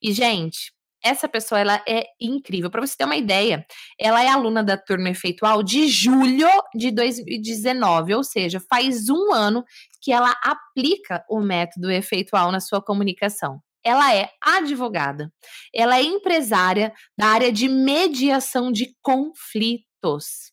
E 0.02 0.12
gente, 0.12 0.70
essa 1.02 1.26
pessoa 1.26 1.60
ela 1.60 1.82
é 1.88 2.04
incrível. 2.20 2.70
Para 2.70 2.86
você 2.86 2.94
ter 2.94 3.04
uma 3.04 3.16
ideia, 3.16 3.64
ela 3.98 4.22
é 4.22 4.28
aluna 4.28 4.62
da 4.62 4.76
turma 4.76 5.08
efeitual 5.08 5.62
de 5.62 5.88
julho 5.88 6.48
de 6.74 6.90
2019, 6.90 8.14
ou 8.14 8.22
seja, 8.22 8.60
faz 8.68 9.08
um 9.08 9.32
ano 9.32 9.64
que 10.02 10.12
ela 10.12 10.34
aplica 10.42 11.24
o 11.30 11.40
método 11.40 11.90
efeitual 11.90 12.52
na 12.52 12.60
sua 12.60 12.82
comunicação. 12.82 13.62
Ela 13.84 14.14
é 14.14 14.30
advogada, 14.42 15.32
ela 15.74 15.98
é 15.98 16.02
empresária 16.02 16.92
da 17.16 17.26
área 17.26 17.52
de 17.52 17.68
mediação 17.68 18.70
de 18.72 18.94
conflitos. 19.02 20.52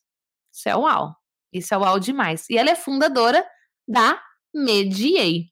Isso 0.54 0.70
é 0.70 0.76
uau! 0.76 1.16
Isso 1.56 1.74
é 1.74 1.78
uau 1.78 2.00
demais. 2.00 2.46
E 2.50 2.58
ela 2.58 2.70
é 2.70 2.76
fundadora 2.76 3.46
da 3.88 4.22
Mediei. 4.54 5.48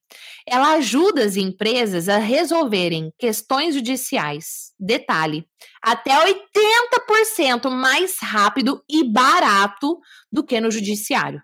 Ela 0.48 0.74
ajuda 0.74 1.24
as 1.24 1.36
empresas 1.36 2.08
a 2.08 2.18
resolverem 2.18 3.12
questões 3.18 3.76
judiciais, 3.76 4.72
detalhe, 4.80 5.46
até 5.82 6.12
80% 6.12 7.70
mais 7.70 8.18
rápido 8.22 8.82
e 8.90 9.04
barato 9.04 10.00
do 10.32 10.44
que 10.44 10.60
no 10.62 10.72
judiciário. 10.72 11.42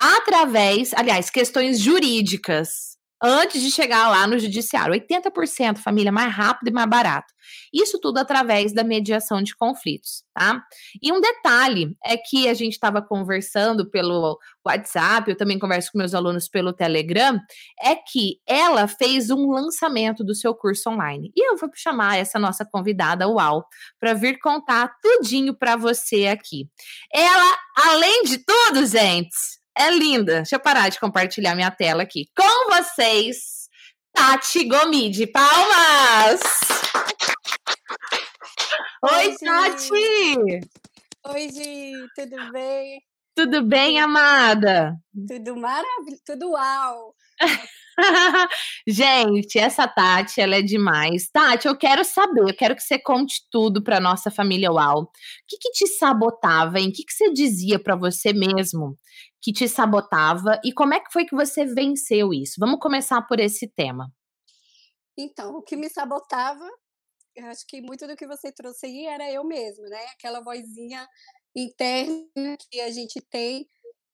Através, 0.00 0.94
aliás, 0.94 1.28
questões 1.28 1.80
jurídicas, 1.80 2.87
antes 3.22 3.62
de 3.62 3.70
chegar 3.70 4.08
lá 4.08 4.26
no 4.26 4.38
judiciário. 4.38 4.94
80% 4.94 5.78
família 5.78 6.12
mais 6.12 6.32
rápido 6.32 6.68
e 6.68 6.72
mais 6.72 6.88
barato. 6.88 7.32
Isso 7.72 7.98
tudo 7.98 8.18
através 8.18 8.72
da 8.72 8.84
mediação 8.84 9.42
de 9.42 9.56
conflitos, 9.56 10.22
tá? 10.34 10.62
E 11.02 11.12
um 11.12 11.20
detalhe 11.20 11.96
é 12.04 12.16
que 12.16 12.48
a 12.48 12.54
gente 12.54 12.74
estava 12.74 13.00
conversando 13.00 13.88
pelo 13.90 14.38
WhatsApp, 14.66 15.30
eu 15.30 15.36
também 15.36 15.58
converso 15.58 15.90
com 15.92 15.98
meus 15.98 16.14
alunos 16.14 16.48
pelo 16.48 16.72
Telegram, 16.72 17.40
é 17.80 17.94
que 17.96 18.38
ela 18.46 18.86
fez 18.86 19.30
um 19.30 19.50
lançamento 19.50 20.22
do 20.22 20.34
seu 20.34 20.54
curso 20.54 20.90
online. 20.90 21.32
E 21.34 21.50
eu 21.50 21.56
vou 21.56 21.70
chamar 21.74 22.18
essa 22.18 22.38
nossa 22.38 22.64
convidada, 22.64 23.28
Uau, 23.28 23.64
para 23.98 24.14
vir 24.14 24.38
contar 24.38 24.92
tudinho 25.00 25.54
para 25.54 25.76
você 25.76 26.26
aqui. 26.26 26.68
Ela, 27.12 27.56
além 27.76 28.24
de 28.24 28.38
tudo, 28.38 28.86
gente, 28.86 29.36
é 29.78 29.90
linda. 29.90 30.36
Deixa 30.36 30.56
eu 30.56 30.60
parar 30.60 30.88
de 30.88 30.98
compartilhar 30.98 31.54
minha 31.54 31.70
tela 31.70 32.02
aqui. 32.02 32.26
Com 32.36 32.70
vocês, 32.70 33.68
Tati 34.12 34.64
Gomide. 34.64 35.26
Palmas! 35.28 36.40
Oi, 39.02 39.28
Oi 39.28 39.36
Tati! 39.38 40.60
Oi, 41.26 41.48
Gi, 41.50 41.92
tudo 42.16 42.52
bem? 42.52 43.00
Tudo 43.34 43.62
bem, 43.62 44.00
amada? 44.00 44.96
Tudo 45.28 45.56
maravilhoso, 45.56 46.22
tudo 46.26 46.50
uau! 46.50 47.14
Gente, 48.86 49.58
essa 49.58 49.86
Tati, 49.86 50.40
ela 50.40 50.56
é 50.56 50.62
demais. 50.62 51.28
Tati, 51.30 51.66
eu 51.66 51.76
quero 51.76 52.04
saber, 52.04 52.40
eu 52.40 52.54
quero 52.54 52.74
que 52.76 52.82
você 52.82 52.98
conte 52.98 53.42
tudo 53.50 53.82
para 53.82 54.00
nossa 54.00 54.30
família 54.30 54.72
UAU. 54.72 55.02
O 55.02 55.08
que, 55.46 55.58
que 55.58 55.70
te 55.72 55.86
sabotava, 55.86 56.78
hein? 56.78 56.88
O 56.88 56.92
que, 56.92 57.04
que 57.04 57.12
você 57.12 57.32
dizia 57.32 57.78
para 57.78 57.96
você 57.96 58.32
mesmo 58.32 58.98
que 59.40 59.52
te 59.52 59.68
sabotava 59.68 60.60
e 60.64 60.72
como 60.72 60.94
é 60.94 61.00
que 61.00 61.12
foi 61.12 61.24
que 61.24 61.34
você 61.34 61.64
venceu 61.64 62.32
isso? 62.32 62.54
Vamos 62.58 62.80
começar 62.80 63.22
por 63.22 63.38
esse 63.40 63.68
tema. 63.68 64.12
Então, 65.16 65.56
o 65.56 65.62
que 65.62 65.76
me 65.76 65.88
sabotava, 65.88 66.68
eu 67.34 67.46
acho 67.46 67.66
que 67.66 67.80
muito 67.80 68.06
do 68.06 68.16
que 68.16 68.26
você 68.26 68.52
trouxe 68.52 68.86
aí 68.86 69.06
era 69.06 69.30
eu 69.30 69.44
mesma, 69.44 69.88
né? 69.88 70.04
Aquela 70.12 70.40
vozinha 70.40 71.08
interna 71.56 72.56
que 72.70 72.80
a 72.80 72.90
gente 72.90 73.20
tem 73.20 73.68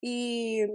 e 0.05 0.67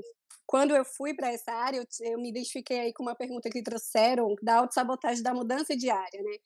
quando 0.48 0.76
eu 0.76 0.84
fui 0.84 1.14
para 1.14 1.32
essa 1.32 1.52
área, 1.52 1.86
eu, 2.02 2.20
me 2.20 2.30
identifiquei 2.30 2.80
aí 2.80 2.94
com 2.94 3.04
uma 3.04 3.14
pergunta 3.14 3.52
que 3.52 3.62
trouxeram 3.62 4.34
da 4.42 4.56
autossabotagem 4.58 5.22
da 5.22 5.32
mudança 5.32 5.78
de 5.78 5.92
área, 5.92 6.24
né? 6.24 6.38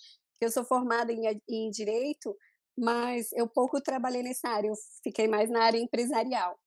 Eu 0.42 0.52
sou 0.52 0.66
formada 0.66 1.14
em, 1.14 1.22
em 1.48 1.70
Direito, 1.70 2.36
mas 2.78 3.32
eu 3.32 3.48
pouco 3.48 3.80
trabalhei 3.82 4.22
nessa 4.22 4.50
área, 4.50 4.68
eu 4.68 4.74
fiquei 5.02 5.26
mais 5.26 5.50
na 5.50 5.64
área 5.64 5.78
empresarial. 5.78 6.60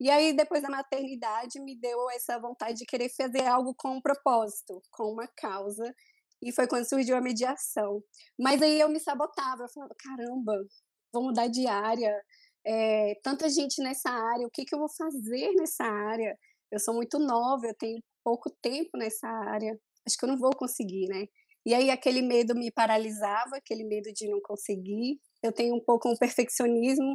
E 0.00 0.10
aí, 0.10 0.32
depois 0.32 0.62
da 0.62 0.68
maternidade, 0.68 1.60
me 1.60 1.78
deu 1.78 2.10
essa 2.10 2.40
vontade 2.40 2.78
de 2.78 2.86
querer 2.86 3.08
fazer 3.10 3.46
algo 3.46 3.72
com 3.76 3.90
um 3.96 4.00
propósito, 4.00 4.82
com 4.90 5.12
uma 5.12 5.28
causa. 5.36 5.94
E 6.42 6.50
foi 6.52 6.66
quando 6.66 6.88
surgiu 6.88 7.16
a 7.16 7.20
mediação. 7.20 8.02
Mas 8.36 8.60
aí 8.62 8.80
eu 8.80 8.88
me 8.88 8.98
sabotava, 8.98 9.62
eu 9.62 9.68
falava, 9.68 9.94
caramba, 9.96 10.54
vou 11.12 11.22
mudar 11.24 11.46
de 11.46 11.68
área, 11.68 12.20
é, 12.66 13.14
tanta 13.22 13.48
gente 13.48 13.82
nessa 13.82 14.10
área, 14.10 14.46
o 14.46 14.50
que, 14.50 14.64
que 14.64 14.74
eu 14.74 14.78
vou 14.78 14.88
fazer 14.88 15.52
nessa 15.54 15.84
área? 15.84 16.36
eu 16.70 16.78
sou 16.78 16.94
muito 16.94 17.18
nova, 17.18 17.66
eu 17.66 17.74
tenho 17.74 18.02
pouco 18.24 18.50
tempo 18.62 18.96
nessa 18.96 19.26
área, 19.26 19.78
acho 20.06 20.16
que 20.16 20.24
eu 20.24 20.28
não 20.28 20.38
vou 20.38 20.54
conseguir, 20.54 21.08
né? 21.08 21.26
E 21.66 21.74
aí 21.74 21.90
aquele 21.90 22.22
medo 22.22 22.54
me 22.54 22.70
paralisava, 22.70 23.56
aquele 23.56 23.84
medo 23.84 24.10
de 24.12 24.28
não 24.28 24.40
conseguir. 24.40 25.20
Eu 25.42 25.52
tenho 25.52 25.74
um 25.74 25.80
pouco 25.80 26.08
um 26.08 26.16
perfeccionismo 26.16 27.12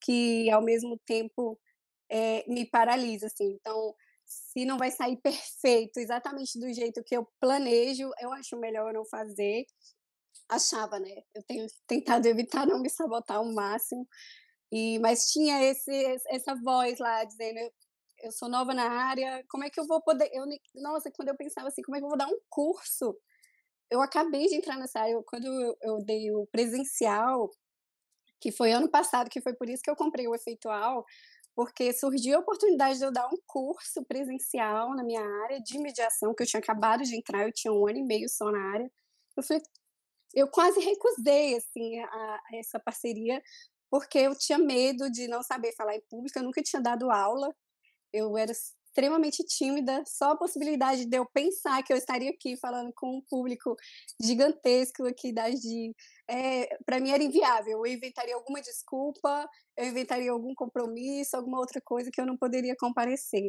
que 0.00 0.48
ao 0.50 0.62
mesmo 0.62 0.98
tempo 1.06 1.58
é, 2.10 2.44
me 2.48 2.64
paralisa, 2.66 3.26
assim. 3.26 3.52
Então, 3.52 3.94
se 4.24 4.64
não 4.64 4.78
vai 4.78 4.90
sair 4.90 5.16
perfeito, 5.22 5.98
exatamente 5.98 6.58
do 6.58 6.72
jeito 6.72 7.02
que 7.04 7.16
eu 7.16 7.26
planejo, 7.40 8.10
eu 8.20 8.32
acho 8.32 8.58
melhor 8.58 8.88
eu 8.88 8.94
não 8.94 9.04
fazer. 9.06 9.64
Achava, 10.48 10.98
né? 11.00 11.22
Eu 11.34 11.42
tenho 11.44 11.66
tentado 11.86 12.26
evitar 12.26 12.66
não 12.66 12.80
me 12.80 12.90
sabotar 12.90 13.38
ao 13.38 13.52
máximo. 13.52 14.06
E, 14.72 14.98
mas 15.00 15.30
tinha 15.30 15.62
esse, 15.64 16.18
essa 16.28 16.54
voz 16.54 16.98
lá 16.98 17.24
dizendo 17.24 17.58
eu 18.22 18.30
sou 18.32 18.48
nova 18.48 18.74
na 18.74 18.88
área, 18.88 19.44
como 19.48 19.64
é 19.64 19.70
que 19.70 19.80
eu 19.80 19.86
vou 19.86 20.00
poder. 20.02 20.28
Eu, 20.32 20.44
nossa, 20.74 21.10
quando 21.10 21.28
eu 21.28 21.36
pensava 21.36 21.68
assim, 21.68 21.82
como 21.82 21.96
é 21.96 22.00
que 22.00 22.04
eu 22.04 22.08
vou 22.08 22.18
dar 22.18 22.28
um 22.28 22.38
curso? 22.48 23.16
Eu 23.90 24.00
acabei 24.02 24.46
de 24.46 24.54
entrar 24.56 24.76
nessa 24.76 25.00
área, 25.00 25.20
quando 25.24 25.46
eu, 25.46 25.76
eu 25.82 26.04
dei 26.04 26.30
o 26.30 26.46
presencial, 26.46 27.50
que 28.40 28.52
foi 28.52 28.72
ano 28.72 28.88
passado, 28.88 29.30
que 29.30 29.40
foi 29.40 29.54
por 29.54 29.68
isso 29.68 29.82
que 29.82 29.90
eu 29.90 29.96
comprei 29.96 30.28
o 30.28 30.34
Efeitual, 30.34 31.04
porque 31.54 31.92
surgiu 31.92 32.36
a 32.36 32.40
oportunidade 32.40 32.98
de 32.98 33.04
eu 33.04 33.12
dar 33.12 33.26
um 33.26 33.38
curso 33.46 34.04
presencial 34.04 34.94
na 34.94 35.02
minha 35.02 35.24
área 35.44 35.60
de 35.60 35.78
mediação, 35.78 36.34
que 36.34 36.42
eu 36.42 36.46
tinha 36.46 36.60
acabado 36.60 37.02
de 37.02 37.16
entrar, 37.16 37.46
eu 37.46 37.52
tinha 37.52 37.72
um 37.72 37.86
ano 37.86 37.98
e 37.98 38.02
meio 38.02 38.28
só 38.28 38.50
na 38.50 38.72
área. 38.72 38.90
Eu 39.36 39.42
falei, 39.42 39.62
eu 40.34 40.48
quase 40.48 40.80
recusei 40.80 41.56
assim 41.56 41.98
a, 42.00 42.06
a 42.06 42.40
essa 42.54 42.78
parceria 42.78 43.42
porque 43.90 44.18
eu 44.18 44.34
tinha 44.36 44.58
medo 44.58 45.10
de 45.10 45.28
não 45.28 45.42
saber 45.42 45.74
falar 45.74 45.96
em 45.96 46.02
público, 46.08 46.38
eu 46.38 46.44
nunca 46.44 46.62
tinha 46.62 46.80
dado 46.80 47.10
aula 47.10 47.54
eu 48.12 48.36
era 48.36 48.52
extremamente 48.52 49.44
tímida, 49.44 50.02
só 50.06 50.32
a 50.32 50.36
possibilidade 50.36 51.04
de 51.06 51.16
eu 51.16 51.24
pensar 51.26 51.82
que 51.82 51.92
eu 51.92 51.96
estaria 51.96 52.30
aqui 52.30 52.56
falando 52.56 52.92
com 52.94 53.18
um 53.18 53.22
público 53.22 53.76
gigantesco 54.20 55.06
aqui 55.06 55.32
da 55.32 55.48
de 55.48 55.94
é, 56.28 56.76
para 56.84 57.00
mim 57.00 57.10
era 57.10 57.22
inviável. 57.22 57.84
Eu 57.84 57.92
inventaria 57.92 58.34
alguma 58.34 58.60
desculpa, 58.60 59.48
eu 59.76 59.86
inventaria 59.86 60.30
algum 60.30 60.54
compromisso, 60.54 61.36
alguma 61.36 61.58
outra 61.58 61.80
coisa 61.80 62.10
que 62.12 62.20
eu 62.20 62.26
não 62.26 62.36
poderia 62.36 62.76
comparecer. 62.76 63.48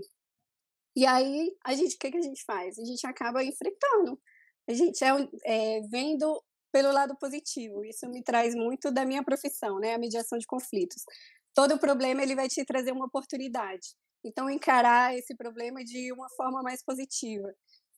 E 0.95 1.05
aí, 1.05 1.51
a 1.65 1.73
gente, 1.73 1.95
o 1.95 1.99
que, 1.99 2.11
que 2.11 2.17
a 2.17 2.21
gente 2.21 2.43
faz? 2.43 2.77
A 2.77 2.83
gente 2.83 3.05
acaba 3.07 3.43
enfrentando. 3.43 4.19
A 4.67 4.73
gente 4.73 5.03
é, 5.03 5.09
é 5.45 5.81
vendo 5.89 6.43
pelo 6.72 6.91
lado 6.91 7.15
positivo. 7.17 7.84
Isso 7.84 8.07
me 8.09 8.24
traz 8.24 8.55
muito 8.55 8.91
da 8.91 9.05
minha 9.05 9.24
profissão, 9.24 9.80
né? 9.80 9.93
A 9.93 9.99
mediação 9.99 10.38
de 10.38 10.47
conflitos. 10.47 11.03
Todo 11.53 11.80
problema 11.80 12.24
ele 12.24 12.36
vai 12.36 12.47
te 12.47 12.63
trazer 12.65 12.91
uma 12.91 13.05
oportunidade. 13.05 13.89
Então, 14.24 14.49
encarar 14.49 15.15
esse 15.15 15.36
problema 15.36 15.84
de 15.84 16.11
uma 16.13 16.30
forma 16.30 16.61
mais 16.61 16.84
positiva. 16.84 17.53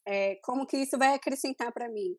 É, 0.08 0.36
como 0.44 0.66
que 0.66 0.78
isso 0.78 0.98
vai 0.98 1.14
acrescentar 1.14 1.72
para 1.72 1.90
mim? 1.90 2.16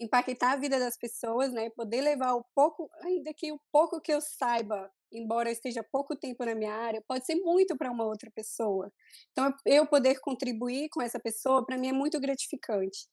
Impactar 0.00 0.52
a 0.52 0.56
vida 0.56 0.78
das 0.78 0.96
pessoas, 0.98 1.52
né? 1.52 1.70
Poder 1.70 2.00
levar 2.00 2.34
o 2.34 2.44
pouco, 2.54 2.90
ainda 3.02 3.32
que 3.34 3.52
o 3.52 3.60
pouco 3.70 4.00
que 4.00 4.12
eu 4.12 4.20
saiba, 4.20 4.90
embora 5.12 5.50
eu 5.50 5.52
esteja 5.52 5.84
pouco 5.92 6.16
tempo 6.16 6.44
na 6.44 6.54
minha 6.54 6.74
área, 6.74 7.02
pode 7.06 7.26
ser 7.26 7.36
muito 7.36 7.76
para 7.76 7.90
uma 7.90 8.04
outra 8.04 8.30
pessoa. 8.34 8.90
Então, 9.32 9.54
eu 9.66 9.86
poder 9.86 10.18
contribuir 10.20 10.88
com 10.90 11.02
essa 11.02 11.20
pessoa, 11.20 11.64
para 11.64 11.78
mim 11.78 11.88
é 11.88 11.92
muito 11.92 12.18
gratificante. 12.18 13.06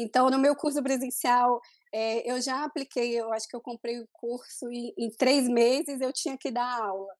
Então, 0.00 0.30
no 0.30 0.38
meu 0.38 0.54
curso 0.54 0.80
presencial, 0.80 1.60
é, 1.92 2.30
eu 2.30 2.40
já 2.40 2.64
apliquei, 2.64 3.18
eu 3.18 3.32
acho 3.32 3.48
que 3.48 3.56
eu 3.56 3.60
comprei 3.60 3.98
o 3.98 4.08
curso 4.12 4.70
e 4.70 4.94
em 4.96 5.10
três 5.10 5.48
meses 5.48 6.00
eu 6.00 6.12
tinha 6.12 6.38
que 6.38 6.50
dar 6.50 6.80
aula. 6.80 7.12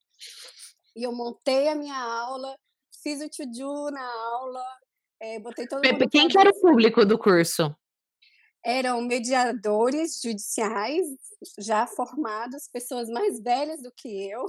E 0.94 1.02
eu 1.02 1.12
montei 1.12 1.68
a 1.68 1.74
minha 1.74 1.98
aula, 1.98 2.56
fiz 3.02 3.20
o 3.20 3.28
to-do 3.28 3.90
na 3.90 4.04
aula, 4.04 4.64
é, 5.20 5.40
botei 5.40 5.66
todo 5.66 5.84
mundo. 5.84 6.08
Quem 6.08 6.28
que 6.28 6.38
era 6.38 6.50
o 6.50 6.60
público 6.60 7.04
do 7.04 7.18
curso? 7.18 7.74
Eram 8.64 9.00
mediadores 9.02 10.20
judiciais 10.22 11.06
já 11.58 11.86
formados, 11.86 12.68
pessoas 12.72 13.08
mais 13.08 13.40
velhas 13.40 13.82
do 13.82 13.92
que 13.92 14.30
eu, 14.30 14.46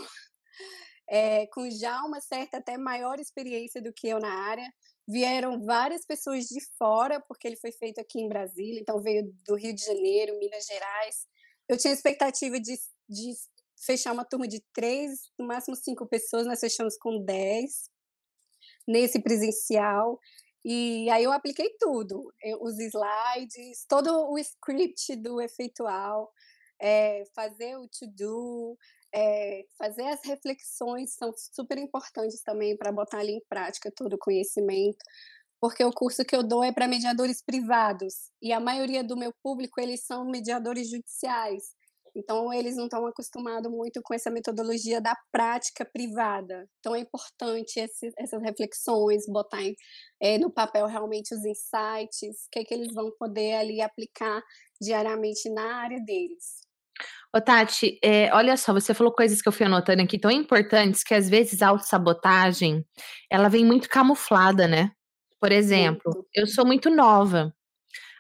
é, 1.10 1.48
com 1.54 1.68
já 1.70 2.04
uma 2.04 2.22
certa 2.22 2.58
até 2.58 2.78
maior 2.78 3.20
experiência 3.20 3.82
do 3.82 3.92
que 3.92 4.08
eu 4.08 4.20
na 4.20 4.32
área. 4.50 4.72
Vieram 5.12 5.60
várias 5.66 6.06
pessoas 6.06 6.46
de 6.46 6.64
fora, 6.78 7.20
porque 7.20 7.48
ele 7.48 7.56
foi 7.56 7.72
feito 7.72 8.00
aqui 8.00 8.22
em 8.22 8.30
Brasília, 8.30 8.80
então 8.80 9.02
veio 9.02 9.34
do 9.44 9.56
Rio 9.56 9.74
de 9.74 9.84
Janeiro, 9.84 10.38
Minas 10.38 10.68
Gerais. 10.68 11.26
Eu 11.68 11.80
tinha 11.80 11.92
expectativa 11.92 12.60
de, 12.60 12.78
de 13.10 13.34
fechar 13.76 14.14
uma 14.14 14.24
turma 14.24 14.48
de 14.48 14.64
três, 14.72 15.32
no 15.38 15.48
máximo 15.48 15.76
cinco 15.76 16.06
pessoas, 16.06 16.46
nós 16.46 16.60
fechamos 16.60 16.96
com 16.96 17.26
dez 17.26 17.90
nesse 18.88 19.20
presencial. 19.20 20.20
E 20.64 21.10
aí 21.10 21.24
eu 21.24 21.32
apliquei 21.32 21.76
tudo, 21.80 22.32
os 22.62 22.78
slides, 22.78 23.86
todo 23.88 24.30
o 24.30 24.38
script 24.38 25.16
do 25.16 25.42
efeitual, 25.42 26.32
é, 26.80 27.24
fazer 27.34 27.78
o 27.78 27.88
to-do, 27.88 28.78
é, 29.14 29.66
fazer 29.78 30.04
as 30.08 30.20
reflexões 30.24 31.16
são 31.16 31.32
super 31.36 31.78
importantes 31.78 32.42
também 32.44 32.78
para 32.78 32.92
botar 32.92 33.20
ali 33.20 33.34
em 33.34 33.44
prática 33.50 33.92
todo 33.96 34.14
o 34.14 34.20
conhecimento, 34.20 35.04
porque 35.60 35.84
o 35.84 35.92
curso 35.92 36.24
que 36.24 36.36
eu 36.36 36.44
dou 36.44 36.64
é 36.64 36.72
para 36.72 36.88
mediadores 36.88 37.44
privados 37.44 38.32
e 38.42 38.54
a 38.54 38.60
maioria 38.60 39.04
do 39.04 39.18
meu 39.18 39.34
público 39.44 39.82
eles 39.82 40.06
são 40.06 40.26
mediadores 40.26 40.90
judiciais. 40.90 41.78
Então, 42.16 42.52
eles 42.52 42.76
não 42.76 42.86
estão 42.86 43.06
acostumados 43.06 43.72
muito 43.72 44.02
com 44.02 44.14
essa 44.14 44.32
metodologia 44.32 45.00
da 45.00 45.16
prática 45.32 45.86
privada. 45.86 46.68
Então, 46.80 46.96
é 46.96 47.00
importante 47.00 47.80
esse, 47.80 48.12
essas 48.18 48.42
reflexões, 48.42 49.26
botar 49.28 49.62
em, 49.62 49.76
é, 50.20 50.38
no 50.38 50.52
papel 50.52 50.88
realmente 50.88 51.34
os 51.34 51.46
insights, 51.46 52.46
o 52.48 52.50
que, 52.52 52.60
é 52.60 52.64
que 52.64 52.74
eles 52.74 52.94
vão 52.94 53.12
poder 53.18 53.54
ali 53.56 53.80
aplicar 53.82 54.42
diariamente 54.82 55.50
na 55.50 55.76
área 55.84 56.00
deles. 56.00 56.69
Ô, 57.36 57.40
Tati, 57.40 58.00
é, 58.04 58.34
olha 58.34 58.58
só, 58.58 58.74
você 58.74 58.94
falou 58.94 59.14
coisas 59.14 59.42
que 59.42 59.48
eu 59.48 59.52
fui 59.54 59.66
anotando 59.66 60.02
aqui 60.02 60.18
tão 60.20 60.32
importantes 60.32 61.04
que 61.04 61.14
às 61.14 61.30
vezes 61.30 61.62
a 61.62 61.70
autossabotagem 61.70 62.84
ela 63.30 63.50
vem 63.50 63.66
muito 63.66 63.88
camuflada, 63.90 64.68
né? 64.68 64.92
Por 65.40 65.52
exemplo, 65.52 66.02
muito. 66.06 66.28
eu 66.36 66.48
sou 66.48 66.66
muito 66.66 66.90
nova. 66.90 67.54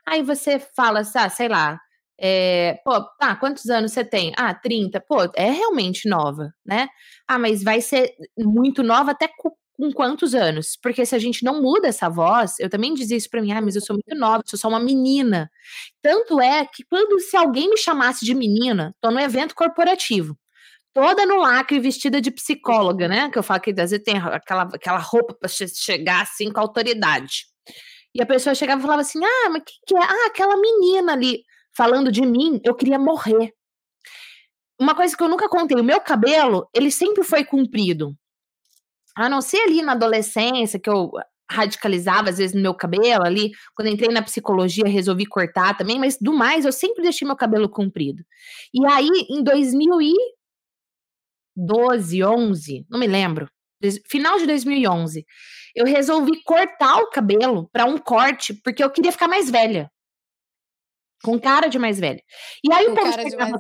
Aí 0.07 0.23
você 0.23 0.59
fala, 0.75 1.01
ah, 1.01 1.29
sei 1.29 1.47
lá, 1.49 1.79
é, 2.19 2.79
pô, 2.83 3.01
tá, 3.17 3.35
quantos 3.35 3.69
anos 3.69 3.93
você 3.93 4.03
tem? 4.03 4.33
Ah, 4.37 4.53
30. 4.53 4.99
Pô, 5.01 5.17
é 5.35 5.51
realmente 5.51 6.09
nova, 6.09 6.51
né? 6.65 6.87
Ah, 7.27 7.39
mas 7.39 7.63
vai 7.63 7.81
ser 7.81 8.13
muito 8.37 8.83
nova 8.83 9.11
até 9.11 9.29
com, 9.79 9.91
quantos 9.93 10.35
anos? 10.35 10.77
Porque 10.81 11.05
se 11.05 11.15
a 11.15 11.19
gente 11.19 11.43
não 11.43 11.61
muda 11.61 11.87
essa 11.87 12.09
voz, 12.09 12.59
eu 12.59 12.69
também 12.69 12.93
dizia 12.93 13.17
isso 13.17 13.29
pra 13.29 13.41
mim, 13.41 13.51
ah, 13.51 13.61
mas 13.61 13.75
eu 13.75 13.81
sou 13.81 13.95
muito 13.95 14.19
nova, 14.19 14.43
sou 14.45 14.59
só 14.59 14.67
uma 14.67 14.79
menina. 14.79 15.49
Tanto 16.01 16.39
é 16.41 16.65
que 16.65 16.83
quando 16.89 17.19
se 17.19 17.37
alguém 17.37 17.69
me 17.69 17.77
chamasse 17.77 18.25
de 18.25 18.35
menina, 18.35 18.93
tô 19.01 19.09
no 19.09 19.19
evento 19.19 19.55
corporativo, 19.55 20.37
toda 20.93 21.25
no 21.25 21.37
lacre, 21.37 21.79
vestida 21.79 22.19
de 22.19 22.31
psicóloga, 22.31 23.07
né? 23.07 23.29
Que 23.31 23.39
eu 23.39 23.43
falo 23.43 23.61
que 23.61 23.71
às 23.71 23.91
vezes 23.91 24.03
tem 24.03 24.17
aquela, 24.17 24.63
aquela 24.63 24.99
roupa 24.99 25.33
pra 25.33 25.49
chegar 25.49 26.23
assim 26.23 26.51
com 26.51 26.59
autoridade. 26.59 27.45
E 28.13 28.21
a 28.21 28.25
pessoa 28.25 28.55
chegava 28.55 28.79
e 28.79 28.83
falava 28.83 29.01
assim: 29.01 29.23
ah, 29.23 29.49
mas 29.49 29.63
que, 29.65 29.73
que 29.87 29.95
é? 29.95 30.01
Ah, 30.01 30.27
aquela 30.27 30.57
menina 30.57 31.13
ali 31.13 31.43
falando 31.75 32.11
de 32.11 32.21
mim, 32.25 32.59
eu 32.63 32.75
queria 32.75 32.99
morrer. 32.99 33.53
Uma 34.79 34.95
coisa 34.95 35.15
que 35.15 35.23
eu 35.23 35.29
nunca 35.29 35.47
contei, 35.49 35.77
o 35.79 35.83
meu 35.83 35.99
cabelo, 36.01 36.67
ele 36.73 36.91
sempre 36.91 37.23
foi 37.23 37.43
comprido. 37.43 38.15
A 39.19 39.27
não 39.27 39.41
ser 39.41 39.63
ali 39.63 39.81
na 39.81 39.91
adolescência, 39.91 40.79
que 40.79 40.89
eu 40.89 41.11
radicalizava, 41.51 42.29
às 42.29 42.37
vezes, 42.37 42.55
no 42.55 42.61
meu 42.61 42.73
cabelo 42.73 43.25
ali. 43.25 43.51
Quando 43.75 43.89
entrei 43.89 44.13
na 44.13 44.21
psicologia, 44.21 44.87
resolvi 44.87 45.25
cortar 45.25 45.75
também, 45.75 45.99
mas 45.99 46.17
do 46.19 46.33
mais, 46.33 46.63
eu 46.63 46.71
sempre 46.71 47.03
deixei 47.03 47.27
meu 47.27 47.35
cabelo 47.35 47.67
comprido. 47.67 48.23
E 48.73 48.85
aí, 48.85 49.09
em 49.29 49.43
2012, 49.43 52.23
11, 52.23 52.85
não 52.89 52.99
me 52.99 53.07
lembro, 53.07 53.49
final 54.07 54.37
de 54.37 54.45
2011, 54.45 55.25
eu 55.75 55.85
resolvi 55.85 56.41
cortar 56.43 57.01
o 57.01 57.09
cabelo 57.09 57.69
para 57.71 57.85
um 57.85 57.97
corte, 57.97 58.53
porque 58.53 58.83
eu 58.83 58.89
queria 58.89 59.11
ficar 59.11 59.27
mais 59.27 59.49
velha. 59.49 59.91
Com 61.21 61.37
cara 61.37 61.67
de 61.67 61.77
mais 61.77 61.99
velha. 61.99 62.23
E 62.63 62.71
aí 62.71 62.87
o 62.87 62.95
povo, 62.95 63.11
chegava, 63.11 63.59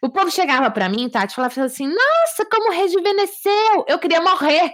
o 0.00 0.10
povo 0.10 0.30
chegava 0.30 0.70
pra 0.70 0.88
mim, 0.88 1.08
Tati, 1.08 1.34
falava 1.34 1.62
assim: 1.62 1.88
Nossa, 1.88 2.48
como 2.48 2.70
rejuvenesceu! 2.70 3.84
Eu 3.88 3.98
queria 3.98 4.20
morrer. 4.20 4.72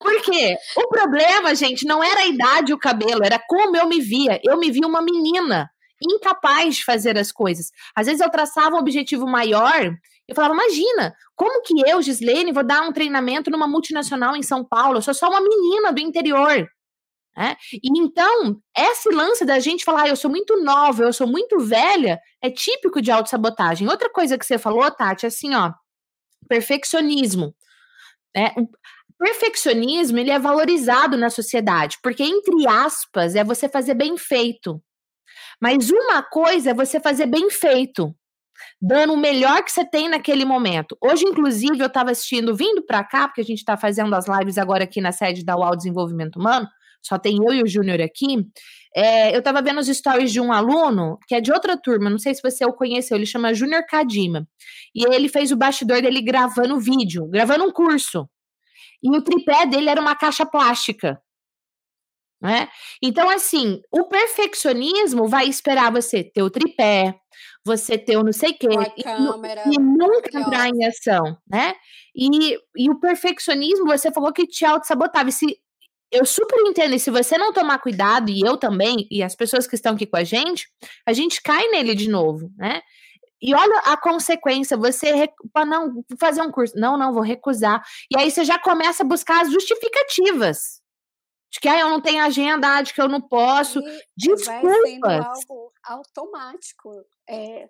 Por 0.00 0.22
quê? 0.22 0.56
O 0.76 0.88
problema, 0.88 1.54
gente, 1.54 1.84
não 1.84 2.02
era 2.02 2.20
a 2.20 2.26
idade 2.26 2.72
o 2.72 2.78
cabelo, 2.78 3.24
era 3.24 3.38
como 3.38 3.76
eu 3.76 3.88
me 3.88 4.00
via. 4.00 4.40
Eu 4.44 4.58
me 4.58 4.70
via 4.70 4.86
uma 4.86 5.02
menina 5.02 5.68
incapaz 6.00 6.76
de 6.76 6.84
fazer 6.84 7.18
as 7.18 7.32
coisas. 7.32 7.70
Às 7.94 8.06
vezes 8.06 8.20
eu 8.20 8.30
traçava 8.30 8.76
um 8.76 8.78
objetivo 8.78 9.26
maior, 9.26 9.92
eu 10.28 10.34
falava, 10.34 10.54
imagina, 10.54 11.14
como 11.34 11.62
que 11.62 11.74
eu, 11.88 12.02
Gislene, 12.02 12.52
vou 12.52 12.64
dar 12.64 12.82
um 12.82 12.92
treinamento 12.92 13.50
numa 13.50 13.66
multinacional 13.66 14.36
em 14.36 14.42
São 14.42 14.64
Paulo? 14.64 14.98
Eu 14.98 15.02
sou 15.02 15.14
só 15.14 15.28
uma 15.28 15.40
menina 15.40 15.92
do 15.92 16.00
interior. 16.00 16.68
É? 17.36 17.56
E 17.72 18.00
então, 18.00 18.60
esse 18.76 19.08
lance 19.10 19.44
da 19.44 19.60
gente 19.60 19.84
falar, 19.84 20.02
ah, 20.02 20.08
eu 20.08 20.16
sou 20.16 20.28
muito 20.28 20.60
nova, 20.60 21.04
eu 21.04 21.12
sou 21.12 21.26
muito 21.26 21.60
velha, 21.60 22.18
é 22.42 22.50
típico 22.50 23.00
de 23.00 23.12
autossabotagem. 23.12 23.88
Outra 23.88 24.10
coisa 24.10 24.36
que 24.36 24.44
você 24.44 24.58
falou, 24.58 24.90
Tati, 24.90 25.24
é 25.24 25.28
assim, 25.28 25.54
ó, 25.54 25.72
perfeccionismo. 26.48 27.54
É, 28.36 28.52
perfeccionismo 29.18 30.18
ele 30.18 30.30
é 30.30 30.38
valorizado 30.38 31.16
na 31.16 31.28
sociedade, 31.30 31.98
porque, 32.02 32.22
entre 32.22 32.66
aspas, 32.68 33.34
é 33.34 33.42
você 33.42 33.68
fazer 33.68 33.94
bem 33.94 34.16
feito. 34.16 34.80
Mas 35.60 35.90
uma 35.90 36.22
coisa 36.22 36.70
é 36.70 36.74
você 36.74 37.00
fazer 37.00 37.26
bem 37.26 37.50
feito, 37.50 38.14
dando 38.80 39.12
o 39.12 39.16
melhor 39.16 39.62
que 39.64 39.72
você 39.72 39.84
tem 39.84 40.08
naquele 40.08 40.44
momento. 40.44 40.96
Hoje, 41.02 41.24
inclusive, 41.24 41.80
eu 41.80 41.86
estava 41.86 42.12
assistindo, 42.12 42.54
vindo 42.54 42.82
para 42.84 43.02
cá, 43.02 43.26
porque 43.26 43.40
a 43.40 43.44
gente 43.44 43.58
está 43.58 43.76
fazendo 43.76 44.14
as 44.14 44.26
lives 44.28 44.56
agora 44.56 44.84
aqui 44.84 45.00
na 45.00 45.12
sede 45.12 45.44
da 45.44 45.56
UAU 45.56 45.76
Desenvolvimento 45.76 46.36
Humano, 46.38 46.68
só 47.02 47.18
tem 47.18 47.36
eu 47.36 47.54
e 47.54 47.62
o 47.62 47.66
Júnior 47.66 48.00
aqui. 48.00 48.46
É, 48.94 49.34
eu 49.34 49.38
estava 49.40 49.62
vendo 49.62 49.78
os 49.78 49.86
stories 49.86 50.32
de 50.32 50.40
um 50.40 50.52
aluno, 50.52 51.18
que 51.26 51.34
é 51.34 51.40
de 51.40 51.52
outra 51.52 51.76
turma, 51.76 52.10
não 52.10 52.18
sei 52.18 52.34
se 52.34 52.42
você 52.42 52.64
o 52.64 52.72
conheceu, 52.72 53.16
ele 53.16 53.26
chama 53.26 53.54
Júnior 53.54 53.84
Kadima. 53.86 54.46
E 54.94 55.04
ele 55.14 55.28
fez 55.28 55.52
o 55.52 55.56
bastidor 55.56 56.02
dele 56.02 56.22
gravando 56.22 56.78
vídeo, 56.80 57.26
gravando 57.28 57.64
um 57.64 57.72
curso. 57.72 58.28
E 59.02 59.16
o 59.16 59.22
tripé 59.22 59.66
dele 59.66 59.90
era 59.90 60.00
uma 60.00 60.16
caixa 60.16 60.44
plástica. 60.44 61.20
Né? 62.40 62.68
Então, 63.02 63.28
assim, 63.28 63.80
o 63.90 64.04
perfeccionismo 64.04 65.26
vai 65.26 65.48
esperar 65.48 65.90
você 65.90 66.22
ter 66.22 66.42
o 66.42 66.50
tripé, 66.50 67.18
você 67.64 67.98
ter 67.98 68.16
o 68.16 68.22
não 68.22 68.32
sei 68.32 68.50
o 68.50 68.58
quê, 68.58 68.68
e, 68.96 69.02
câmera, 69.02 69.64
e, 69.66 69.80
nunca 69.80 70.38
entrar 70.38 70.68
em 70.68 70.86
ação, 70.86 71.36
né? 71.48 71.74
E, 72.14 72.56
e 72.76 72.90
o 72.90 73.00
perfeccionismo, 73.00 73.86
você 73.86 74.12
falou 74.12 74.32
que 74.32 74.46
te 74.46 74.64
auto-sabotava. 74.64 75.30
Se, 75.32 75.46
eu 76.12 76.24
super 76.24 76.58
entendo, 76.60 76.94
e 76.94 77.00
se 77.00 77.10
você 77.10 77.36
não 77.36 77.52
tomar 77.52 77.80
cuidado, 77.80 78.30
e 78.30 78.40
eu 78.40 78.56
também, 78.56 79.06
e 79.10 79.22
as 79.22 79.34
pessoas 79.34 79.66
que 79.66 79.74
estão 79.74 79.94
aqui 79.94 80.06
com 80.06 80.16
a 80.16 80.24
gente, 80.24 80.68
a 81.04 81.12
gente 81.12 81.42
cai 81.42 81.66
nele 81.68 81.94
de 81.94 82.08
novo, 82.08 82.50
né? 82.56 82.82
E 83.40 83.54
olha 83.54 83.78
a 83.86 83.96
consequência, 83.96 84.76
você 84.76 85.28
para 85.52 85.64
não 85.64 86.04
fazer 86.18 86.42
um 86.42 86.50
curso, 86.50 86.74
não, 86.76 86.98
não, 86.98 87.12
vou 87.12 87.22
recusar. 87.22 87.82
E 88.10 88.18
aí 88.18 88.30
você 88.30 88.44
já 88.44 88.58
começa 88.58 89.02
a 89.02 89.06
buscar 89.06 89.42
as 89.42 89.52
justificativas. 89.52 90.80
De 91.50 91.60
que 91.60 91.68
ah, 91.68 91.80
eu 91.80 91.88
não 91.88 92.00
tenho 92.00 92.22
agenda, 92.22 92.82
de 92.82 92.92
que 92.92 93.00
eu 93.00 93.08
não 93.08 93.22
posso. 93.22 93.80
E 93.80 94.00
Desculpas. 94.16 94.62
Vai 94.62 94.90
sendo 94.90 95.06
algo 95.06 95.72
automático. 95.82 96.90
É, 97.28 97.68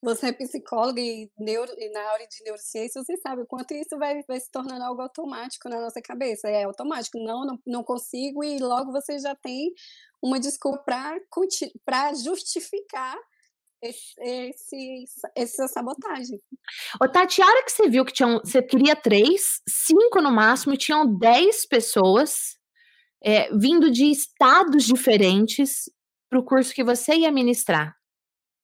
você 0.00 0.28
é 0.28 0.32
psicóloga 0.32 1.00
e, 1.00 1.30
neuro, 1.38 1.72
e, 1.78 1.88
na 1.90 2.00
área 2.12 2.26
de 2.28 2.44
neurociência, 2.44 3.02
você 3.02 3.16
sabe 3.16 3.42
o 3.42 3.46
quanto 3.46 3.72
isso 3.72 3.96
vai, 3.98 4.22
vai, 4.22 4.38
se 4.38 4.50
tornando 4.50 4.84
algo 4.84 5.02
automático 5.02 5.68
na 5.68 5.80
nossa 5.80 6.00
cabeça. 6.00 6.48
É 6.48 6.64
automático, 6.64 7.18
não, 7.18 7.44
não, 7.44 7.58
não 7.66 7.82
consigo, 7.84 8.44
e 8.44 8.58
logo 8.58 8.92
você 8.92 9.18
já 9.18 9.34
tem 9.34 9.72
uma 10.20 10.38
desculpa 10.38 10.84
para 11.84 12.14
justificar 12.14 13.16
esse, 13.82 14.14
esse, 14.20 15.04
essa 15.36 15.66
sabotagem. 15.66 16.40
Ô, 17.02 17.08
Tati, 17.08 17.42
a 17.42 17.46
hora 17.46 17.64
que 17.64 17.72
você 17.72 17.88
viu 17.88 18.04
que 18.04 18.12
tinham, 18.12 18.38
você 18.38 18.62
queria 18.62 18.94
três, 18.94 19.60
cinco 19.68 20.20
no 20.22 20.30
máximo, 20.30 20.74
e 20.74 20.78
tinham 20.78 21.18
dez 21.18 21.66
pessoas 21.66 22.56
é, 23.22 23.50
vindo 23.56 23.90
de 23.90 24.10
estados 24.10 24.84
diferentes 24.84 25.90
para 26.30 26.38
o 26.38 26.44
curso 26.44 26.74
que 26.74 26.84
você 26.84 27.14
ia 27.14 27.32
ministrar. 27.32 27.94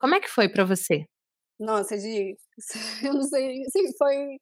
Como 0.00 0.14
é 0.14 0.20
que 0.20 0.28
foi 0.28 0.48
para 0.48 0.64
você? 0.64 1.04
Nossa, 1.58 1.98
de, 1.98 2.36
eu 3.04 3.14
não 3.14 3.22
sei 3.22 3.64
se 3.70 3.96
foi 3.98 4.38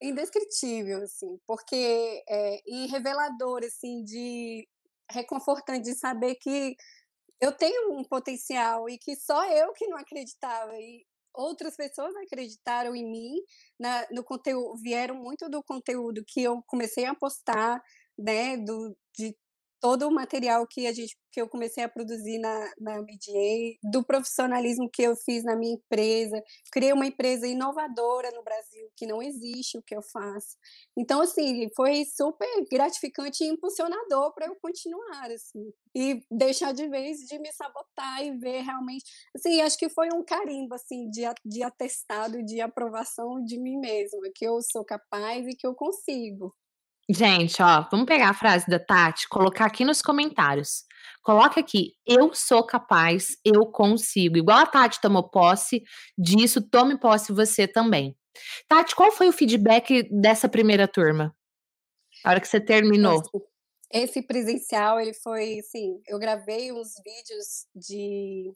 indescritível, 0.00 1.02
assim, 1.02 1.38
porque 1.46 2.22
é, 2.28 2.60
e 2.66 2.86
revelador, 2.86 3.64
assim, 3.64 4.04
de 4.04 4.68
reconfortante 5.10 5.82
de 5.82 5.94
saber 5.94 6.34
que 6.36 6.76
eu 7.40 7.52
tenho 7.52 7.92
um 7.92 8.04
potencial 8.04 8.88
e 8.88 8.98
que 8.98 9.16
só 9.16 9.44
eu 9.50 9.72
que 9.72 9.86
não 9.86 9.98
acreditava 9.98 10.74
e 10.76 11.04
outras 11.34 11.76
pessoas 11.76 12.14
acreditaram 12.16 12.94
em 12.96 13.10
mim 13.10 13.36
na, 13.78 14.06
no 14.10 14.24
conteúdo 14.24 14.76
vieram 14.82 15.14
muito 15.14 15.48
do 15.48 15.62
conteúdo 15.62 16.24
que 16.26 16.42
eu 16.42 16.62
comecei 16.66 17.04
a 17.04 17.14
postar 17.14 17.80
né 18.18 18.56
do 18.56 18.96
de 19.16 19.36
todo 19.80 20.06
o 20.06 20.10
material 20.10 20.66
que 20.66 20.86
a 20.86 20.92
gente 20.92 21.16
que 21.30 21.40
eu 21.40 21.48
comecei 21.48 21.84
a 21.84 21.88
produzir 21.88 22.38
na, 22.38 22.72
na 22.80 22.98
MDA, 23.02 23.78
do 23.92 24.02
profissionalismo 24.02 24.88
que 24.90 25.02
eu 25.02 25.14
fiz 25.14 25.44
na 25.44 25.54
minha 25.54 25.74
empresa, 25.74 26.42
criei 26.72 26.92
uma 26.92 27.06
empresa 27.06 27.46
inovadora 27.46 28.30
no 28.32 28.42
Brasil 28.42 28.90
que 28.96 29.06
não 29.06 29.22
existe 29.22 29.78
o 29.78 29.82
que 29.82 29.94
eu 29.94 30.02
faço. 30.02 30.56
Então 30.96 31.20
assim, 31.20 31.68
foi 31.76 32.04
super 32.04 32.48
gratificante 32.70 33.44
e 33.44 33.48
impulsionador 33.48 34.34
para 34.34 34.46
eu 34.46 34.56
continuar 34.56 35.30
assim, 35.30 35.72
e 35.94 36.20
deixar 36.30 36.72
de 36.72 36.88
vez 36.88 37.18
de 37.18 37.38
me 37.38 37.52
sabotar 37.52 38.24
e 38.24 38.36
ver 38.38 38.62
realmente, 38.62 39.04
assim, 39.34 39.60
acho 39.60 39.78
que 39.78 39.88
foi 39.88 40.08
um 40.14 40.24
carimbo 40.24 40.74
assim 40.74 41.08
de, 41.10 41.22
de 41.44 41.62
atestado, 41.62 42.42
de 42.42 42.60
aprovação 42.60 43.42
de 43.44 43.58
mim 43.60 43.78
mesma, 43.78 44.28
que 44.34 44.46
eu 44.46 44.60
sou 44.62 44.84
capaz 44.84 45.46
e 45.46 45.54
que 45.54 45.66
eu 45.66 45.74
consigo. 45.74 46.54
Gente, 47.10 47.62
ó, 47.62 47.88
vamos 47.90 48.04
pegar 48.04 48.28
a 48.28 48.34
frase 48.34 48.66
da 48.68 48.78
Tati, 48.78 49.28
colocar 49.28 49.64
aqui 49.64 49.82
nos 49.82 50.02
comentários. 50.02 50.84
Coloca 51.22 51.58
aqui, 51.58 51.94
eu 52.06 52.34
sou 52.34 52.64
capaz, 52.64 53.36
eu 53.42 53.66
consigo. 53.66 54.36
Igual 54.36 54.58
a 54.58 54.66
Tati 54.66 55.00
tomou 55.00 55.28
posse 55.28 55.82
disso, 56.18 56.60
tome 56.60 56.98
posse 56.98 57.32
você 57.32 57.66
também. 57.66 58.14
Tati, 58.68 58.94
qual 58.94 59.10
foi 59.10 59.28
o 59.28 59.32
feedback 59.32 60.06
dessa 60.10 60.48
primeira 60.48 60.86
turma? 60.86 61.34
A 62.24 62.30
hora 62.30 62.40
que 62.40 62.48
você 62.48 62.60
terminou. 62.60 63.22
Esse 63.90 64.20
presencial, 64.20 65.00
ele 65.00 65.14
foi, 65.14 65.60
assim, 65.60 66.00
eu 66.06 66.18
gravei 66.18 66.70
uns 66.72 66.94
vídeos 67.02 67.66
de 67.74 68.52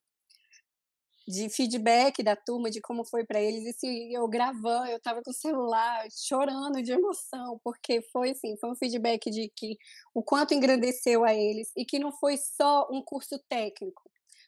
de 1.27 1.49
feedback 1.49 2.23
da 2.23 2.37
turma, 2.37 2.71
de 2.71 2.81
como 2.81 3.05
foi 3.05 3.25
para 3.25 3.41
eles. 3.41 3.65
E 3.65 3.73
se 3.73 4.13
eu 4.13 4.27
gravando, 4.29 4.87
eu 4.87 4.97
estava 4.97 5.23
com 5.23 5.31
o 5.31 5.35
celular 5.35 6.07
chorando 6.11 6.83
de 6.83 6.93
emoção, 6.93 7.61
porque 7.65 8.03
foi 8.13 8.31
assim, 8.31 8.57
foi 8.59 8.71
um 8.71 8.77
feedback 8.77 9.31
de 9.31 9.51
que 9.57 9.77
o 10.15 10.23
quanto 10.23 10.55
engrandeceu 10.55 11.25
a 11.25 11.35
eles 11.35 11.71
e 11.77 11.85
que 11.85 11.99
não 11.99 12.13
foi 12.13 12.37
só 12.37 12.89
um 12.91 13.03
curso 13.03 13.39
técnico, 13.49 14.03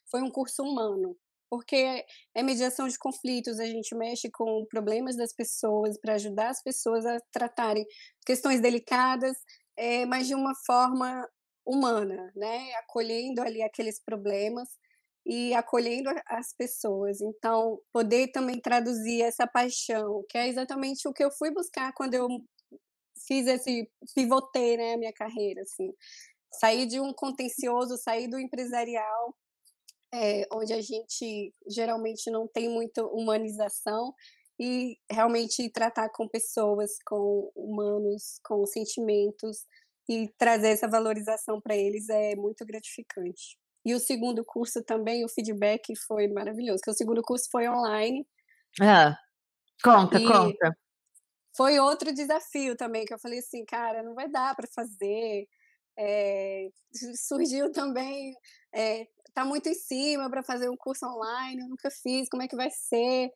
foi 0.09 0.21
um 0.21 0.29
curso 0.29 0.63
humano. 0.63 1.17
Porque 1.49 2.03
é 2.33 2.43
mediação 2.43 2.87
de 2.87 2.97
conflitos, 2.97 3.59
a 3.59 3.65
gente 3.65 3.95
mexe 3.95 4.29
com 4.31 4.65
problemas 4.65 5.15
das 5.15 5.31
pessoas 5.33 5.97
para 5.97 6.15
ajudar 6.15 6.49
as 6.49 6.61
pessoas 6.61 7.05
a 7.05 7.19
tratarem 7.31 7.85
questões 8.25 8.59
delicadas, 8.59 9.37
é, 9.77 10.05
mas 10.05 10.27
de 10.27 10.35
uma 10.35 10.53
forma 10.65 11.27
humana, 11.65 12.31
né? 12.35 12.73
Acolhendo 12.75 13.41
ali 13.41 13.61
aqueles 13.61 14.01
problemas 14.03 14.69
e 15.25 15.53
acolhendo 15.53 16.09
as 16.27 16.53
pessoas. 16.53 17.21
Então, 17.21 17.79
poder 17.91 18.31
também 18.31 18.59
traduzir 18.59 19.21
essa 19.21 19.47
paixão, 19.47 20.23
que 20.29 20.37
é 20.37 20.47
exatamente 20.47 21.07
o 21.07 21.13
que 21.13 21.23
eu 21.23 21.31
fui 21.31 21.51
buscar 21.51 21.93
quando 21.93 22.13
eu 22.13 22.27
fiz 23.27 23.47
esse 23.47 23.89
pivotei, 24.13 24.77
né, 24.77 24.93
a 24.93 24.97
minha 24.97 25.13
carreira, 25.13 25.61
assim. 25.63 25.93
Sair 26.59 26.85
de 26.85 26.99
um 26.99 27.13
contencioso, 27.13 27.97
sair 27.97 28.27
do 28.29 28.39
empresarial, 28.39 29.35
é, 30.13 30.47
onde 30.53 30.73
a 30.73 30.81
gente 30.81 31.53
geralmente 31.67 32.29
não 32.31 32.47
tem 32.47 32.69
muita 32.69 33.05
humanização 33.05 34.13
e 34.59 34.97
realmente 35.11 35.69
tratar 35.69 36.09
com 36.09 36.27
pessoas, 36.27 36.97
com 37.05 37.51
humanos, 37.55 38.39
com 38.43 38.65
sentimentos 38.65 39.65
e 40.07 40.29
trazer 40.37 40.69
essa 40.69 40.87
valorização 40.87 41.59
para 41.59 41.75
eles 41.75 42.09
é 42.09 42.35
muito 42.35 42.65
gratificante. 42.65 43.57
E 43.85 43.93
o 43.93 43.99
segundo 43.99 44.43
curso 44.43 44.83
também, 44.83 45.23
o 45.23 45.29
feedback 45.29 45.95
foi 46.07 46.27
maravilhoso, 46.27 46.79
porque 46.79 46.91
o 46.91 46.97
segundo 46.97 47.21
curso 47.21 47.47
foi 47.51 47.69
online. 47.69 48.25
Ah, 48.81 49.15
conta, 49.83 50.19
conta. 50.19 50.77
Foi 51.55 51.79
outro 51.79 52.13
desafio 52.13 52.75
também, 52.75 53.05
que 53.05 53.13
eu 53.13 53.19
falei 53.19 53.39
assim, 53.39 53.63
cara, 53.63 54.03
não 54.03 54.15
vai 54.15 54.27
dar 54.29 54.55
para 54.55 54.67
fazer. 54.73 55.47
É, 55.97 56.67
surgiu 57.15 57.71
também, 57.71 58.33
é, 58.73 59.07
tá 59.33 59.45
muito 59.45 59.69
em 59.69 59.73
cima 59.73 60.29
para 60.29 60.43
fazer 60.43 60.69
um 60.69 60.75
curso 60.75 61.05
online, 61.05 61.61
eu 61.61 61.69
nunca 61.69 61.89
fiz, 61.89 62.27
como 62.27 62.43
é 62.43 62.47
que 62.47 62.55
vai 62.55 62.69
ser? 62.69 63.29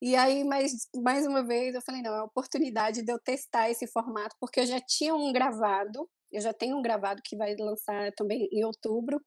E 0.00 0.14
aí, 0.14 0.44
mais, 0.44 0.72
mais 1.02 1.26
uma 1.26 1.42
vez, 1.42 1.74
eu 1.74 1.82
falei, 1.82 2.02
não, 2.02 2.14
é 2.14 2.18
a 2.20 2.24
oportunidade 2.24 3.02
de 3.02 3.12
eu 3.12 3.18
testar 3.18 3.70
esse 3.70 3.86
formato, 3.86 4.36
porque 4.40 4.60
eu 4.60 4.66
já 4.66 4.80
tinha 4.80 5.14
um 5.14 5.32
gravado, 5.32 6.08
eu 6.30 6.40
já 6.40 6.52
tenho 6.52 6.76
um 6.78 6.82
gravado 6.82 7.20
que 7.24 7.36
vai 7.36 7.54
lançar 7.58 8.12
também 8.12 8.48
em 8.52 8.64
outubro, 8.64 9.20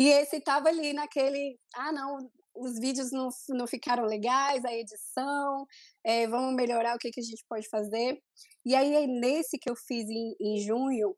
e 0.00 0.08
esse 0.08 0.36
estava 0.36 0.70
ali 0.70 0.94
naquele, 0.94 1.58
ah, 1.74 1.92
não, 1.92 2.16
os 2.54 2.78
vídeos 2.80 3.12
não, 3.12 3.28
não 3.50 3.66
ficaram 3.66 4.06
legais, 4.06 4.64
a 4.64 4.72
edição, 4.72 5.66
é, 6.02 6.26
vamos 6.26 6.54
melhorar 6.54 6.96
o 6.96 6.98
que, 6.98 7.10
que 7.10 7.20
a 7.20 7.22
gente 7.22 7.44
pode 7.46 7.68
fazer. 7.68 8.18
E 8.64 8.74
aí, 8.74 9.06
nesse 9.06 9.58
que 9.58 9.68
eu 9.68 9.76
fiz 9.76 10.08
em, 10.08 10.34
em 10.40 10.58
junho, 10.58 11.14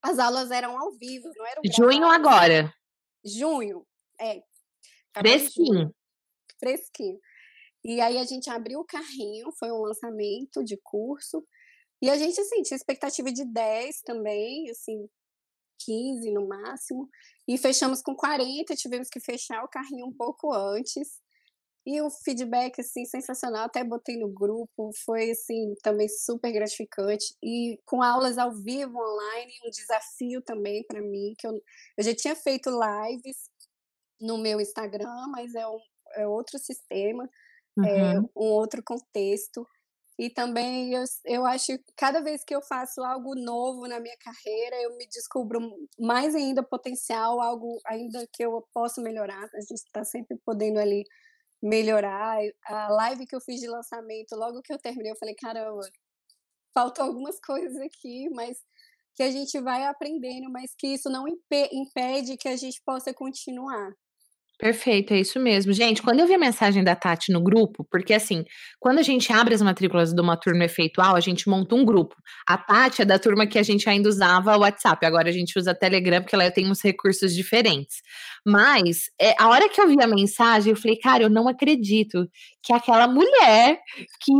as 0.00 0.20
aulas 0.20 0.52
eram 0.52 0.78
ao 0.78 0.92
vivo, 0.92 1.28
não 1.36 1.44
eram 1.44 1.62
Junho 1.76 2.06
agora. 2.06 2.72
Junho, 3.24 3.84
é. 4.20 4.40
Fresquinho. 5.18 5.92
Fresquinho. 6.60 7.18
E 7.84 8.00
aí 8.00 8.16
a 8.16 8.24
gente 8.24 8.48
abriu 8.48 8.78
o 8.78 8.86
carrinho, 8.86 9.50
foi 9.58 9.72
um 9.72 9.82
lançamento 9.82 10.62
de 10.62 10.78
curso. 10.84 11.44
E 12.00 12.08
a 12.08 12.16
gente, 12.16 12.40
assim, 12.40 12.62
tinha 12.62 12.76
expectativa 12.76 13.32
de 13.32 13.44
10 13.44 14.02
também, 14.02 14.70
assim, 14.70 15.08
15 15.80 16.30
no 16.32 16.46
máximo. 16.46 17.08
E 17.46 17.58
fechamos 17.58 18.02
com 18.02 18.14
40, 18.14 18.74
tivemos 18.74 19.08
que 19.08 19.20
fechar 19.20 19.62
o 19.64 19.68
carrinho 19.68 20.06
um 20.06 20.12
pouco 20.12 20.52
antes. 20.52 21.22
E 21.86 22.00
o 22.00 22.10
feedback, 22.10 22.80
assim, 22.80 23.04
sensacional, 23.04 23.66
até 23.66 23.84
botei 23.84 24.16
no 24.16 24.28
grupo, 24.28 24.90
foi, 25.04 25.30
assim, 25.30 25.74
também 25.82 26.08
super 26.08 26.50
gratificante. 26.50 27.34
E 27.42 27.78
com 27.84 28.02
aulas 28.02 28.38
ao 28.38 28.52
vivo, 28.54 28.96
online, 28.96 29.52
um 29.66 29.70
desafio 29.70 30.40
também 30.40 30.82
para 30.84 31.02
mim, 31.02 31.34
que 31.38 31.46
eu, 31.46 31.52
eu 31.98 32.04
já 32.04 32.14
tinha 32.14 32.34
feito 32.34 32.70
lives 32.70 33.36
no 34.18 34.38
meu 34.38 34.60
Instagram, 34.60 35.26
mas 35.30 35.54
é, 35.54 35.66
um, 35.68 35.78
é 36.14 36.26
outro 36.26 36.58
sistema, 36.58 37.28
é 37.78 37.80
uhum. 37.80 37.86
é 37.86 38.20
um 38.20 38.50
outro 38.52 38.82
contexto. 38.82 39.66
E 40.18 40.30
também 40.30 40.94
eu, 40.94 41.02
eu 41.24 41.44
acho 41.44 41.66
que 41.78 41.92
cada 41.96 42.20
vez 42.20 42.44
que 42.44 42.54
eu 42.54 42.62
faço 42.62 43.02
algo 43.02 43.34
novo 43.34 43.88
na 43.88 43.98
minha 43.98 44.16
carreira, 44.18 44.80
eu 44.82 44.96
me 44.96 45.08
descubro 45.08 45.60
mais 45.98 46.34
ainda 46.36 46.62
potencial, 46.62 47.40
algo 47.40 47.80
ainda 47.86 48.24
que 48.32 48.44
eu 48.44 48.64
posso 48.72 49.02
melhorar. 49.02 49.42
A 49.52 49.60
gente 49.60 49.74
está 49.74 50.04
sempre 50.04 50.38
podendo 50.44 50.78
ali 50.78 51.04
melhorar. 51.60 52.38
A 52.66 52.88
live 52.90 53.26
que 53.26 53.34
eu 53.34 53.40
fiz 53.40 53.60
de 53.60 53.66
lançamento, 53.66 54.36
logo 54.36 54.62
que 54.62 54.72
eu 54.72 54.78
terminei, 54.78 55.10
eu 55.10 55.16
falei, 55.16 55.34
caramba, 55.34 55.80
faltam 56.72 57.06
algumas 57.06 57.40
coisas 57.44 57.76
aqui, 57.78 58.28
mas 58.30 58.58
que 59.16 59.22
a 59.22 59.30
gente 59.30 59.60
vai 59.60 59.84
aprendendo, 59.84 60.50
mas 60.50 60.74
que 60.76 60.88
isso 60.88 61.08
não 61.08 61.24
impede 61.28 62.36
que 62.36 62.48
a 62.48 62.56
gente 62.56 62.80
possa 62.84 63.14
continuar. 63.14 63.92
Perfeito, 64.56 65.12
é 65.12 65.18
isso 65.18 65.40
mesmo. 65.40 65.72
Gente, 65.72 66.00
quando 66.00 66.20
eu 66.20 66.28
vi 66.28 66.34
a 66.34 66.38
mensagem 66.38 66.84
da 66.84 66.94
Tati 66.94 67.32
no 67.32 67.42
grupo, 67.42 67.84
porque 67.90 68.14
assim, 68.14 68.44
quando 68.78 69.00
a 69.00 69.02
gente 69.02 69.32
abre 69.32 69.52
as 69.52 69.60
matrículas 69.60 70.12
de 70.12 70.20
uma 70.20 70.36
turma 70.36 70.64
efeitual, 70.64 71.16
a 71.16 71.20
gente 71.20 71.48
monta 71.48 71.74
um 71.74 71.84
grupo. 71.84 72.14
A 72.46 72.56
Tati 72.56 73.02
é 73.02 73.04
da 73.04 73.18
turma 73.18 73.48
que 73.48 73.58
a 73.58 73.64
gente 73.64 73.88
ainda 73.88 74.08
usava 74.08 74.56
o 74.56 74.60
WhatsApp, 74.60 75.04
agora 75.04 75.28
a 75.28 75.32
gente 75.32 75.58
usa 75.58 75.74
Telegram, 75.74 76.20
porque 76.22 76.36
ela 76.36 76.48
tem 76.52 76.70
uns 76.70 76.80
recursos 76.82 77.34
diferentes. 77.34 77.96
Mas, 78.46 79.10
é, 79.20 79.34
a 79.40 79.48
hora 79.48 79.68
que 79.68 79.80
eu 79.80 79.88
vi 79.88 80.00
a 80.00 80.06
mensagem, 80.06 80.70
eu 80.70 80.76
falei, 80.76 80.98
cara, 80.98 81.24
eu 81.24 81.30
não 81.30 81.48
acredito 81.48 82.28
que 82.62 82.72
aquela 82.72 83.08
mulher 83.08 83.80
que 84.20 84.32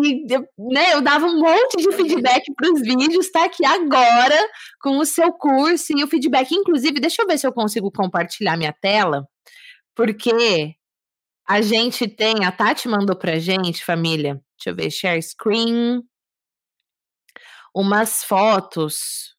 né, 0.73 0.95
eu 0.95 1.01
dava 1.01 1.27
um 1.27 1.41
monte 1.41 1.77
de 1.77 1.93
feedback 1.93 2.45
para 2.55 2.73
os 2.73 2.81
vídeos, 2.81 3.27
está 3.27 3.45
aqui 3.47 3.67
agora 3.67 4.39
com 4.81 4.99
o 4.99 5.05
seu 5.05 5.33
curso 5.33 5.93
e 5.97 6.05
o 6.05 6.07
feedback. 6.07 6.53
Inclusive, 6.53 7.01
deixa 7.01 7.21
eu 7.21 7.27
ver 7.27 7.37
se 7.37 7.47
eu 7.47 7.53
consigo 7.53 7.91
compartilhar 7.91 8.57
minha 8.57 8.73
tela 8.73 9.27
porque 9.95 10.75
a 11.49 11.61
gente 11.63 12.09
tem, 12.09 12.45
a 12.45 12.53
Tati 12.53 12.89
mandou 12.89 13.17
pra 13.17 13.39
gente, 13.39 13.85
família, 13.85 14.43
deixa 14.59 14.71
eu 14.71 14.77
ver, 14.77 14.91
share 14.91 15.23
screen, 15.23 16.03
umas 17.75 18.25
fotos 18.25 19.34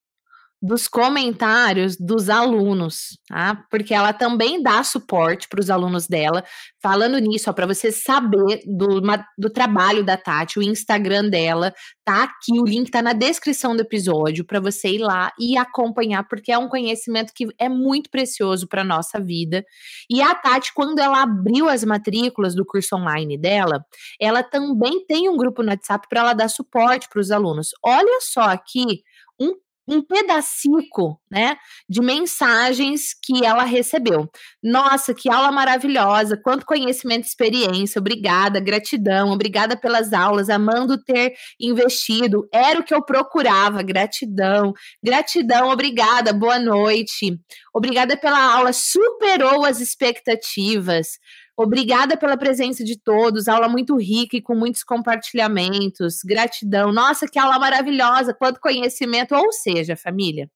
dos 0.62 0.88
comentários 0.88 1.96
dos 1.98 2.30
alunos, 2.30 3.20
tá? 3.28 3.64
Porque 3.70 3.94
ela 3.94 4.14
também 4.14 4.62
dá 4.64 4.84
suporte 4.84 5.48
para 5.48 5.60
os 5.60 5.70
alunos 5.70 6.08
dela. 6.08 6.44
Falando 6.82 7.20
nisso, 7.20 7.54
para 7.54 7.68
você 7.68 7.92
saber 7.92 8.62
do, 8.66 9.02
do 9.38 9.50
trabalho 9.50 10.04
da 10.04 10.18
Tati, 10.18 10.58
o 10.58 10.64
Instagram 10.64 11.30
dela 11.30 11.74
tá 12.04 12.24
aqui, 12.24 12.60
o 12.60 12.66
link 12.66 12.90
tá 12.90 13.02
na 13.02 13.14
descrição 13.14 13.76
do 13.76 13.82
episódio 13.82 14.46
para 14.46 14.60
você 14.60 14.90
ir 14.90 15.00
lá 15.00 15.32
e 15.40 15.58
acompanhar, 15.58 16.28
porque 16.28 16.52
é 16.52 16.58
um 16.58 16.70
conhecimento 16.70 17.34
que 17.36 17.48
é 17.60 17.70
muito 17.70 18.10
precioso 18.10 18.68
para 18.68 18.84
nossa 18.84 19.20
vida. 19.20 19.64
E 20.10 20.22
a 20.22 20.34
Tati, 20.34 20.74
quando 20.74 21.00
ela 21.00 21.22
abriu 21.22 21.70
as 21.70 21.84
matrículas 21.84 22.56
do 22.56 22.66
curso 22.66 22.96
online 22.96 23.38
dela, 23.38 23.86
ela 24.20 24.42
também 24.42 25.06
tem 25.06 25.30
um 25.30 25.38
grupo 25.38 25.62
no 25.62 25.70
WhatsApp 25.70 26.08
para 26.10 26.22
ela 26.22 26.34
dar 26.34 26.50
suporte 26.50 27.08
para 27.10 27.20
os 27.20 27.30
alunos. 27.30 27.70
Olha 27.84 28.20
só 28.22 28.42
aqui 28.42 29.04
um 29.40 29.54
um 29.88 30.02
pedacico, 30.02 31.20
né, 31.30 31.58
de 31.88 32.02
mensagens 32.02 33.14
que 33.22 33.46
ela 33.46 33.64
recebeu. 33.64 34.30
Nossa, 34.64 35.14
que 35.14 35.30
aula 35.30 35.52
maravilhosa, 35.52 36.38
quanto 36.38 36.66
conhecimento 36.66 37.24
e 37.24 37.28
experiência, 37.28 38.00
obrigada, 38.00 38.60
gratidão, 38.60 39.32
obrigada 39.32 39.78
pelas 39.78 40.14
aulas, 40.14 40.50
amando 40.50 40.98
ter 41.04 41.34
investido, 41.60 42.48
era 42.52 42.80
o 42.80 42.84
que 42.84 42.94
eu 42.94 43.04
procurava, 43.04 43.84
gratidão, 43.84 44.74
gratidão, 45.04 45.70
obrigada, 45.70 46.34
boa 46.34 46.60
noite, 46.60 47.40
obrigada 47.74 48.18
pela 48.18 48.54
aula, 48.54 48.74
superou 48.74 49.66
as 49.66 49.80
expectativas, 49.80 51.20
Obrigada 51.58 52.18
pela 52.18 52.36
presença 52.36 52.84
de 52.84 53.00
todos, 53.00 53.48
aula 53.48 53.70
muito 53.70 53.96
rica 53.96 54.36
e 54.36 54.42
com 54.42 54.54
muitos 54.54 54.84
compartilhamentos. 54.84 56.20
Gratidão. 56.24 56.92
Nossa, 56.92 57.28
que 57.28 57.40
aula 57.40 57.58
maravilhosa, 57.58 58.34
quanto 58.34 58.60
conhecimento. 58.60 59.34
Ou 59.34 59.52
seja, 59.54 59.96
família, 59.96 60.52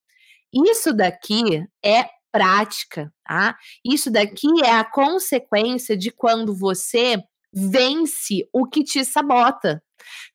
isso 0.54 0.94
daqui 0.94 1.66
é 1.84 2.06
prática, 2.32 3.12
tá? 3.26 3.58
Isso 3.84 4.12
daqui 4.12 4.48
é 4.64 4.72
a 4.72 4.84
consequência 4.84 5.96
de 5.96 6.12
quando 6.12 6.54
você 6.54 7.18
vence 7.54 8.48
o 8.54 8.66
que 8.66 8.84
te 8.84 9.04
sabota. 9.06 9.82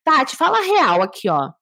Tati, 0.02 0.36
fala 0.36 0.60
real 0.60 1.02
aqui, 1.02 1.28
ó. 1.28 1.52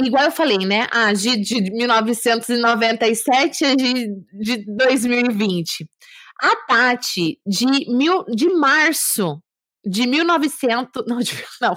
Igual 0.00 0.24
eu 0.24 0.32
falei, 0.32 0.58
né? 0.58 0.86
Ah, 0.90 1.12
de, 1.12 1.36
de 1.36 1.60
1997 1.70 3.64
a 3.64 3.74
de, 3.76 4.08
de 4.32 4.64
2020. 4.74 5.88
A 6.40 6.56
Tati, 6.66 7.40
de, 7.46 7.66
mil, 7.90 8.24
de 8.24 8.48
março 8.50 9.42
de 9.84 10.06
1900, 10.06 11.04
não, 11.06 11.18
de, 11.18 11.32
não, 11.60 11.74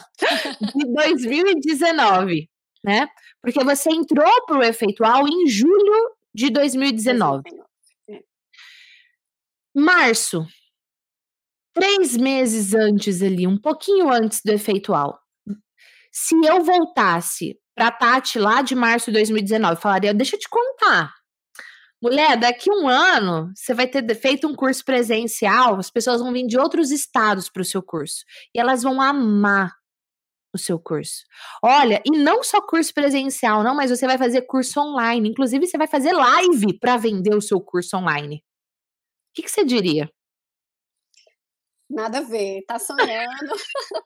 de 0.76 0.94
2019, 0.94 2.50
né? 2.84 3.08
Porque 3.42 3.64
você 3.64 3.90
entrou 3.92 4.46
para 4.46 4.58
o 4.58 4.64
efeitual 4.64 5.28
em 5.28 5.48
julho 5.48 6.16
de 6.34 6.50
2019. 6.50 7.44
É. 8.10 8.20
Março, 9.76 10.46
três 11.74 12.18
meses 12.18 12.74
antes 12.74 13.22
ali, 13.22 13.46
um 13.46 13.58
pouquinho 13.58 14.12
antes 14.12 14.42
do 14.44 14.52
efeitual. 14.52 15.20
Se 16.12 16.36
eu 16.44 16.64
voltasse 16.64 17.58
para 17.76 17.88
a 17.88 17.92
Tati 17.92 18.40
lá 18.40 18.62
de 18.62 18.76
março 18.76 19.12
de 19.12 19.14
2019, 19.14 19.80
falaria: 19.80 20.14
deixa 20.14 20.36
eu 20.36 20.40
te 20.40 20.50
contar, 20.50 21.14
Mulher, 22.02 22.38
daqui 22.40 22.72
um 22.72 22.88
ano 22.88 23.52
você 23.54 23.74
vai 23.74 23.86
ter 23.86 24.16
feito 24.16 24.48
um 24.48 24.56
curso 24.56 24.86
presencial, 24.86 25.76
as 25.76 25.92
pessoas 25.92 26.22
vão 26.22 26.32
vir 26.32 26.48
de 26.48 26.58
outros 26.58 26.92
estados 26.92 27.50
para 27.50 27.62
o 27.62 27.66
seu 27.66 27.84
curso 27.84 28.24
e 28.56 28.60
elas 28.60 28.84
vão 28.84 29.02
amar 29.02 29.78
o 30.54 30.58
seu 30.58 30.80
curso. 30.80 31.26
Olha, 31.62 32.02
e 32.06 32.12
não 32.12 32.44
só 32.44 32.62
curso 32.62 32.94
presencial, 32.94 33.64
não, 33.64 33.76
mas 33.76 33.92
você 33.92 34.08
vai 34.08 34.18
fazer 34.18 34.44
curso 34.44 34.80
online. 34.80 35.30
Inclusive, 35.30 35.68
você 35.68 35.78
vai 35.78 35.88
fazer 35.88 36.14
live 36.14 36.80
para 36.80 36.98
vender 36.98 37.36
o 37.36 37.42
seu 37.42 37.62
curso 37.62 37.98
online. 37.98 38.38
O 38.38 39.34
que, 39.36 39.44
que 39.44 39.52
você 39.52 39.64
diria? 39.64 40.10
Nada 41.90 42.20
a 42.20 42.22
ver, 42.22 42.64
tá 42.66 42.80
sonhando. 42.80 43.54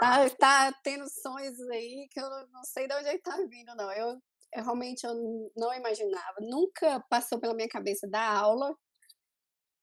tá, 0.00 0.30
tá 0.30 0.72
tendo 0.82 1.04
sonhos 1.08 1.60
aí 1.70 2.08
que 2.10 2.20
eu 2.20 2.28
não 2.52 2.64
sei 2.64 2.88
de 2.88 2.94
onde 2.94 3.08
ele 3.08 3.18
tá 3.18 3.36
vindo, 3.48 3.74
não. 3.76 3.92
Eu 3.92 4.20
realmente 4.62 5.04
eu 5.04 5.14
não 5.56 5.72
imaginava, 5.74 6.36
nunca 6.40 7.00
passou 7.10 7.40
pela 7.40 7.54
minha 7.54 7.68
cabeça 7.68 8.08
dar 8.08 8.28
aula, 8.28 8.74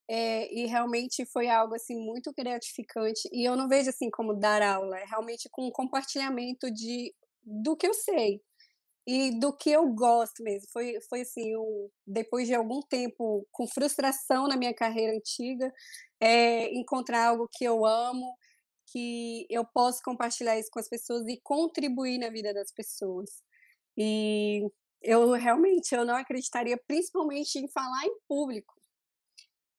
é, 0.09 0.53
e 0.53 0.65
realmente 0.65 1.25
foi 1.25 1.47
algo 1.49 1.73
assim 1.75 1.95
muito 1.95 2.33
gratificante. 2.37 3.29
E 3.31 3.47
eu 3.47 3.55
não 3.55 3.67
vejo 3.69 3.89
assim 3.89 4.09
como 4.09 4.33
dar 4.33 4.61
aula, 4.61 4.99
é 4.99 5.05
realmente 5.05 5.47
com 5.51 5.67
um 5.67 5.71
compartilhamento 5.71 6.69
de 6.71 7.13
do 7.43 7.75
que 7.75 7.87
eu 7.87 7.93
sei 7.93 8.41
e 9.07 9.39
do 9.39 9.55
que 9.55 9.71
eu 9.71 9.87
gosto 9.93 10.43
mesmo. 10.43 10.67
Foi, 10.71 10.99
foi 11.09 11.21
assim, 11.21 11.55
um, 11.55 11.89
depois 12.05 12.47
de 12.47 12.53
algum 12.53 12.81
tempo 12.81 13.47
com 13.51 13.67
frustração 13.67 14.47
na 14.47 14.57
minha 14.57 14.73
carreira 14.73 15.13
antiga, 15.15 15.73
é, 16.19 16.73
encontrar 16.73 17.29
algo 17.29 17.49
que 17.51 17.65
eu 17.65 17.85
amo, 17.85 18.35
que 18.91 19.47
eu 19.49 19.65
posso 19.65 20.01
compartilhar 20.03 20.59
isso 20.59 20.69
com 20.71 20.79
as 20.79 20.89
pessoas 20.89 21.27
e 21.27 21.39
contribuir 21.43 22.19
na 22.19 22.29
vida 22.29 22.53
das 22.53 22.71
pessoas. 22.71 23.29
E 23.97 24.61
eu 25.01 25.31
realmente 25.31 25.93
eu 25.93 26.05
não 26.05 26.15
acreditaria, 26.15 26.79
principalmente 26.87 27.57
em 27.57 27.67
falar 27.67 28.05
em 28.05 28.15
público. 28.27 28.73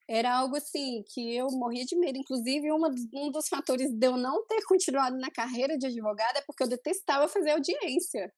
Era 0.09 0.37
algo 0.37 0.57
assim 0.57 1.03
que 1.13 1.35
eu 1.35 1.47
morria 1.53 1.85
de 1.85 1.97
medo. 1.97 2.19
Inclusive, 2.19 2.71
uma, 2.73 2.91
um 3.15 3.31
dos 3.31 3.49
fatores 3.49 3.91
de 3.91 4.07
eu 4.07 4.17
não 4.17 4.45
ter 4.47 4.63
continuado 4.65 5.17
na 5.17 5.31
carreira 5.31 5.79
de 5.79 5.87
advogada 5.87 6.41
é 6.41 6.43
porque 6.47 6.63
eu 6.63 6.69
detestava 6.69 7.29
fazer 7.29 7.53
audiência. 7.53 8.33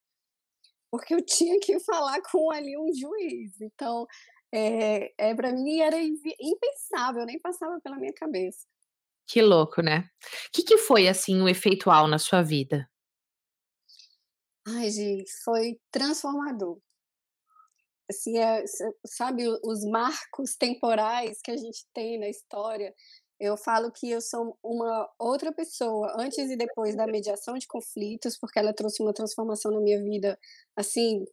Porque 0.91 1.15
eu 1.15 1.25
tinha 1.25 1.59
que 1.59 1.81
falar 1.81 2.21
com 2.31 2.51
ali 2.53 2.77
um 2.79 2.95
juiz. 2.95 3.61
Então, 3.61 4.07
é, 4.55 5.13
é 5.19 5.35
para 5.35 5.53
mim 5.53 5.81
era 5.81 5.97
impensável, 6.01 7.25
nem 7.25 7.41
passava 7.41 7.81
pela 7.81 7.97
minha 7.97 8.13
cabeça. 8.13 8.67
Que 9.27 9.41
louco, 9.41 9.83
né? 9.83 10.09
O 10.49 10.53
que, 10.53 10.63
que 10.63 10.79
foi 10.79 11.09
assim 11.09 11.41
o 11.41 11.49
efeitual 11.49 12.07
na 12.07 12.19
sua 12.19 12.43
vida? 12.43 12.89
Ai, 14.67 14.91
gente, 14.91 15.31
foi 15.43 15.79
transformador. 15.91 16.79
Assim, 18.11 18.39
é, 18.39 18.63
sabe, 19.07 19.45
os 19.63 19.83
marcos 19.85 20.57
temporais 20.57 21.41
que 21.43 21.51
a 21.51 21.57
gente 21.57 21.87
tem 21.95 22.19
na 22.19 22.29
história. 22.29 22.95
Eu 23.41 23.57
falo 23.57 23.91
que 23.91 24.11
eu 24.11 24.21
sou 24.21 24.57
uma 24.63 25.11
outra 25.19 25.53
pessoa 25.53 26.15
antes 26.19 26.51
e 26.51 26.57
depois 26.57 26.97
da 26.97 27.07
mediação 27.07 27.59
de 27.59 27.67
conflitos, 27.67 28.39
porque 28.39 28.59
ela 28.59 28.75
trouxe 28.75 29.03
uma 29.03 29.13
transformação 29.15 29.73
na 29.73 29.81
minha 29.81 30.03
vida, 30.03 30.39
assim, 30.77 31.25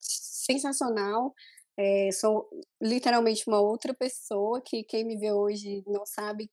sensacional. 0.00 1.34
É, 1.78 2.10
sou 2.12 2.48
literalmente 2.80 3.44
uma 3.48 3.60
outra 3.60 3.94
pessoa 3.94 4.62
que 4.64 4.84
quem 4.84 5.04
me 5.04 5.16
vê 5.18 5.32
hoje 5.32 5.82
não 5.86 6.06
sabe 6.06 6.50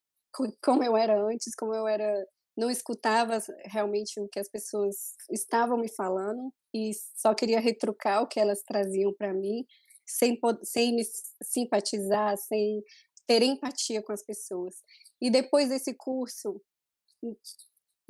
como 0.63 0.83
eu 0.83 0.95
era 0.97 1.19
antes, 1.21 1.55
como 1.55 1.73
eu 1.73 1.87
era 1.87 2.25
não 2.59 2.69
escutava 2.69 3.39
realmente 3.63 4.19
o 4.19 4.27
que 4.27 4.37
as 4.37 4.49
pessoas 4.49 5.15
estavam 5.31 5.77
me 5.77 5.87
falando 5.87 6.53
e 6.73 6.91
só 7.15 7.33
queria 7.33 7.59
retrucar 7.59 8.21
o 8.21 8.27
que 8.27 8.37
elas 8.37 8.61
traziam 8.63 9.13
para 9.13 9.33
mim, 9.33 9.65
sem, 10.05 10.37
sem 10.63 10.93
me 10.93 11.03
simpatizar, 11.41 12.37
sem 12.37 12.83
ter 13.25 13.43
empatia 13.43 14.03
com 14.03 14.11
as 14.11 14.21
pessoas. 14.21 14.75
E 15.21 15.31
depois 15.31 15.69
desse 15.69 15.93
curso, 15.93 16.61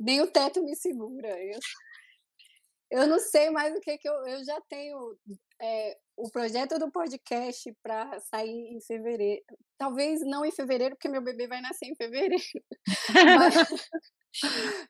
nem 0.00 0.20
o 0.20 0.26
teto 0.26 0.64
me 0.64 0.74
segura. 0.74 1.28
Eu, 1.40 1.60
eu 2.90 3.06
não 3.06 3.20
sei 3.20 3.50
mais 3.50 3.72
o 3.76 3.80
que, 3.80 3.98
que 3.98 4.08
eu, 4.08 4.26
eu 4.26 4.44
já 4.44 4.60
tenho. 4.62 5.16
É, 5.62 5.96
o 6.16 6.30
projeto 6.30 6.78
do 6.78 6.90
podcast 6.90 7.72
para 7.82 8.18
sair 8.20 8.74
em 8.74 8.80
fevereiro. 8.80 9.42
Talvez 9.78 10.20
não 10.22 10.44
em 10.44 10.50
fevereiro, 10.50 10.96
porque 10.96 11.08
meu 11.08 11.22
bebê 11.22 11.46
vai 11.46 11.60
nascer 11.60 11.86
em 11.86 11.94
fevereiro. 11.94 12.42
Mas, 13.38 13.54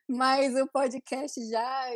mas 0.09 0.55
o 0.55 0.66
podcast 0.68 1.41
já 1.49 1.91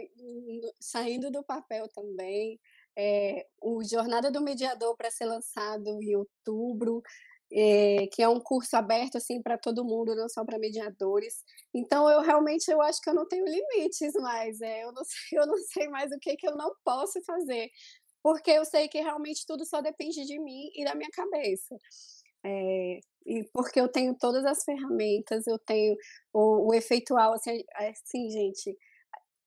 saindo 0.80 1.30
do 1.30 1.42
papel 1.42 1.88
também. 1.88 2.61
É, 2.97 3.47
o 3.61 3.82
Jornada 3.82 4.30
do 4.30 4.40
Mediador 4.40 4.97
para 4.97 5.11
ser 5.11 5.24
lançado 5.24 6.01
em 6.01 6.14
outubro, 6.14 7.03
é, 7.53 8.07
que 8.09 8.22
é 8.22 8.28
um 8.28 8.40
curso 8.40 8.76
aberto 8.76 9.16
assim 9.16 9.42
para 9.42 9.59
todo 9.59 9.84
mundo, 9.84 10.14
não 10.14 10.28
só 10.28 10.45
para 10.45 10.59
mediadores. 10.59 11.42
Então 11.74 12.09
eu 12.09 12.20
realmente 12.20 12.70
eu 12.70 12.80
acho 12.80 13.01
que 13.01 13.11
eu 13.11 13.14
não 13.14 13.26
tenho 13.26 13.45
limites 13.45 14.12
mais. 14.14 14.61
É, 14.61 14.84
eu 14.84 14.92
não 14.92 15.05
sei, 15.05 15.38
eu 15.38 15.47
não 15.47 15.59
sei 15.59 15.88
mais 15.88 16.12
o 16.12 16.18
que 16.20 16.36
que 16.36 16.49
eu 16.49 16.57
não 16.57 16.72
posso 16.84 17.20
fazer, 17.22 17.70
porque 18.22 18.51
eu 18.51 18.64
sei 18.64 18.88
que 18.88 19.01
realmente 19.01 19.45
tudo 19.47 19.64
só 19.66 19.80
depende 19.80 20.24
de 20.24 20.38
mim 20.38 20.70
e 20.74 20.84
da 20.84 20.95
minha 20.95 21.11
cabeça. 21.12 21.76
É, 22.45 23.01
porque 23.52 23.80
eu 23.80 23.88
tenho 23.88 24.14
todas 24.14 24.44
as 24.44 24.62
ferramentas, 24.64 25.46
eu 25.46 25.58
tenho 25.58 25.96
o, 26.32 26.70
o 26.70 26.74
efeitual, 26.74 27.32
assim, 27.32 27.64
assim, 27.76 28.30
gente, 28.30 28.76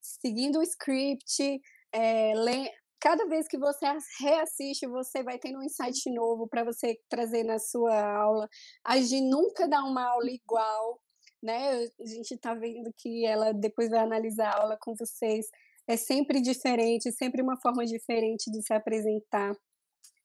seguindo 0.02 0.60
o 0.60 0.64
script, 0.64 1.62
é, 1.92 2.34
le... 2.34 2.72
cada 3.00 3.26
vez 3.28 3.48
que 3.48 3.58
você 3.58 3.86
reassiste, 4.20 4.88
você 4.88 5.24
vai 5.24 5.38
tendo 5.38 5.60
um 5.60 5.64
insight 5.64 6.10
novo 6.12 6.48
para 6.48 6.64
você 6.64 7.00
trazer 7.10 7.44
na 7.44 7.60
sua 7.60 8.00
aula. 8.18 8.48
A 8.84 8.98
gente 8.98 9.22
nunca 9.22 9.68
dá 9.68 9.84
uma 9.84 10.04
aula 10.10 10.30
igual, 10.32 11.00
né? 11.42 11.86
A 12.00 12.06
gente 12.06 12.34
está 12.34 12.54
vendo 12.54 12.92
que 12.98 13.26
ela 13.26 13.54
depois 13.54 13.90
vai 13.90 14.00
analisar 14.00 14.50
a 14.50 14.62
aula 14.62 14.78
com 14.82 14.96
vocês. 14.96 15.48
É 15.88 15.96
sempre 15.96 16.42
diferente, 16.42 17.12
sempre 17.12 17.42
uma 17.42 17.60
forma 17.62 17.86
diferente 17.86 18.52
de 18.52 18.62
se 18.62 18.74
apresentar. 18.74 19.56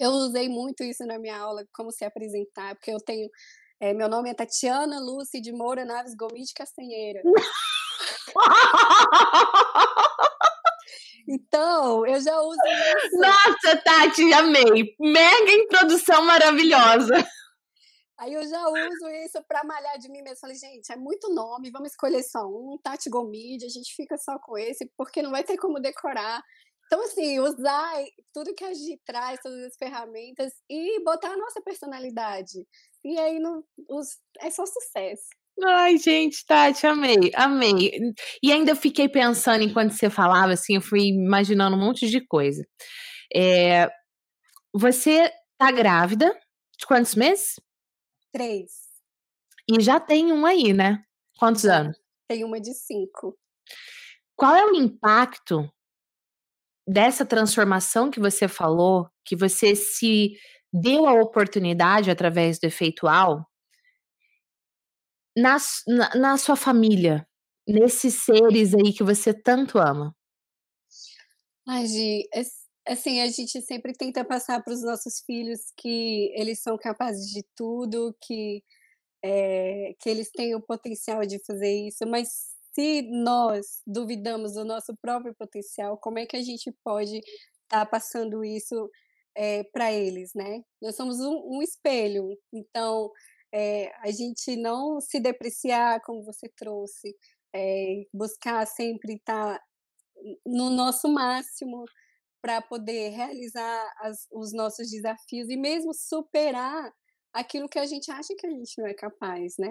Eu 0.02 0.10
usei 0.10 0.48
muito 0.48 0.82
isso 0.82 1.06
na 1.06 1.16
minha 1.16 1.38
aula, 1.38 1.64
como 1.72 1.92
se 1.92 2.04
apresentar, 2.04 2.74
porque 2.74 2.90
eu 2.90 2.98
tenho. 2.98 3.30
É, 3.78 3.94
meu 3.94 4.08
nome 4.08 4.30
é 4.30 4.34
Tatiana 4.34 4.98
Lúcia 4.98 5.40
de 5.40 5.52
Moura 5.52 5.84
Naves 5.84 6.16
Gomes 6.16 6.48
de 6.48 6.54
Castanheira. 6.54 7.22
Então, 11.28 12.04
eu 12.04 12.20
já 12.20 12.36
uso 12.40 12.58
isso. 12.66 13.16
Nossa, 13.16 13.76
Tati, 13.84 14.32
amei. 14.32 14.96
Mega 14.98 15.52
introdução 15.52 16.24
maravilhosa. 16.24 17.14
Aí 18.18 18.34
eu 18.34 18.44
já 18.48 18.68
uso 18.68 19.08
isso 19.24 19.40
para 19.46 19.62
malhar 19.62 19.98
de 19.98 20.10
mim 20.10 20.22
mesmo. 20.22 20.40
Falei, 20.40 20.56
gente, 20.56 20.92
é 20.92 20.96
muito 20.96 21.32
nome, 21.32 21.70
vamos 21.70 21.90
escolher 21.90 22.24
só 22.24 22.44
um, 22.46 22.76
Tati 22.82 23.08
Gomide, 23.08 23.66
a 23.66 23.68
gente 23.68 23.94
fica 23.94 24.18
só 24.18 24.36
com 24.40 24.58
esse, 24.58 24.90
porque 24.96 25.22
não 25.22 25.30
vai 25.30 25.44
ter 25.44 25.56
como 25.56 25.80
decorar. 25.80 26.42
Então, 26.92 27.06
assim, 27.06 27.40
usar 27.40 28.04
tudo 28.34 28.54
que 28.54 28.62
a 28.62 28.74
gente 28.74 29.00
traz, 29.02 29.40
todas 29.40 29.64
as 29.64 29.76
ferramentas 29.78 30.52
e 30.68 31.02
botar 31.02 31.30
a 31.30 31.36
nossa 31.38 31.58
personalidade. 31.62 32.66
E 33.02 33.18
aí 33.18 33.38
não, 33.38 33.64
os, 33.88 34.18
é 34.38 34.50
só 34.50 34.66
sucesso. 34.66 35.22
Ai, 35.64 35.96
gente, 35.96 36.44
Tati, 36.44 36.86
amei, 36.86 37.30
amei. 37.34 37.98
E 38.42 38.52
ainda 38.52 38.76
fiquei 38.76 39.08
pensando, 39.08 39.64
enquanto 39.64 39.92
você 39.92 40.10
falava, 40.10 40.52
assim, 40.52 40.74
eu 40.74 40.82
fui 40.82 41.04
imaginando 41.04 41.76
um 41.76 41.80
monte 41.80 42.10
de 42.10 42.20
coisa. 42.26 42.62
É, 43.34 43.88
você 44.70 45.32
tá 45.56 45.72
grávida 45.72 46.38
de 46.78 46.84
quantos 46.86 47.14
meses? 47.14 47.58
Três. 48.30 48.70
E 49.66 49.80
já 49.80 49.98
tem 49.98 50.30
um 50.30 50.44
aí, 50.44 50.74
né? 50.74 51.02
Quantos 51.38 51.64
anos? 51.64 51.96
Tem 52.28 52.44
uma 52.44 52.60
de 52.60 52.74
cinco. 52.74 53.34
Qual 54.36 54.54
é 54.54 54.66
o 54.66 54.74
impacto 54.74 55.72
dessa 56.86 57.24
transformação 57.24 58.10
que 58.10 58.20
você 58.20 58.48
falou, 58.48 59.08
que 59.24 59.36
você 59.36 59.74
se 59.74 60.36
deu 60.72 61.06
a 61.06 61.12
oportunidade 61.14 62.10
através 62.10 62.58
do 62.58 62.64
efeitual, 62.64 63.46
na, 65.36 65.56
na, 65.86 66.14
na 66.14 66.38
sua 66.38 66.56
família, 66.56 67.26
nesses 67.66 68.14
seres 68.24 68.74
aí 68.74 68.92
que 68.92 69.02
você 69.02 69.32
tanto 69.32 69.78
ama? 69.78 70.14
Ai, 71.66 71.86
Gi, 71.86 72.28
assim, 72.86 73.20
a 73.20 73.28
gente 73.28 73.60
sempre 73.62 73.92
tenta 73.92 74.24
passar 74.24 74.62
para 74.62 74.72
os 74.72 74.82
nossos 74.82 75.20
filhos 75.24 75.60
que 75.76 76.32
eles 76.34 76.60
são 76.60 76.76
capazes 76.76 77.30
de 77.30 77.44
tudo, 77.54 78.14
que, 78.20 78.62
é, 79.24 79.94
que 80.00 80.08
eles 80.10 80.30
têm 80.32 80.54
o 80.54 80.60
potencial 80.60 81.24
de 81.24 81.38
fazer 81.44 81.86
isso, 81.86 82.04
mas 82.06 82.28
se 82.74 83.02
nós 83.02 83.82
duvidamos 83.86 84.54
do 84.54 84.64
nosso 84.64 84.96
próprio 85.00 85.34
potencial, 85.34 85.98
como 85.98 86.18
é 86.18 86.26
que 86.26 86.36
a 86.36 86.42
gente 86.42 86.72
pode 86.84 87.18
estar 87.18 87.84
tá 87.84 87.86
passando 87.86 88.44
isso 88.44 88.90
é, 89.34 89.60
eh, 89.60 89.64
para 89.72 89.92
eles, 89.92 90.32
né? 90.34 90.62
Nós 90.80 90.96
somos 90.96 91.20
um, 91.20 91.58
um 91.58 91.62
espelho, 91.62 92.28
então 92.52 93.10
é, 93.52 93.92
a 94.00 94.10
gente 94.10 94.56
não 94.56 95.00
se 95.00 95.20
depreciar, 95.20 96.00
como 96.02 96.24
você 96.24 96.48
trouxe, 96.56 97.14
é, 97.54 98.04
buscar 98.12 98.66
sempre 98.66 99.14
estar 99.14 99.58
tá 99.58 99.64
no 100.46 100.70
nosso 100.70 101.08
máximo 101.08 101.84
para 102.42 102.60
poder 102.62 103.10
realizar 103.10 103.92
as, 104.00 104.26
os 104.32 104.52
nossos 104.52 104.90
desafios 104.90 105.48
e 105.48 105.56
mesmo 105.56 105.92
superar 105.94 106.92
aquilo 107.32 107.68
que 107.68 107.78
a 107.78 107.86
gente 107.86 108.10
acha 108.10 108.34
que 108.36 108.46
a 108.46 108.50
gente 108.50 108.74
não 108.78 108.86
é 108.86 108.94
capaz, 108.94 109.54
né? 109.58 109.70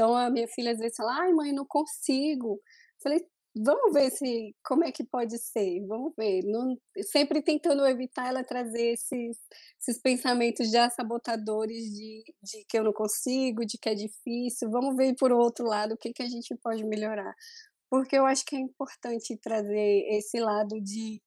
Então 0.00 0.16
a 0.16 0.30
minha 0.30 0.48
filha 0.48 0.72
às 0.72 0.78
vezes 0.78 0.96
fala, 0.96 1.12
ai 1.20 1.30
mãe, 1.34 1.52
não 1.52 1.66
consigo. 1.66 2.58
Falei, 3.02 3.22
vamos 3.54 3.92
ver 3.92 4.10
se 4.10 4.56
como 4.64 4.82
é 4.82 4.90
que 4.90 5.04
pode 5.04 5.36
ser, 5.36 5.86
vamos 5.86 6.14
ver. 6.16 6.42
Não, 6.46 6.74
sempre 7.02 7.42
tentando 7.42 7.86
evitar 7.86 8.28
ela 8.28 8.42
trazer 8.42 8.94
esses, 8.94 9.36
esses 9.78 10.00
pensamentos 10.00 10.70
já 10.70 10.88
sabotadores 10.88 11.84
de, 11.94 12.24
de 12.42 12.64
que 12.66 12.78
eu 12.78 12.84
não 12.84 12.94
consigo, 12.94 13.66
de 13.66 13.76
que 13.76 13.90
é 13.90 13.94
difícil. 13.94 14.70
Vamos 14.70 14.96
ver 14.96 15.14
por 15.16 15.32
outro 15.32 15.66
lado 15.66 15.92
o 15.92 15.98
que, 15.98 16.14
que 16.14 16.22
a 16.22 16.28
gente 16.28 16.56
pode 16.62 16.82
melhorar. 16.82 17.34
Porque 17.90 18.16
eu 18.16 18.24
acho 18.24 18.46
que 18.46 18.56
é 18.56 18.58
importante 18.58 19.36
trazer 19.36 20.06
esse 20.16 20.40
lado 20.40 20.80
de. 20.80 21.20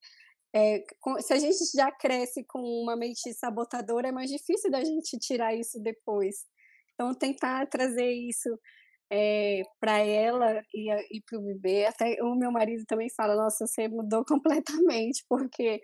É, 0.55 0.83
se 1.19 1.33
a 1.33 1.37
gente 1.37 1.59
já 1.75 1.91
cresce 1.91 2.43
com 2.45 2.59
uma 2.59 2.95
mente 2.95 3.31
sabotadora, 3.35 4.07
é 4.07 4.11
mais 4.11 4.31
difícil 4.31 4.71
da 4.71 4.83
gente 4.83 5.19
tirar 5.19 5.53
isso 5.53 5.79
depois. 5.79 6.37
Então, 7.03 7.13
tentar 7.13 7.67
trazer 7.67 8.11
isso 8.11 8.49
é, 9.11 9.61
eh, 9.61 9.63
para 9.79 9.99
ela 9.99 10.61
e, 10.73 10.91
e 11.17 11.21
para 11.21 11.39
o 11.39 11.43
bebê. 11.43 11.85
Até 11.85 12.17
o 12.21 12.35
meu 12.35 12.51
marido 12.51 12.85
também 12.87 13.09
fala: 13.15 13.35
Nossa, 13.35 13.67
você 13.67 13.87
mudou 13.87 14.23
completamente, 14.25 15.23
porque 15.27 15.81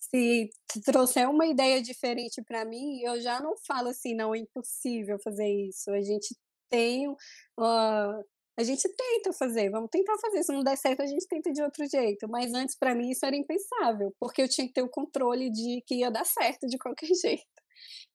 se 0.00 0.50
trouxer 0.84 1.28
uma 1.28 1.46
ideia 1.46 1.82
diferente 1.82 2.42
para 2.42 2.64
mim, 2.64 3.00
eu 3.02 3.20
já 3.20 3.40
não 3.40 3.54
falo 3.66 3.88
assim, 3.88 4.14
não, 4.14 4.34
é 4.34 4.38
impossível 4.38 5.18
fazer 5.18 5.48
isso. 5.48 5.90
A 5.90 6.00
gente 6.02 6.36
tem 6.70 7.08
uh, 7.08 8.24
a 8.56 8.62
gente 8.62 8.88
tenta 8.88 9.32
fazer, 9.32 9.68
vamos 9.70 9.90
tentar 9.90 10.16
fazer. 10.18 10.44
Se 10.44 10.52
não 10.52 10.62
der 10.62 10.76
certo, 10.76 11.02
a 11.02 11.06
gente 11.06 11.26
tenta 11.26 11.52
de 11.52 11.62
outro 11.62 11.84
jeito. 11.88 12.28
Mas 12.28 12.52
antes, 12.54 12.76
para 12.78 12.94
mim, 12.94 13.10
isso 13.10 13.26
era 13.26 13.36
impensável, 13.36 14.14
porque 14.20 14.42
eu 14.42 14.48
tinha 14.48 14.66
que 14.66 14.72
ter 14.72 14.82
o 14.82 14.88
controle 14.88 15.50
de 15.50 15.82
que 15.86 15.96
ia 15.96 16.10
dar 16.10 16.24
certo 16.24 16.66
de 16.66 16.78
qualquer 16.78 17.08
jeito. 17.20 17.42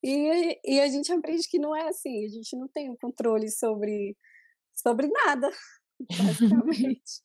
E, 0.04 0.60
e 0.66 0.80
a 0.80 0.88
gente 0.88 1.12
aprende 1.12 1.48
que 1.50 1.60
não 1.60 1.76
é 1.76 1.88
assim, 1.90 2.26
a 2.26 2.30
gente 2.30 2.56
não 2.58 2.68
tem 2.68 2.90
o 2.90 2.98
controle 2.98 3.50
sobre, 3.50 4.16
sobre 4.76 5.08
nada, 5.08 5.50
basicamente. 6.18 7.22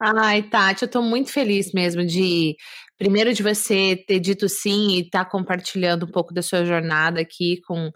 Ai, 0.00 0.42
Tati, 0.42 0.82
eu 0.82 0.90
tô 0.90 1.00
muito 1.00 1.32
feliz 1.32 1.72
mesmo 1.72 2.04
de, 2.04 2.56
primeiro, 2.98 3.32
de 3.32 3.42
você 3.42 3.96
ter 4.06 4.20
dito 4.20 4.48
sim 4.48 4.96
e 4.96 5.00
estar 5.00 5.24
tá 5.24 5.30
compartilhando 5.30 6.04
um 6.04 6.10
pouco 6.10 6.34
da 6.34 6.42
sua 6.42 6.64
jornada 6.64 7.20
aqui 7.20 7.60
com 7.66 7.90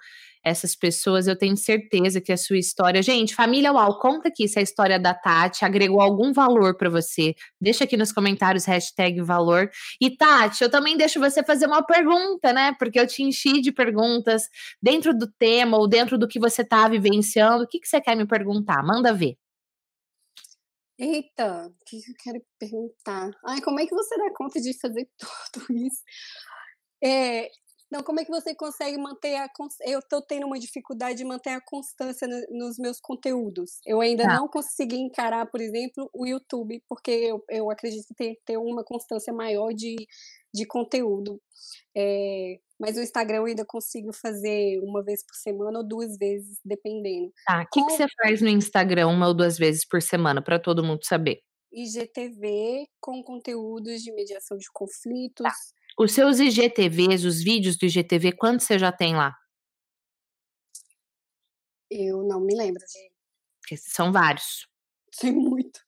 essas 0.45 0.75
pessoas. 0.75 1.27
Eu 1.27 1.37
tenho 1.37 1.57
certeza 1.57 2.21
que 2.21 2.33
a 2.33 2.37
sua 2.37 2.59
história. 2.59 3.03
Gente, 3.03 3.35
família 3.35 3.73
Uau, 3.73 3.99
conta 3.99 4.29
aqui 4.29 4.49
se 4.49 4.59
a 4.59 4.63
história 4.63 4.99
da 4.99 5.15
Tati 5.15 5.65
agregou 5.65 6.01
algum 6.01 6.33
valor 6.33 6.77
para 6.77 6.91
você. 6.91 7.35
Deixa 7.61 7.85
aqui 7.85 7.97
nos 7.97 8.13
comentários 8.13 8.65
hashtag 8.65 9.21
valor. 9.21 9.71
E 10.01 10.17
Tati, 10.17 10.63
eu 10.63 10.71
também 10.71 10.97
deixo 10.97 11.21
você 11.21 11.43
fazer 11.43 11.67
uma 11.67 11.83
pergunta, 11.83 12.53
né? 12.53 12.75
Porque 12.79 12.99
eu 12.99 13.07
te 13.07 13.23
enchi 13.23 13.61
de 13.61 13.73
perguntas 13.73 14.49
dentro 14.83 15.17
do 15.17 15.31
tema 15.39 15.77
ou 15.79 15.89
dentro 15.89 16.19
do 16.19 16.29
que 16.29 16.39
você 16.39 16.65
tá 16.65 16.89
vivenciando. 16.89 17.65
O 17.65 17.69
que, 17.69 17.79
que 17.79 17.89
você 17.89 18.01
quer 18.01 18.17
me 18.17 18.27
perguntar? 18.27 18.83
Manda 18.83 19.13
ver. 19.13 19.37
Eita, 20.99 21.67
o 21.67 21.85
que 21.85 21.97
eu 21.97 22.15
quero 22.23 22.41
perguntar? 22.59 23.31
Ai, 23.45 23.61
como 23.61 23.81
é 23.81 23.87
que 23.87 23.95
você 23.95 24.17
dá 24.17 24.33
conta 24.35 24.61
de 24.61 24.79
fazer 24.79 25.09
tudo 25.53 25.73
isso? 25.73 26.03
É, 27.03 27.51
não, 27.93 28.03
como 28.03 28.21
é 28.21 28.25
que 28.25 28.31
você 28.31 28.55
consegue 28.55 28.97
manter 28.97 29.37
a. 29.37 29.51
Eu 29.83 29.99
estou 29.99 30.23
tendo 30.23 30.47
uma 30.47 30.59
dificuldade 30.59 31.19
de 31.19 31.25
manter 31.27 31.51
a 31.51 31.61
constância 31.61 32.27
nos 32.49 32.79
meus 32.79 32.99
conteúdos. 32.99 33.81
Eu 33.85 34.01
ainda 34.01 34.23
tá. 34.23 34.35
não 34.35 34.49
consegui 34.49 34.97
encarar, 34.97 35.45
por 35.45 35.61
exemplo, 35.61 36.09
o 36.15 36.27
YouTube, 36.27 36.83
porque 36.89 37.11
eu, 37.11 37.45
eu 37.51 37.71
acredito 37.71 38.07
que 38.09 38.15
tem 38.15 38.35
que 38.35 38.41
ter 38.47 38.57
uma 38.57 38.83
constância 38.83 39.31
maior 39.31 39.75
de, 39.75 39.95
de 40.55 40.65
conteúdo. 40.65 41.39
É, 41.95 42.59
mas 42.81 42.97
o 42.97 43.03
Instagram 43.03 43.37
eu 43.37 43.45
ainda 43.45 43.65
consigo 43.67 44.11
fazer 44.11 44.81
uma 44.83 45.05
vez 45.05 45.23
por 45.27 45.35
semana 45.35 45.81
ou 45.81 45.87
duas 45.87 46.17
vezes, 46.17 46.61
dependendo. 46.65 47.31
Tá, 47.47 47.61
o 47.61 47.67
que, 47.71 47.85
que 47.85 47.93
você 47.93 48.07
faz 48.23 48.41
no 48.41 48.49
Instagram 48.49 49.09
uma 49.09 49.29
ou 49.29 49.35
duas 49.35 49.59
vezes 49.59 49.87
por 49.87 50.01
semana, 50.01 50.41
para 50.41 50.59
todo 50.59 50.83
mundo 50.83 51.05
saber? 51.05 51.43
IGTV 51.71 52.87
com 52.99 53.23
conteúdos 53.23 54.03
de 54.03 54.11
mediação 54.13 54.57
de 54.57 54.65
tá. 54.65 54.71
conflitos. 54.73 55.45
Tá 55.45 55.53
os 55.99 56.13
seus 56.13 56.39
IGTVs, 56.39 57.25
os 57.25 57.43
vídeos 57.43 57.77
do 57.77 57.87
IGTV, 57.87 58.33
quantos 58.33 58.67
você 58.67 58.79
já 58.79 58.93
tem 58.93 59.15
lá? 59.15 59.35
Eu 61.91 62.23
não 62.23 62.41
me 62.41 62.55
lembro 62.55 62.83
de. 62.87 63.77
São 63.77 64.13
vários. 64.13 64.67
Tem 65.21 65.33
muito. 65.33 65.81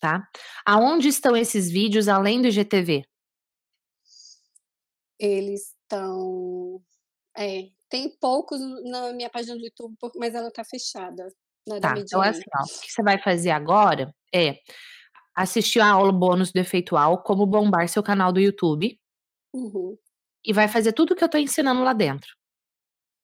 Tá? 0.00 0.26
Aonde 0.66 1.08
estão 1.08 1.36
esses 1.36 1.70
vídeos 1.70 2.08
além 2.08 2.40
do 2.40 2.48
IGTV? 2.48 3.04
Eles 5.18 5.74
estão. 5.82 6.82
É, 7.36 7.68
tem 7.88 8.08
poucos 8.18 8.60
na 8.90 9.12
minha 9.12 9.30
página 9.30 9.56
do 9.56 9.64
YouTube, 9.64 9.96
mas 10.16 10.34
ela 10.34 10.50
tá 10.50 10.64
fechada. 10.64 11.28
tá, 11.80 11.94
então 11.98 12.22
é 12.22 12.30
assim, 12.30 12.42
ó, 12.54 12.62
o 12.62 12.80
que 12.80 12.90
você 12.90 13.02
vai 13.02 13.22
fazer 13.22 13.50
agora 13.50 14.12
é 14.34 14.56
assistir 15.36 15.80
a 15.80 15.90
aula 15.90 16.12
bônus 16.12 16.52
do 16.52 16.58
Efeitual, 16.58 17.22
como 17.22 17.46
bombar 17.46 17.88
seu 17.88 18.02
canal 18.02 18.32
do 18.32 18.40
YouTube. 18.40 18.98
Uhum. 19.54 19.96
E 20.44 20.52
vai 20.52 20.68
fazer 20.68 20.92
tudo 20.92 21.12
o 21.12 21.16
que 21.16 21.24
eu 21.24 21.28
tô 21.28 21.38
ensinando 21.38 21.82
lá 21.82 21.92
dentro. 21.92 22.34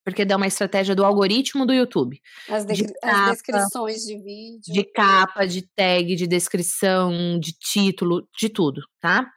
Porque 0.04 0.24
dá 0.24 0.36
uma 0.36 0.46
estratégia 0.46 0.94
do 0.94 1.04
algoritmo 1.04 1.66
do 1.66 1.72
YouTube. 1.72 2.20
As, 2.48 2.64
de 2.64 2.84
capa, 2.84 3.24
as 3.24 3.32
descrições 3.32 4.02
de 4.02 4.18
vídeo. 4.22 4.72
De 4.72 4.84
capa, 4.84 5.46
de 5.46 5.62
tag, 5.74 6.14
de 6.14 6.26
descrição, 6.26 7.40
de 7.40 7.52
título, 7.52 8.28
de 8.38 8.48
tudo, 8.48 8.82
tá? 9.00 9.28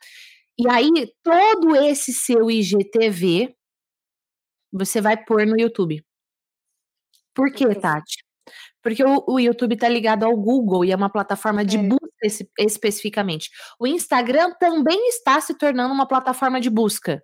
E 0.60 0.70
aí, 0.70 0.90
todo 1.24 1.76
esse 1.76 2.14
seu 2.14 2.52
IGTV 2.52 3.56
você 4.72 5.02
vai 5.02 5.18
pôr 5.18 5.46
no 5.46 5.60
YouTube. 5.60 6.04
Por 7.34 7.52
quê, 7.52 7.74
Tati? 7.74 8.24
Porque 8.82 9.04
o, 9.04 9.24
o, 9.28 9.40
YouTube 9.40 9.78
tá 9.78 9.90
ligado 9.90 10.24
ao 10.24 10.36
Google 10.36 10.86
e 10.86 10.92
é 10.92 10.96
uma 10.96 11.10
plataforma 11.10 11.66
de 11.66 11.78
é. 11.78 11.84
busca 11.84 12.09
especificamente. 12.58 13.50
O 13.80 13.88
Instagram 13.88 14.52
também 14.60 15.08
está 15.10 15.40
se 15.42 15.54
tornando 15.58 15.94
uma 15.94 16.08
plataforma 16.08 16.60
de 16.60 16.70
busca. 16.70 17.24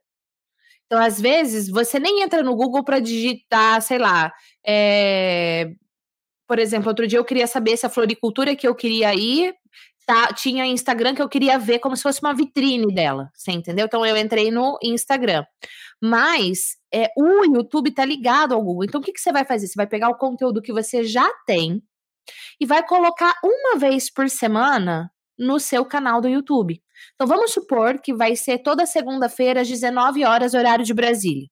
Então, 0.86 1.00
às 1.00 1.20
vezes, 1.20 1.70
você 1.70 2.00
nem 2.00 2.22
entra 2.22 2.44
no 2.44 2.56
Google 2.56 2.84
para 2.84 3.00
digitar, 3.00 3.82
sei 3.82 3.98
lá, 3.98 4.32
é... 4.66 5.72
por 6.48 6.60
exemplo, 6.60 6.90
outro 6.90 7.08
dia 7.08 7.18
eu 7.20 7.26
queria 7.26 7.48
saber 7.48 7.76
se 7.78 7.86
a 7.86 7.90
floricultura 7.90 8.56
que 8.56 8.68
eu 8.68 8.76
queria 8.76 9.14
ir 9.16 9.54
tá, 10.06 10.28
tinha 10.34 10.66
Instagram 10.66 11.16
que 11.16 11.22
eu 11.22 11.30
queria 11.30 11.58
ver 11.58 11.80
como 11.80 11.96
se 11.98 12.04
fosse 12.04 12.22
uma 12.22 12.34
vitrine 12.34 12.94
dela, 12.94 13.30
você 13.34 13.52
entendeu? 13.52 13.86
Então 13.88 14.06
eu 14.06 14.16
entrei 14.16 14.52
no 14.52 14.78
Instagram. 14.84 15.44
Mas 16.02 16.76
é, 16.94 17.10
o 17.18 17.46
YouTube 17.46 17.92
tá 17.92 18.06
ligado 18.06 18.54
ao 18.54 18.64
Google. 18.64 18.84
Então 18.86 19.02
o 19.02 19.04
que, 19.04 19.12
que 19.12 19.20
você 19.20 19.32
vai 19.32 19.46
fazer? 19.46 19.68
Você 19.68 19.74
vai 19.76 19.88
pegar 19.88 20.10
o 20.10 20.18
conteúdo 20.18 20.62
que 20.62 20.72
você 20.74 21.04
já 21.04 21.28
tem 21.48 21.82
e 22.60 22.66
vai 22.66 22.86
colocar 22.86 23.34
uma 23.44 23.78
vez 23.78 24.12
por 24.12 24.30
semana 24.30 25.12
no 25.38 25.60
seu 25.60 25.86
canal 25.86 26.22
do 26.22 26.30
YouTube. 26.30 26.82
Então 27.14 27.28
vamos 27.28 27.52
supor 27.52 28.00
que 28.00 28.14
vai 28.14 28.36
ser 28.36 28.60
toda 28.60 28.86
segunda-feira 28.86 29.62
às 29.62 29.68
19 29.68 30.24
horas 30.24 30.54
horário 30.54 30.86
de 30.86 30.94
Brasília. 30.94 31.48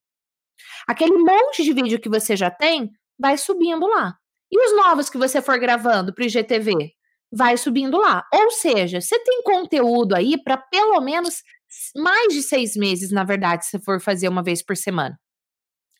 Aquele 0.86 1.18
monte 1.18 1.62
de 1.62 1.72
vídeo 1.72 2.00
que 2.00 2.08
você 2.08 2.36
já 2.36 2.50
tem 2.50 2.90
vai 3.18 3.36
subindo 3.36 3.86
lá. 3.86 4.14
E 4.50 4.58
os 4.58 4.76
novos 4.76 5.10
que 5.10 5.18
você 5.18 5.42
for 5.42 5.58
gravando 5.58 6.14
para 6.14 6.22
o 6.22 6.26
IGTV? 6.26 6.94
vai 7.34 7.56
subindo 7.56 7.98
lá. 7.98 8.24
Ou 8.32 8.50
seja, 8.50 9.00
você 9.00 9.18
tem 9.22 9.42
conteúdo 9.42 10.14
aí 10.14 10.40
para 10.42 10.56
pelo 10.56 11.00
menos 11.00 11.42
mais 11.96 12.32
de 12.32 12.42
seis 12.42 12.76
meses, 12.76 13.10
na 13.10 13.24
verdade, 13.24 13.66
se 13.66 13.78
for 13.80 14.00
fazer 14.00 14.28
uma 14.28 14.42
vez 14.42 14.62
por 14.62 14.76
semana. 14.76 15.18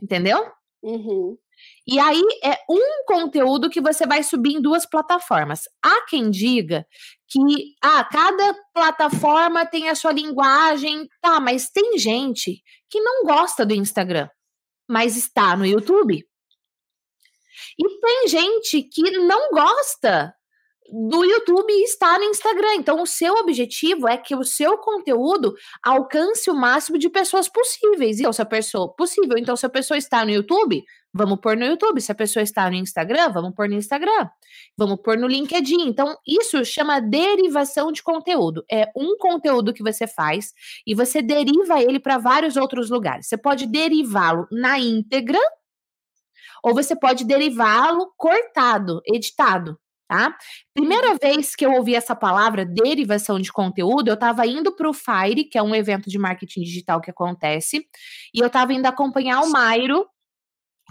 Entendeu? 0.00 0.38
Uhum. 0.82 1.36
E 1.86 1.98
aí 1.98 2.22
é 2.42 2.58
um 2.68 3.04
conteúdo 3.06 3.68
que 3.68 3.80
você 3.80 4.06
vai 4.06 4.22
subir 4.22 4.54
em 4.54 4.62
duas 4.62 4.86
plataformas. 4.86 5.62
Há 5.84 6.06
quem 6.06 6.30
diga 6.30 6.86
que 7.28 7.74
ah, 7.82 8.04
cada 8.04 8.54
plataforma 8.72 9.66
tem 9.66 9.88
a 9.88 9.94
sua 9.94 10.12
linguagem, 10.12 11.08
tá, 11.20 11.40
mas 11.40 11.68
tem 11.70 11.98
gente 11.98 12.62
que 12.88 13.00
não 13.00 13.24
gosta 13.24 13.66
do 13.66 13.74
Instagram, 13.74 14.28
mas 14.88 15.16
está 15.16 15.56
no 15.56 15.66
YouTube. 15.66 16.24
E 17.78 18.00
tem 18.00 18.28
gente 18.28 18.82
que 18.82 19.10
não 19.18 19.50
gosta 19.50 20.34
do 20.96 21.24
YouTube 21.24 21.72
está 21.82 22.16
no 22.18 22.24
Instagram. 22.24 22.76
Então, 22.76 23.02
o 23.02 23.06
seu 23.06 23.34
objetivo 23.34 24.06
é 24.06 24.16
que 24.16 24.36
o 24.36 24.44
seu 24.44 24.78
conteúdo 24.78 25.52
alcance 25.82 26.48
o 26.48 26.54
máximo 26.54 26.98
de 26.98 27.08
pessoas 27.08 27.48
possíveis. 27.48 28.20
Então, 28.20 28.32
se 28.32 28.40
a 28.40 28.46
pessoa 28.46 28.94
possível, 28.94 29.36
então 29.36 29.56
se 29.56 29.66
a 29.66 29.68
pessoa 29.68 29.98
está 29.98 30.24
no 30.24 30.30
YouTube, 30.30 30.84
vamos 31.12 31.40
pôr 31.40 31.56
no 31.56 31.64
YouTube. 31.64 32.00
Se 32.00 32.12
a 32.12 32.14
pessoa 32.14 32.44
está 32.44 32.70
no 32.70 32.76
Instagram, 32.76 33.28
vamos 33.30 33.52
pôr 33.56 33.68
no 33.68 33.74
Instagram. 33.74 34.28
Vamos 34.78 35.00
pôr 35.02 35.18
no 35.18 35.26
LinkedIn. 35.26 35.82
Então, 35.88 36.16
isso 36.24 36.64
chama 36.64 37.00
derivação 37.00 37.90
de 37.90 38.00
conteúdo. 38.00 38.64
É 38.70 38.88
um 38.94 39.16
conteúdo 39.18 39.74
que 39.74 39.82
você 39.82 40.06
faz 40.06 40.52
e 40.86 40.94
você 40.94 41.20
deriva 41.20 41.82
ele 41.82 41.98
para 41.98 42.18
vários 42.18 42.56
outros 42.56 42.88
lugares. 42.88 43.26
Você 43.26 43.36
pode 43.36 43.66
derivá-lo 43.66 44.46
na 44.52 44.78
íntegra 44.78 45.40
ou 46.62 46.72
você 46.72 46.94
pode 46.94 47.24
derivá-lo 47.24 48.12
cortado, 48.16 49.00
editado 49.04 49.76
tá? 50.08 50.36
Primeira 50.74 51.12
uhum. 51.12 51.18
vez 51.20 51.54
que 51.54 51.64
eu 51.64 51.72
ouvi 51.72 51.94
essa 51.94 52.14
palavra 52.14 52.64
derivação 52.64 53.38
de 53.38 53.52
conteúdo, 53.52 54.08
eu 54.08 54.14
estava 54.14 54.46
indo 54.46 54.74
para 54.74 54.88
o 54.88 54.92
Fire, 54.92 55.44
que 55.44 55.58
é 55.58 55.62
um 55.62 55.74
evento 55.74 56.10
de 56.10 56.18
marketing 56.18 56.62
digital 56.62 57.00
que 57.00 57.10
acontece, 57.10 57.86
e 58.34 58.40
eu 58.40 58.46
estava 58.46 58.72
indo 58.72 58.86
acompanhar 58.86 59.40
o 59.40 59.50
Mairo, 59.50 60.06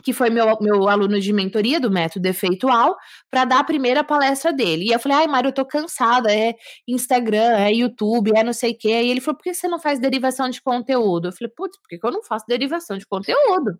que 0.03 0.11
foi 0.11 0.29
meu, 0.29 0.57
meu 0.59 0.89
aluno 0.89 1.19
de 1.19 1.31
mentoria 1.31 1.79
do 1.79 1.91
método 1.91 2.27
efeitual, 2.27 2.95
para 3.29 3.45
dar 3.45 3.59
a 3.59 3.63
primeira 3.63 4.03
palestra 4.03 4.51
dele. 4.51 4.85
E 4.85 4.93
eu 4.93 4.99
falei, 4.99 5.19
ai, 5.19 5.27
Mário, 5.27 5.49
eu 5.49 5.53
tô 5.53 5.65
cansada, 5.65 6.33
é 6.33 6.55
Instagram, 6.87 7.57
é 7.57 7.71
YouTube, 7.71 8.31
é 8.35 8.43
não 8.43 8.53
sei 8.53 8.71
o 8.71 8.77
quê. 8.77 9.03
E 9.03 9.11
ele 9.11 9.21
falou, 9.21 9.37
por 9.37 9.43
que 9.43 9.53
você 9.53 9.67
não 9.67 9.79
faz 9.79 9.99
derivação 9.99 10.49
de 10.49 10.61
conteúdo? 10.61 11.27
Eu 11.27 11.31
falei, 11.31 11.53
putz, 11.55 11.77
por 11.77 11.87
que 11.87 11.99
eu 12.03 12.11
não 12.11 12.23
faço 12.23 12.45
derivação 12.47 12.97
de 12.97 13.05
conteúdo? 13.05 13.79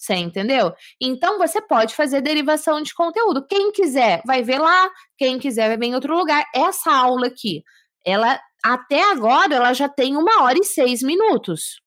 Você 0.00 0.14
entendeu? 0.14 0.72
Então 0.98 1.36
você 1.36 1.60
pode 1.60 1.94
fazer 1.94 2.22
derivação 2.22 2.80
de 2.80 2.94
conteúdo. 2.94 3.46
Quem 3.46 3.70
quiser 3.70 4.22
vai 4.24 4.42
ver 4.42 4.58
lá, 4.58 4.90
quem 5.18 5.38
quiser 5.38 5.68
vai 5.68 5.76
ver 5.76 5.86
em 5.86 5.94
outro 5.94 6.16
lugar. 6.16 6.42
Essa 6.54 6.90
aula 6.90 7.26
aqui, 7.26 7.62
ela 8.04 8.40
até 8.64 9.02
agora 9.12 9.54
ela 9.54 9.74
já 9.74 9.90
tem 9.90 10.16
uma 10.16 10.42
hora 10.42 10.58
e 10.58 10.64
seis 10.64 11.02
minutos. 11.02 11.82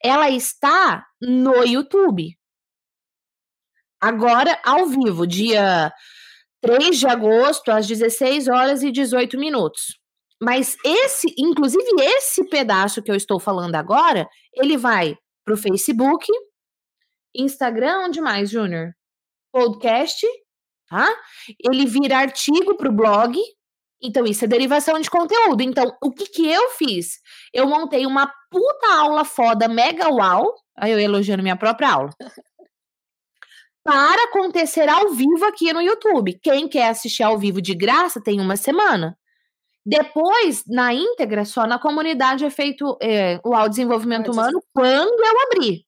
Ela 0.00 0.30
está 0.30 1.04
no 1.20 1.64
YouTube. 1.64 2.32
Agora, 4.00 4.60
ao 4.64 4.86
vivo, 4.86 5.26
dia 5.26 5.92
3 6.62 6.96
de 6.96 7.08
agosto, 7.08 7.72
às 7.72 7.88
16 7.88 8.46
horas 8.46 8.84
e 8.84 8.92
18 8.92 9.36
minutos. 9.36 9.98
Mas 10.40 10.76
esse, 10.84 11.34
inclusive 11.36 11.84
esse 11.98 12.48
pedaço 12.48 13.02
que 13.02 13.10
eu 13.10 13.16
estou 13.16 13.40
falando 13.40 13.74
agora, 13.74 14.28
ele 14.54 14.76
vai 14.76 15.16
para 15.44 15.54
o 15.54 15.56
Facebook, 15.56 16.30
Instagram, 17.36 18.06
onde 18.06 18.20
mais, 18.20 18.50
Júnior? 18.50 18.92
Podcast 19.52 20.26
tá? 20.88 21.08
Ele 21.64 21.86
vira 21.86 22.18
artigo 22.18 22.76
para 22.76 22.88
o 22.88 22.92
blog, 22.92 23.38
então 24.02 24.24
isso 24.24 24.44
é 24.44 24.48
derivação 24.48 24.98
de 25.00 25.10
conteúdo. 25.10 25.62
Então, 25.62 25.96
o 26.02 26.10
que 26.10 26.26
que 26.26 26.48
eu 26.48 26.70
fiz? 26.70 27.18
Eu 27.52 27.66
montei 27.66 28.06
uma 28.06 28.26
puta 28.50 28.94
aula 28.94 29.24
foda, 29.24 29.68
mega 29.68 30.08
uau, 30.08 30.54
aí 30.76 30.92
eu 30.92 30.98
elogiando 30.98 31.42
minha 31.42 31.56
própria 31.56 31.90
aula. 31.90 32.10
Para 33.84 34.24
acontecer 34.24 34.88
ao 34.88 35.10
vivo 35.10 35.44
aqui 35.44 35.72
no 35.72 35.80
YouTube. 35.80 36.40
Quem 36.42 36.66
quer 36.68 36.88
assistir 36.88 37.22
ao 37.22 37.38
vivo 37.38 37.62
de 37.62 37.72
graça 37.72 38.20
tem 38.20 38.40
uma 38.40 38.56
semana. 38.56 39.16
Depois, 39.84 40.64
na 40.66 40.92
íntegra, 40.92 41.44
só 41.44 41.68
na 41.68 41.78
comunidade 41.78 42.44
é 42.44 42.50
feito 42.50 42.98
é, 43.00 43.38
o 43.44 43.68
desenvolvimento 43.68 44.32
humano 44.32 44.60
quando 44.74 45.24
eu 45.24 45.42
abrir. 45.44 45.85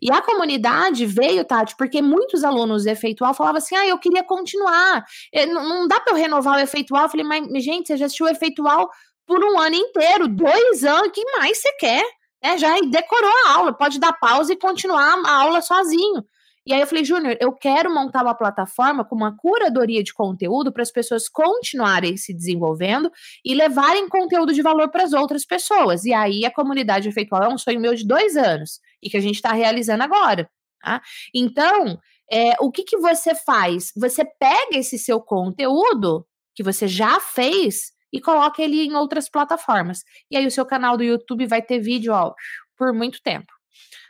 E 0.00 0.10
a 0.10 0.20
comunidade 0.20 1.06
veio, 1.06 1.44
Tati, 1.44 1.76
porque 1.76 2.02
muitos 2.02 2.44
alunos 2.44 2.84
do 2.84 2.90
efeitual 2.90 3.34
falavam 3.34 3.58
assim: 3.58 3.76
ah, 3.76 3.86
eu 3.86 3.98
queria 3.98 4.22
continuar. 4.22 5.04
É, 5.32 5.46
não, 5.46 5.86
dá 5.86 6.00
para 6.00 6.12
eu 6.12 6.16
renovar 6.16 6.56
o 6.56 6.60
efeitual. 6.60 7.04
Eu 7.04 7.08
falei, 7.08 7.24
mas, 7.24 7.64
gente, 7.64 7.88
você 7.88 7.96
já 7.96 8.06
assistiu 8.06 8.26
o 8.26 8.30
efeitual 8.30 8.88
por 9.26 9.44
um 9.44 9.58
ano 9.58 9.76
inteiro, 9.76 10.26
dois 10.26 10.84
anos, 10.84 11.12
que 11.12 11.22
mais 11.36 11.58
você 11.58 11.72
quer? 11.78 12.04
É, 12.42 12.56
já 12.56 12.74
decorou 12.80 13.30
a 13.46 13.50
aula, 13.52 13.72
pode 13.72 13.98
dar 13.98 14.12
pausa 14.12 14.52
e 14.52 14.56
continuar 14.56 15.20
a 15.26 15.42
aula 15.42 15.60
sozinho. 15.60 16.24
E 16.68 16.72
aí 16.74 16.82
eu 16.82 16.86
falei, 16.86 17.02
Júnior, 17.02 17.34
eu 17.40 17.50
quero 17.52 17.92
montar 17.92 18.22
uma 18.22 18.34
plataforma 18.34 19.02
com 19.02 19.16
uma 19.16 19.34
curadoria 19.34 20.02
de 20.02 20.12
conteúdo 20.12 20.70
para 20.70 20.82
as 20.82 20.92
pessoas 20.92 21.26
continuarem 21.26 22.16
se 22.18 22.34
desenvolvendo 22.34 23.10
e 23.42 23.54
levarem 23.54 24.06
conteúdo 24.06 24.52
de 24.52 24.60
valor 24.60 24.90
para 24.90 25.02
as 25.02 25.14
outras 25.14 25.46
pessoas. 25.46 26.04
E 26.04 26.12
aí 26.12 26.44
a 26.44 26.52
comunidade 26.52 27.08
efeitual 27.08 27.42
é 27.42 27.48
um 27.48 27.56
sonho 27.56 27.80
meu 27.80 27.94
de 27.94 28.06
dois 28.06 28.36
anos 28.36 28.80
e 29.02 29.10
que 29.10 29.16
a 29.16 29.20
gente 29.20 29.36
está 29.36 29.52
realizando 29.52 30.02
agora. 30.02 30.50
Tá? 30.80 31.02
Então, 31.34 31.98
é, 32.30 32.52
o 32.60 32.70
que, 32.70 32.84
que 32.84 32.98
você 32.98 33.34
faz? 33.34 33.92
Você 33.96 34.24
pega 34.24 34.76
esse 34.76 34.98
seu 34.98 35.20
conteúdo 35.20 36.26
que 36.54 36.62
você 36.62 36.86
já 36.86 37.20
fez 37.20 37.92
e 38.12 38.20
coloca 38.20 38.62
ele 38.62 38.82
em 38.82 38.94
outras 38.94 39.28
plataformas. 39.28 40.02
E 40.30 40.36
aí 40.36 40.46
o 40.46 40.50
seu 40.50 40.66
canal 40.66 40.96
do 40.96 41.04
YouTube 41.04 41.46
vai 41.46 41.62
ter 41.62 41.78
vídeo 41.78 42.12
ó, 42.12 42.34
por 42.76 42.92
muito 42.92 43.22
tempo. 43.22 43.52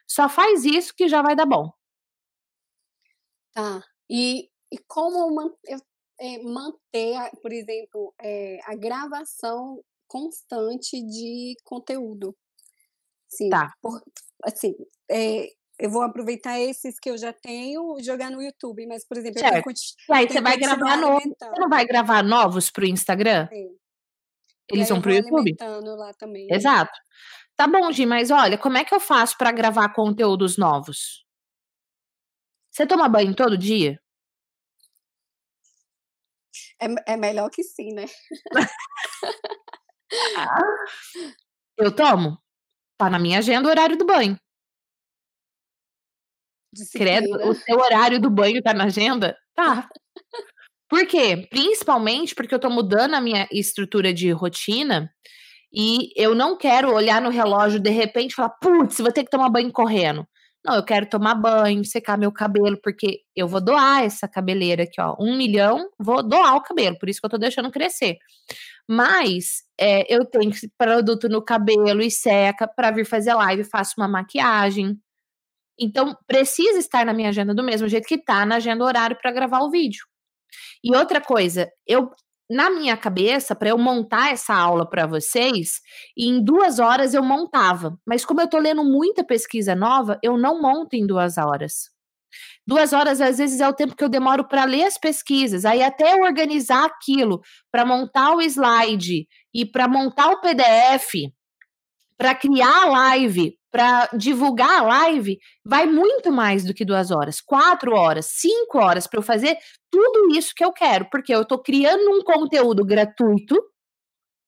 Só 0.07 0.29
faz 0.29 0.65
isso 0.65 0.95
que 0.95 1.09
já 1.09 1.23
vai 1.23 1.37
dar 1.37 1.47
bom. 1.47 1.71
Tá. 3.53 3.83
E, 4.09 4.49
e 4.73 4.79
como 4.87 5.59
eu, 5.67 5.79
é, 6.21 6.43
manter, 6.43 7.31
por 7.43 7.53
exemplo, 7.53 8.15
é, 8.21 8.59
a 8.65 8.75
gravação 8.75 9.83
constante 10.07 11.01
de 11.03 11.55
conteúdo? 11.65 12.37
Sim. 13.29 13.51
Tá. 13.51 13.75
Por, 13.83 14.01
assim, 14.45 14.75
é, 15.11 15.49
eu 15.79 15.91
vou 15.91 16.03
aproveitar 16.03 16.59
esses 16.59 16.99
que 16.99 17.09
eu 17.09 17.17
já 17.17 17.33
tenho 17.33 17.99
e 17.99 18.03
jogar 18.03 18.31
no 18.31 18.43
YouTube, 18.43 18.87
mas, 18.87 19.07
por 19.07 19.17
exemplo, 19.17 19.39
certo. 19.39 19.57
eu 19.57 19.63
tenho, 19.63 19.77
e 20.11 20.13
aí 20.13 20.29
você 20.29 20.41
vai 20.41 20.57
gravar 20.57 20.97
novos. 20.97 21.23
Você 21.23 21.61
não 21.61 21.69
vai 21.69 21.87
gravar 21.87 22.23
novos 22.23 22.71
para 22.71 22.85
o 22.85 22.89
Instagram? 22.89 23.49
Sim. 23.49 23.77
Eles 24.71 24.89
vão 24.89 25.01
para 25.01 25.13
o 25.13 25.15
YouTube? 25.15 25.57
lá 25.97 26.13
também. 26.15 26.47
Exato. 26.51 26.93
Tá 27.57 27.67
bom, 27.67 27.91
Gi, 27.91 28.07
mas 28.07 28.31
olha, 28.31 28.59
como 28.59 28.77
é 28.77 28.85
que 28.85 28.95
eu 28.95 29.01
faço 29.01 29.37
para 29.39 29.51
gravar 29.51 29.95
conteúdos 29.95 30.57
novos? 30.57 31.25
Você 32.71 32.87
toma 32.87 33.09
banho 33.09 33.35
todo 33.35 33.59
dia? 33.59 34.01
É, 36.81 37.15
é 37.15 37.17
melhor 37.17 37.51
que 37.51 37.65
sim, 37.65 37.93
né? 37.93 38.05
eu 41.77 41.95
tomo. 41.95 42.39
Tá 42.99 43.09
na 43.09 43.19
minha 43.19 43.39
agenda 43.39 43.69
o 43.69 43.71
horário 43.71 43.97
do 43.97 44.05
banho. 44.05 44.37
Disciplina. 46.73 47.21
Credo, 47.23 47.49
o 47.49 47.55
seu 47.55 47.79
horário 47.79 48.21
do 48.21 48.29
banho 48.29 48.61
tá 48.61 48.75
na 48.75 48.85
agenda? 48.85 49.37
Tá. 49.55 49.89
Por 50.89 51.07
quê? 51.07 51.47
Principalmente 51.49 52.35
porque 52.35 52.55
eu 52.55 52.59
tô 52.59 52.69
mudando 52.69 53.15
a 53.15 53.21
minha 53.21 53.47
estrutura 53.53 54.13
de 54.13 54.31
rotina 54.33 55.11
e 55.73 56.13
eu 56.17 56.35
não 56.35 56.57
quero 56.57 56.93
olhar 56.93 57.21
no 57.21 57.31
relógio 57.31 57.79
de 57.79 57.91
repente 57.91 58.33
e 58.33 58.35
falar, 58.35 58.51
putz, 58.61 58.99
vou 58.99 59.13
ter 59.13 59.25
que 59.25 59.31
tomar 59.31 59.51
banho 59.51 59.73
correndo. 59.73 60.27
Não, 60.65 60.75
eu 60.75 60.85
quero 60.85 61.07
tomar 61.09 61.35
banho, 61.37 61.85
secar 61.85 62.19
meu 62.19 62.33
cabelo, 62.33 62.77
porque 62.83 63.21
eu 63.35 63.47
vou 63.47 63.61
doar 63.61 64.05
essa 64.05 64.27
cabeleira 64.29 64.83
aqui, 64.83 65.01
ó. 65.01 65.15
Um 65.19 65.37
milhão, 65.37 65.89
vou 65.99 66.23
doar 66.23 66.57
o 66.57 66.63
cabelo, 66.63 66.99
por 66.99 67.09
isso 67.09 67.21
que 67.21 67.27
eu 67.27 67.31
tô 67.31 67.39
deixando 67.39 67.71
crescer. 67.71 68.19
Mas 68.89 69.63
é, 69.79 70.05
eu 70.13 70.25
tenho 70.27 70.53
produto 70.79 71.29
no 71.29 71.43
cabelo 71.45 72.03
e 72.03 72.11
seca 72.11 72.67
para 72.69 72.91
vir 72.91 73.07
fazer 73.07 73.35
live, 73.35 73.65
faço 73.65 73.95
uma 73.99 74.09
maquiagem. 74.09 74.99
Então, 75.79 76.17
precisa 76.27 76.79
estar 76.79 77.07
na 77.07 77.15
minha 77.15 77.31
agenda 77.31 77.55
do 77.55 77.63
mesmo 77.65 77.89
jeito 77.89 78.07
que 78.09 78.19
tá 78.19 78.47
na 78.47 78.57
agenda 78.57 78.85
horário 78.85 79.17
para 79.21 79.33
gravar 79.33 79.61
o 79.61 79.71
vídeo. 79.71 80.05
E 80.85 80.95
outra 80.97 81.21
coisa, 81.21 81.71
eu 81.87 82.11
na 82.51 82.71
minha 82.71 82.97
cabeça, 82.97 83.55
para 83.55 83.71
eu 83.71 83.79
montar 83.79 84.33
essa 84.33 84.55
aula 84.55 84.89
para 84.89 85.07
vocês, 85.07 85.81
em 86.17 86.43
duas 86.43 86.79
horas 86.79 87.15
eu 87.15 87.23
montava. 87.23 87.99
Mas 88.07 88.25
como 88.25 88.41
eu 88.41 88.47
estou 88.47 88.61
lendo 88.61 88.85
muita 88.85 89.25
pesquisa 89.25 89.75
nova, 89.75 90.19
eu 90.23 90.39
não 90.39 90.61
monto 90.61 90.97
em 90.97 91.07
duas 91.07 91.37
horas. 91.39 91.91
Duas 92.67 92.93
horas, 92.93 93.21
às 93.21 93.39
vezes, 93.39 93.61
é 93.61 93.69
o 93.69 93.73
tempo 93.73 93.97
que 93.97 94.05
eu 94.05 94.09
demoro 94.09 94.47
para 94.47 94.65
ler 94.65 94.85
as 94.85 94.99
pesquisas. 94.99 95.65
Aí, 95.65 95.83
até 95.83 96.15
organizar 96.17 96.85
aquilo, 96.85 97.41
para 97.73 97.87
montar 97.87 98.35
o 98.35 98.43
slide 98.43 99.27
e 99.55 99.65
para 99.65 99.89
montar 99.89 100.29
o 100.29 100.41
PDF, 100.41 101.33
para 102.19 102.35
criar 102.35 102.83
a 102.83 102.87
live, 102.87 103.57
para 103.71 104.09
divulgar 104.13 104.81
a 104.81 104.83
live, 104.83 105.39
vai 105.65 105.87
muito 105.87 106.33
mais 106.33 106.65
do 106.65 106.75
que 106.75 106.85
duas 106.85 107.13
horas, 107.13 107.41
quatro 107.41 107.95
horas, 107.95 108.27
cinco 108.33 108.79
horas 108.79 109.07
para 109.07 109.21
eu 109.21 109.23
fazer 109.23 109.57
tudo 109.91 110.37
isso 110.37 110.53
que 110.55 110.65
eu 110.65 110.73
quero, 110.73 111.09
porque 111.11 111.33
eu 111.33 111.43
estou 111.43 111.63
criando 111.63 112.11
um 112.11 112.23
conteúdo 112.23 112.85
gratuito 112.85 113.57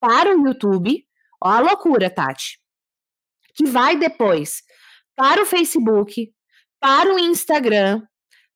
para 0.01 0.35
o 0.35 0.47
YouTube. 0.47 1.05
Ó, 1.41 1.49
a 1.49 1.59
loucura, 1.59 2.09
Tati. 2.09 2.59
Que 3.55 3.65
vai 3.65 3.95
depois 3.95 4.63
para 5.15 5.41
o 5.41 5.45
Facebook, 5.45 6.29
para 6.79 7.13
o 7.13 7.19
Instagram, 7.19 8.01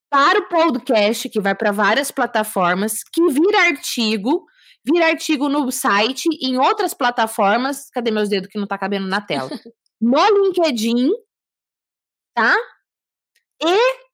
para 0.10 0.40
o 0.40 0.48
podcast, 0.50 1.30
que 1.30 1.40
vai 1.40 1.56
para 1.56 1.72
várias 1.72 2.12
plataformas, 2.12 3.04
que 3.14 3.22
vira 3.28 3.68
artigo, 3.68 4.46
vira 4.86 5.08
artigo 5.08 5.50
no 5.50 5.72
site, 5.72 6.30
em 6.42 6.58
outras 6.58 6.94
plataformas. 6.94 7.90
Cadê 7.90 8.12
meus 8.12 8.30
dedos 8.30 8.50
que 8.50 8.60
não 8.60 8.68
tá 8.68 8.78
cabendo 8.78 9.08
na 9.08 9.20
tela? 9.20 9.50
no 10.00 10.28
LinkedIn, 10.28 11.12
tá? 12.34 12.56
E 13.62 14.06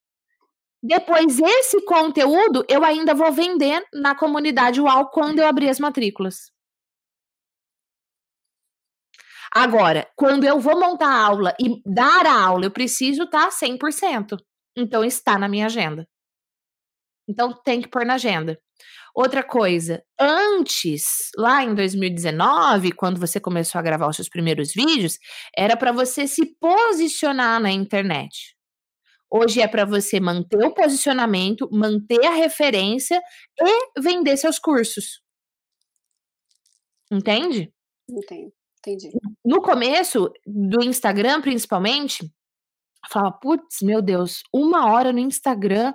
depois 0.84 1.40
esse 1.40 1.84
conteúdo 1.86 2.66
eu 2.68 2.84
ainda 2.84 3.14
vou 3.14 3.32
vender 3.32 3.84
na 3.94 4.16
comunidade 4.16 4.82
UAU 4.82 5.10
quando 5.10 5.40
eu 5.40 5.48
abrir 5.48 5.70
as 5.70 5.80
matrículas. 5.80 6.52
Agora, 9.54 10.10
quando 10.16 10.46
eu 10.46 10.60
vou 10.62 10.80
montar 10.80 11.10
a 11.10 11.26
aula 11.26 11.54
e 11.60 11.82
dar 11.86 12.26
a 12.26 12.42
aula, 12.42 12.66
eu 12.66 12.72
preciso 12.72 13.24
estar 13.24 13.50
tá 13.50 13.52
100%. 13.52 14.38
Então 14.78 15.04
está 15.04 15.38
na 15.38 15.50
minha 15.50 15.66
agenda. 15.66 16.08
Então 17.28 17.54
tem 17.54 17.82
que 17.82 17.90
pôr 17.90 18.06
na 18.06 18.14
agenda. 18.14 18.58
Outra 19.14 19.44
coisa, 19.44 20.04
antes, 20.20 21.30
lá 21.38 21.64
em 21.64 21.76
2019, 21.76 22.94
quando 22.94 23.20
você 23.20 23.40
começou 23.40 23.80
a 23.80 23.82
gravar 23.82 24.08
os 24.08 24.16
seus 24.16 24.30
primeiros 24.30 24.74
vídeos, 24.74 25.18
era 25.56 25.76
para 25.76 25.92
você 25.92 26.28
se 26.28 26.46
posicionar 26.60 27.60
na 27.60 27.72
internet. 27.72 28.56
Hoje 29.30 29.62
é 29.62 29.68
para 29.68 29.86
você 29.86 30.20
manter 30.20 30.64
o 30.66 30.74
posicionamento, 30.74 31.70
manter 31.72 32.26
a 32.26 32.36
referência 32.36 33.22
e 33.60 34.02
vender 34.02 34.36
seus 34.38 34.60
cursos. 34.60 35.22
Entende? 37.10 37.72
Entendo, 38.10 38.54
entendi. 38.80 39.10
No 39.44 39.62
começo 39.62 40.32
do 40.46 40.84
Instagram, 40.84 41.42
principalmente, 41.42 42.30
falava, 43.10 43.38
putz, 43.42 43.82
meu 43.82 44.02
Deus, 44.02 44.44
uma 44.54 44.92
hora 44.92 45.12
no 45.12 45.20
Instagram 45.20 45.94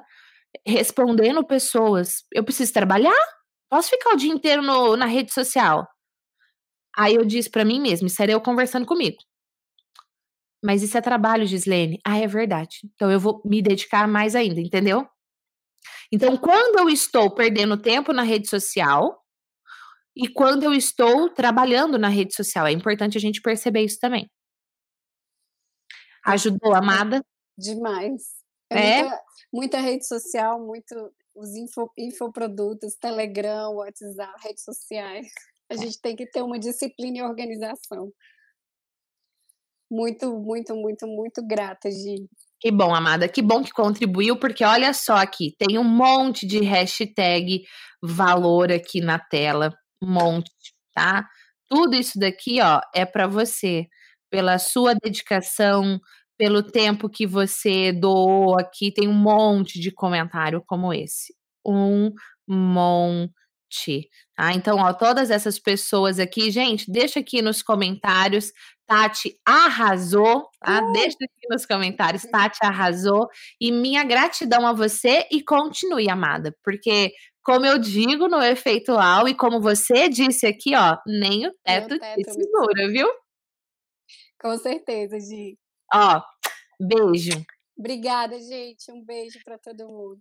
respondendo 0.66 1.44
pessoas. 1.44 2.24
Eu 2.32 2.44
preciso 2.44 2.72
trabalhar? 2.72 3.16
Posso 3.68 3.90
ficar 3.90 4.14
o 4.14 4.16
dia 4.16 4.32
inteiro 4.32 4.62
no, 4.62 4.96
na 4.96 5.06
rede 5.06 5.32
social? 5.32 5.86
Aí 6.96 7.14
eu 7.14 7.24
disse 7.24 7.50
para 7.50 7.64
mim 7.64 7.80
mesma, 7.80 8.06
isso 8.06 8.22
era 8.22 8.32
eu 8.32 8.40
conversando 8.40 8.86
comigo. 8.86 9.18
Mas 10.64 10.82
isso 10.82 10.96
é 10.96 11.00
trabalho, 11.00 11.46
Gislene. 11.46 12.00
Ah, 12.04 12.18
é 12.18 12.26
verdade. 12.26 12.78
Então 12.94 13.10
eu 13.10 13.20
vou 13.20 13.42
me 13.44 13.60
dedicar 13.60 14.08
mais 14.08 14.34
ainda, 14.34 14.60
entendeu? 14.60 15.06
Então, 16.10 16.36
quando 16.36 16.78
eu 16.78 16.88
estou 16.88 17.30
perdendo 17.34 17.76
tempo 17.76 18.12
na 18.12 18.22
rede 18.22 18.48
social 18.48 19.20
e 20.16 20.28
quando 20.28 20.62
eu 20.62 20.72
estou 20.72 21.28
trabalhando 21.30 21.98
na 21.98 22.08
rede 22.08 22.34
social, 22.34 22.66
é 22.66 22.72
importante 22.72 23.18
a 23.18 23.20
gente 23.20 23.40
perceber 23.40 23.84
isso 23.84 23.98
também. 24.00 24.30
Ajudou, 26.24 26.74
amada? 26.74 27.22
Demais. 27.56 28.22
É, 28.70 29.00
é? 29.00 29.02
Muita, 29.02 29.22
muita, 29.52 29.78
rede 29.78 30.06
social, 30.06 30.64
muito 30.64 30.94
os 31.34 31.54
info, 31.54 31.90
infoprodutos, 31.98 32.96
Telegram, 32.96 33.74
WhatsApp, 33.74 34.32
redes 34.42 34.64
sociais. 34.64 35.26
A 35.70 35.74
é. 35.74 35.78
gente 35.78 36.00
tem 36.00 36.16
que 36.16 36.26
ter 36.26 36.42
uma 36.42 36.58
disciplina 36.58 37.18
e 37.18 37.22
organização. 37.22 38.10
Muito, 39.90 40.38
muito, 40.38 40.74
muito, 40.74 41.06
muito 41.06 41.46
grata, 41.46 41.90
Gi. 41.90 42.28
Que 42.58 42.70
bom, 42.70 42.94
amada, 42.94 43.28
que 43.28 43.42
bom 43.42 43.62
que 43.62 43.70
contribuiu, 43.70 44.38
porque 44.38 44.64
olha 44.64 44.92
só 44.94 45.16
aqui, 45.16 45.54
tem 45.58 45.78
um 45.78 45.84
monte 45.84 46.46
de 46.46 46.60
hashtag 46.60 47.62
valor 48.02 48.72
aqui 48.72 49.00
na 49.00 49.18
tela, 49.18 49.72
um 50.02 50.10
monte, 50.10 50.50
tá? 50.94 51.28
Tudo 51.68 51.94
isso 51.94 52.18
daqui, 52.18 52.60
ó, 52.62 52.80
é 52.94 53.04
para 53.04 53.26
você, 53.26 53.86
pela 54.30 54.58
sua 54.58 54.94
dedicação, 54.94 56.00
pelo 56.36 56.62
tempo 56.62 57.08
que 57.08 57.26
você 57.26 57.92
doou 57.92 58.58
aqui, 58.58 58.92
tem 58.92 59.08
um 59.08 59.14
monte 59.14 59.80
de 59.80 59.90
comentário 59.90 60.62
como 60.66 60.92
esse. 60.92 61.34
Um 61.66 62.12
monte. 62.46 64.08
Tá? 64.36 64.52
Então, 64.52 64.78
ó, 64.78 64.92
todas 64.92 65.30
essas 65.30 65.58
pessoas 65.58 66.18
aqui, 66.18 66.50
gente, 66.50 66.90
deixa 66.90 67.20
aqui 67.20 67.42
nos 67.42 67.62
comentários. 67.62 68.52
Tati 68.86 69.36
arrasou, 69.44 70.48
tá? 70.60 70.80
Uh! 70.80 70.92
Deixa 70.92 71.16
aqui 71.16 71.48
nos 71.50 71.66
comentários. 71.66 72.22
Tati 72.22 72.58
arrasou. 72.62 73.28
E 73.60 73.72
minha 73.72 74.04
gratidão 74.04 74.66
a 74.66 74.72
você 74.72 75.26
e 75.30 75.42
continue, 75.42 76.08
amada, 76.08 76.54
porque 76.62 77.12
como 77.42 77.64
eu 77.64 77.78
digo 77.78 78.26
no 78.28 78.42
efeito 78.42 78.92
e 79.28 79.34
como 79.34 79.60
você 79.60 80.08
disse 80.08 80.46
aqui, 80.46 80.74
ó, 80.74 80.96
nem 81.06 81.46
o 81.46 81.52
teto, 81.64 81.94
o 81.94 81.98
teto 81.98 82.22
te 82.22 82.32
segura, 82.32 82.88
viu? 82.88 83.08
Com 84.40 84.58
certeza, 84.58 85.18
Gi. 85.20 85.56
Ó, 85.94 86.20
beijo. 86.80 87.44
Obrigada, 87.78 88.38
gente. 88.38 88.90
Um 88.90 89.04
beijo 89.04 89.38
para 89.44 89.58
todo 89.58 89.88
mundo. 89.88 90.18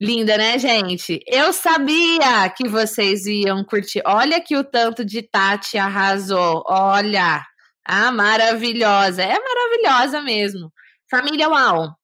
Linda, 0.00 0.36
né, 0.36 0.58
gente? 0.58 1.20
Eu 1.26 1.52
sabia 1.52 2.48
que 2.50 2.68
vocês 2.68 3.26
iam 3.26 3.64
curtir. 3.64 4.02
Olha 4.04 4.40
que 4.40 4.56
o 4.56 4.62
tanto 4.62 5.04
de 5.04 5.22
Tati 5.22 5.78
arrasou. 5.78 6.62
Olha, 6.68 7.42
a 7.84 8.12
maravilhosa. 8.12 9.22
É 9.22 9.38
maravilhosa 9.38 10.20
mesmo. 10.20 10.70
Família 11.10 11.48
Uau, 11.48 11.96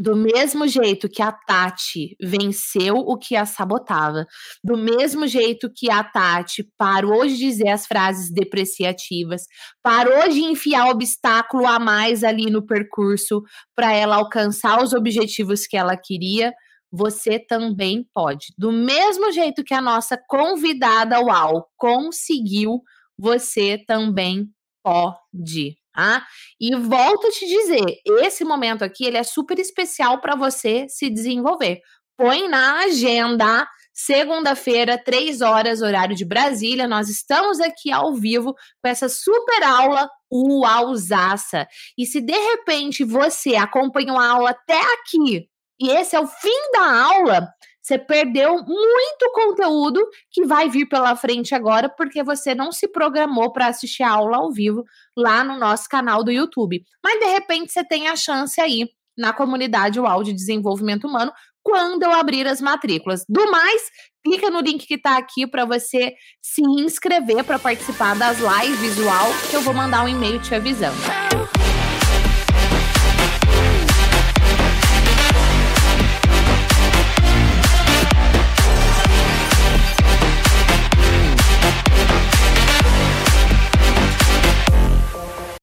do 0.00 0.14
mesmo 0.16 0.66
jeito 0.66 1.08
que 1.08 1.22
a 1.22 1.32
Tati 1.32 2.16
venceu 2.20 2.96
o 2.96 3.16
que 3.16 3.34
a 3.36 3.44
sabotava, 3.44 4.26
do 4.62 4.76
mesmo 4.76 5.26
jeito 5.26 5.70
que 5.74 5.90
a 5.90 6.04
Tati 6.04 6.68
parou 6.76 7.26
de 7.26 7.36
dizer 7.36 7.68
as 7.68 7.86
frases 7.86 8.32
depreciativas, 8.32 9.42
parou 9.82 10.28
de 10.28 10.40
enfiar 10.40 10.88
obstáculo 10.88 11.66
a 11.66 11.78
mais 11.78 12.22
ali 12.22 12.50
no 12.50 12.64
percurso 12.64 13.42
para 13.74 13.92
ela 13.92 14.16
alcançar 14.16 14.82
os 14.82 14.92
objetivos 14.92 15.66
que 15.66 15.76
ela 15.76 15.96
queria, 15.96 16.52
você 16.90 17.38
também 17.38 18.06
pode. 18.14 18.46
Do 18.56 18.72
mesmo 18.72 19.30
jeito 19.32 19.64
que 19.64 19.74
a 19.74 19.82
nossa 19.82 20.18
convidada 20.28 21.20
UAU 21.20 21.66
conseguiu, 21.76 22.80
você 23.18 23.78
também 23.86 24.48
pode. 24.82 25.77
Tá? 25.92 26.24
E 26.60 26.74
volto 26.76 27.26
a 27.26 27.30
te 27.30 27.46
dizer, 27.46 27.84
esse 28.20 28.44
momento 28.44 28.82
aqui 28.84 29.04
ele 29.04 29.16
é 29.16 29.22
super 29.22 29.58
especial 29.58 30.20
para 30.20 30.36
você 30.36 30.86
se 30.88 31.10
desenvolver. 31.10 31.80
Põe 32.16 32.48
na 32.48 32.80
agenda 32.80 33.68
segunda-feira, 33.92 34.96
três 34.96 35.40
horas, 35.40 35.82
horário 35.82 36.14
de 36.14 36.24
Brasília. 36.24 36.86
Nós 36.86 37.08
estamos 37.08 37.58
aqui 37.58 37.90
ao 37.90 38.14
vivo 38.14 38.54
com 38.80 38.88
essa 38.88 39.08
super 39.08 39.62
aula 39.64 40.08
Uausaça. 40.32 41.66
E 41.96 42.06
se 42.06 42.20
de 42.20 42.38
repente 42.38 43.02
você 43.02 43.56
acompanhou 43.56 44.16
a 44.16 44.28
aula 44.28 44.50
até 44.50 44.80
aqui 44.94 45.48
e 45.80 45.90
esse 45.90 46.16
é 46.16 46.20
o 46.20 46.26
fim 46.26 46.72
da 46.72 47.02
aula, 47.04 47.48
você 47.88 47.98
perdeu 47.98 48.62
muito 48.62 49.32
conteúdo 49.32 50.06
que 50.30 50.44
vai 50.44 50.68
vir 50.68 50.86
pela 50.86 51.16
frente 51.16 51.54
agora, 51.54 51.88
porque 51.88 52.22
você 52.22 52.54
não 52.54 52.70
se 52.70 52.86
programou 52.86 53.50
para 53.50 53.68
assistir 53.68 54.02
a 54.02 54.10
aula 54.10 54.36
ao 54.36 54.52
vivo 54.52 54.84
lá 55.16 55.42
no 55.42 55.58
nosso 55.58 55.88
canal 55.88 56.22
do 56.22 56.30
YouTube. 56.30 56.82
Mas 57.02 57.18
de 57.18 57.26
repente 57.26 57.72
você 57.72 57.82
tem 57.82 58.08
a 58.08 58.14
chance 58.14 58.60
aí 58.60 58.86
na 59.16 59.32
comunidade 59.32 59.98
UAU 59.98 60.22
de 60.22 60.34
Desenvolvimento 60.34 61.06
Humano 61.06 61.32
quando 61.62 62.02
eu 62.02 62.12
abrir 62.12 62.46
as 62.46 62.60
matrículas. 62.60 63.24
Do 63.26 63.50
mais, 63.50 63.82
clica 64.22 64.50
no 64.50 64.60
link 64.60 64.86
que 64.86 64.94
está 64.94 65.16
aqui 65.16 65.46
para 65.46 65.64
você 65.64 66.14
se 66.42 66.62
inscrever 66.62 67.42
para 67.42 67.58
participar 67.58 68.14
das 68.16 68.38
lives 68.38 68.98
UAU, 68.98 69.32
que 69.50 69.56
eu 69.56 69.62
vou 69.62 69.72
mandar 69.72 70.04
um 70.04 70.08
e-mail 70.08 70.40
te 70.40 70.54
avisando. 70.54 70.96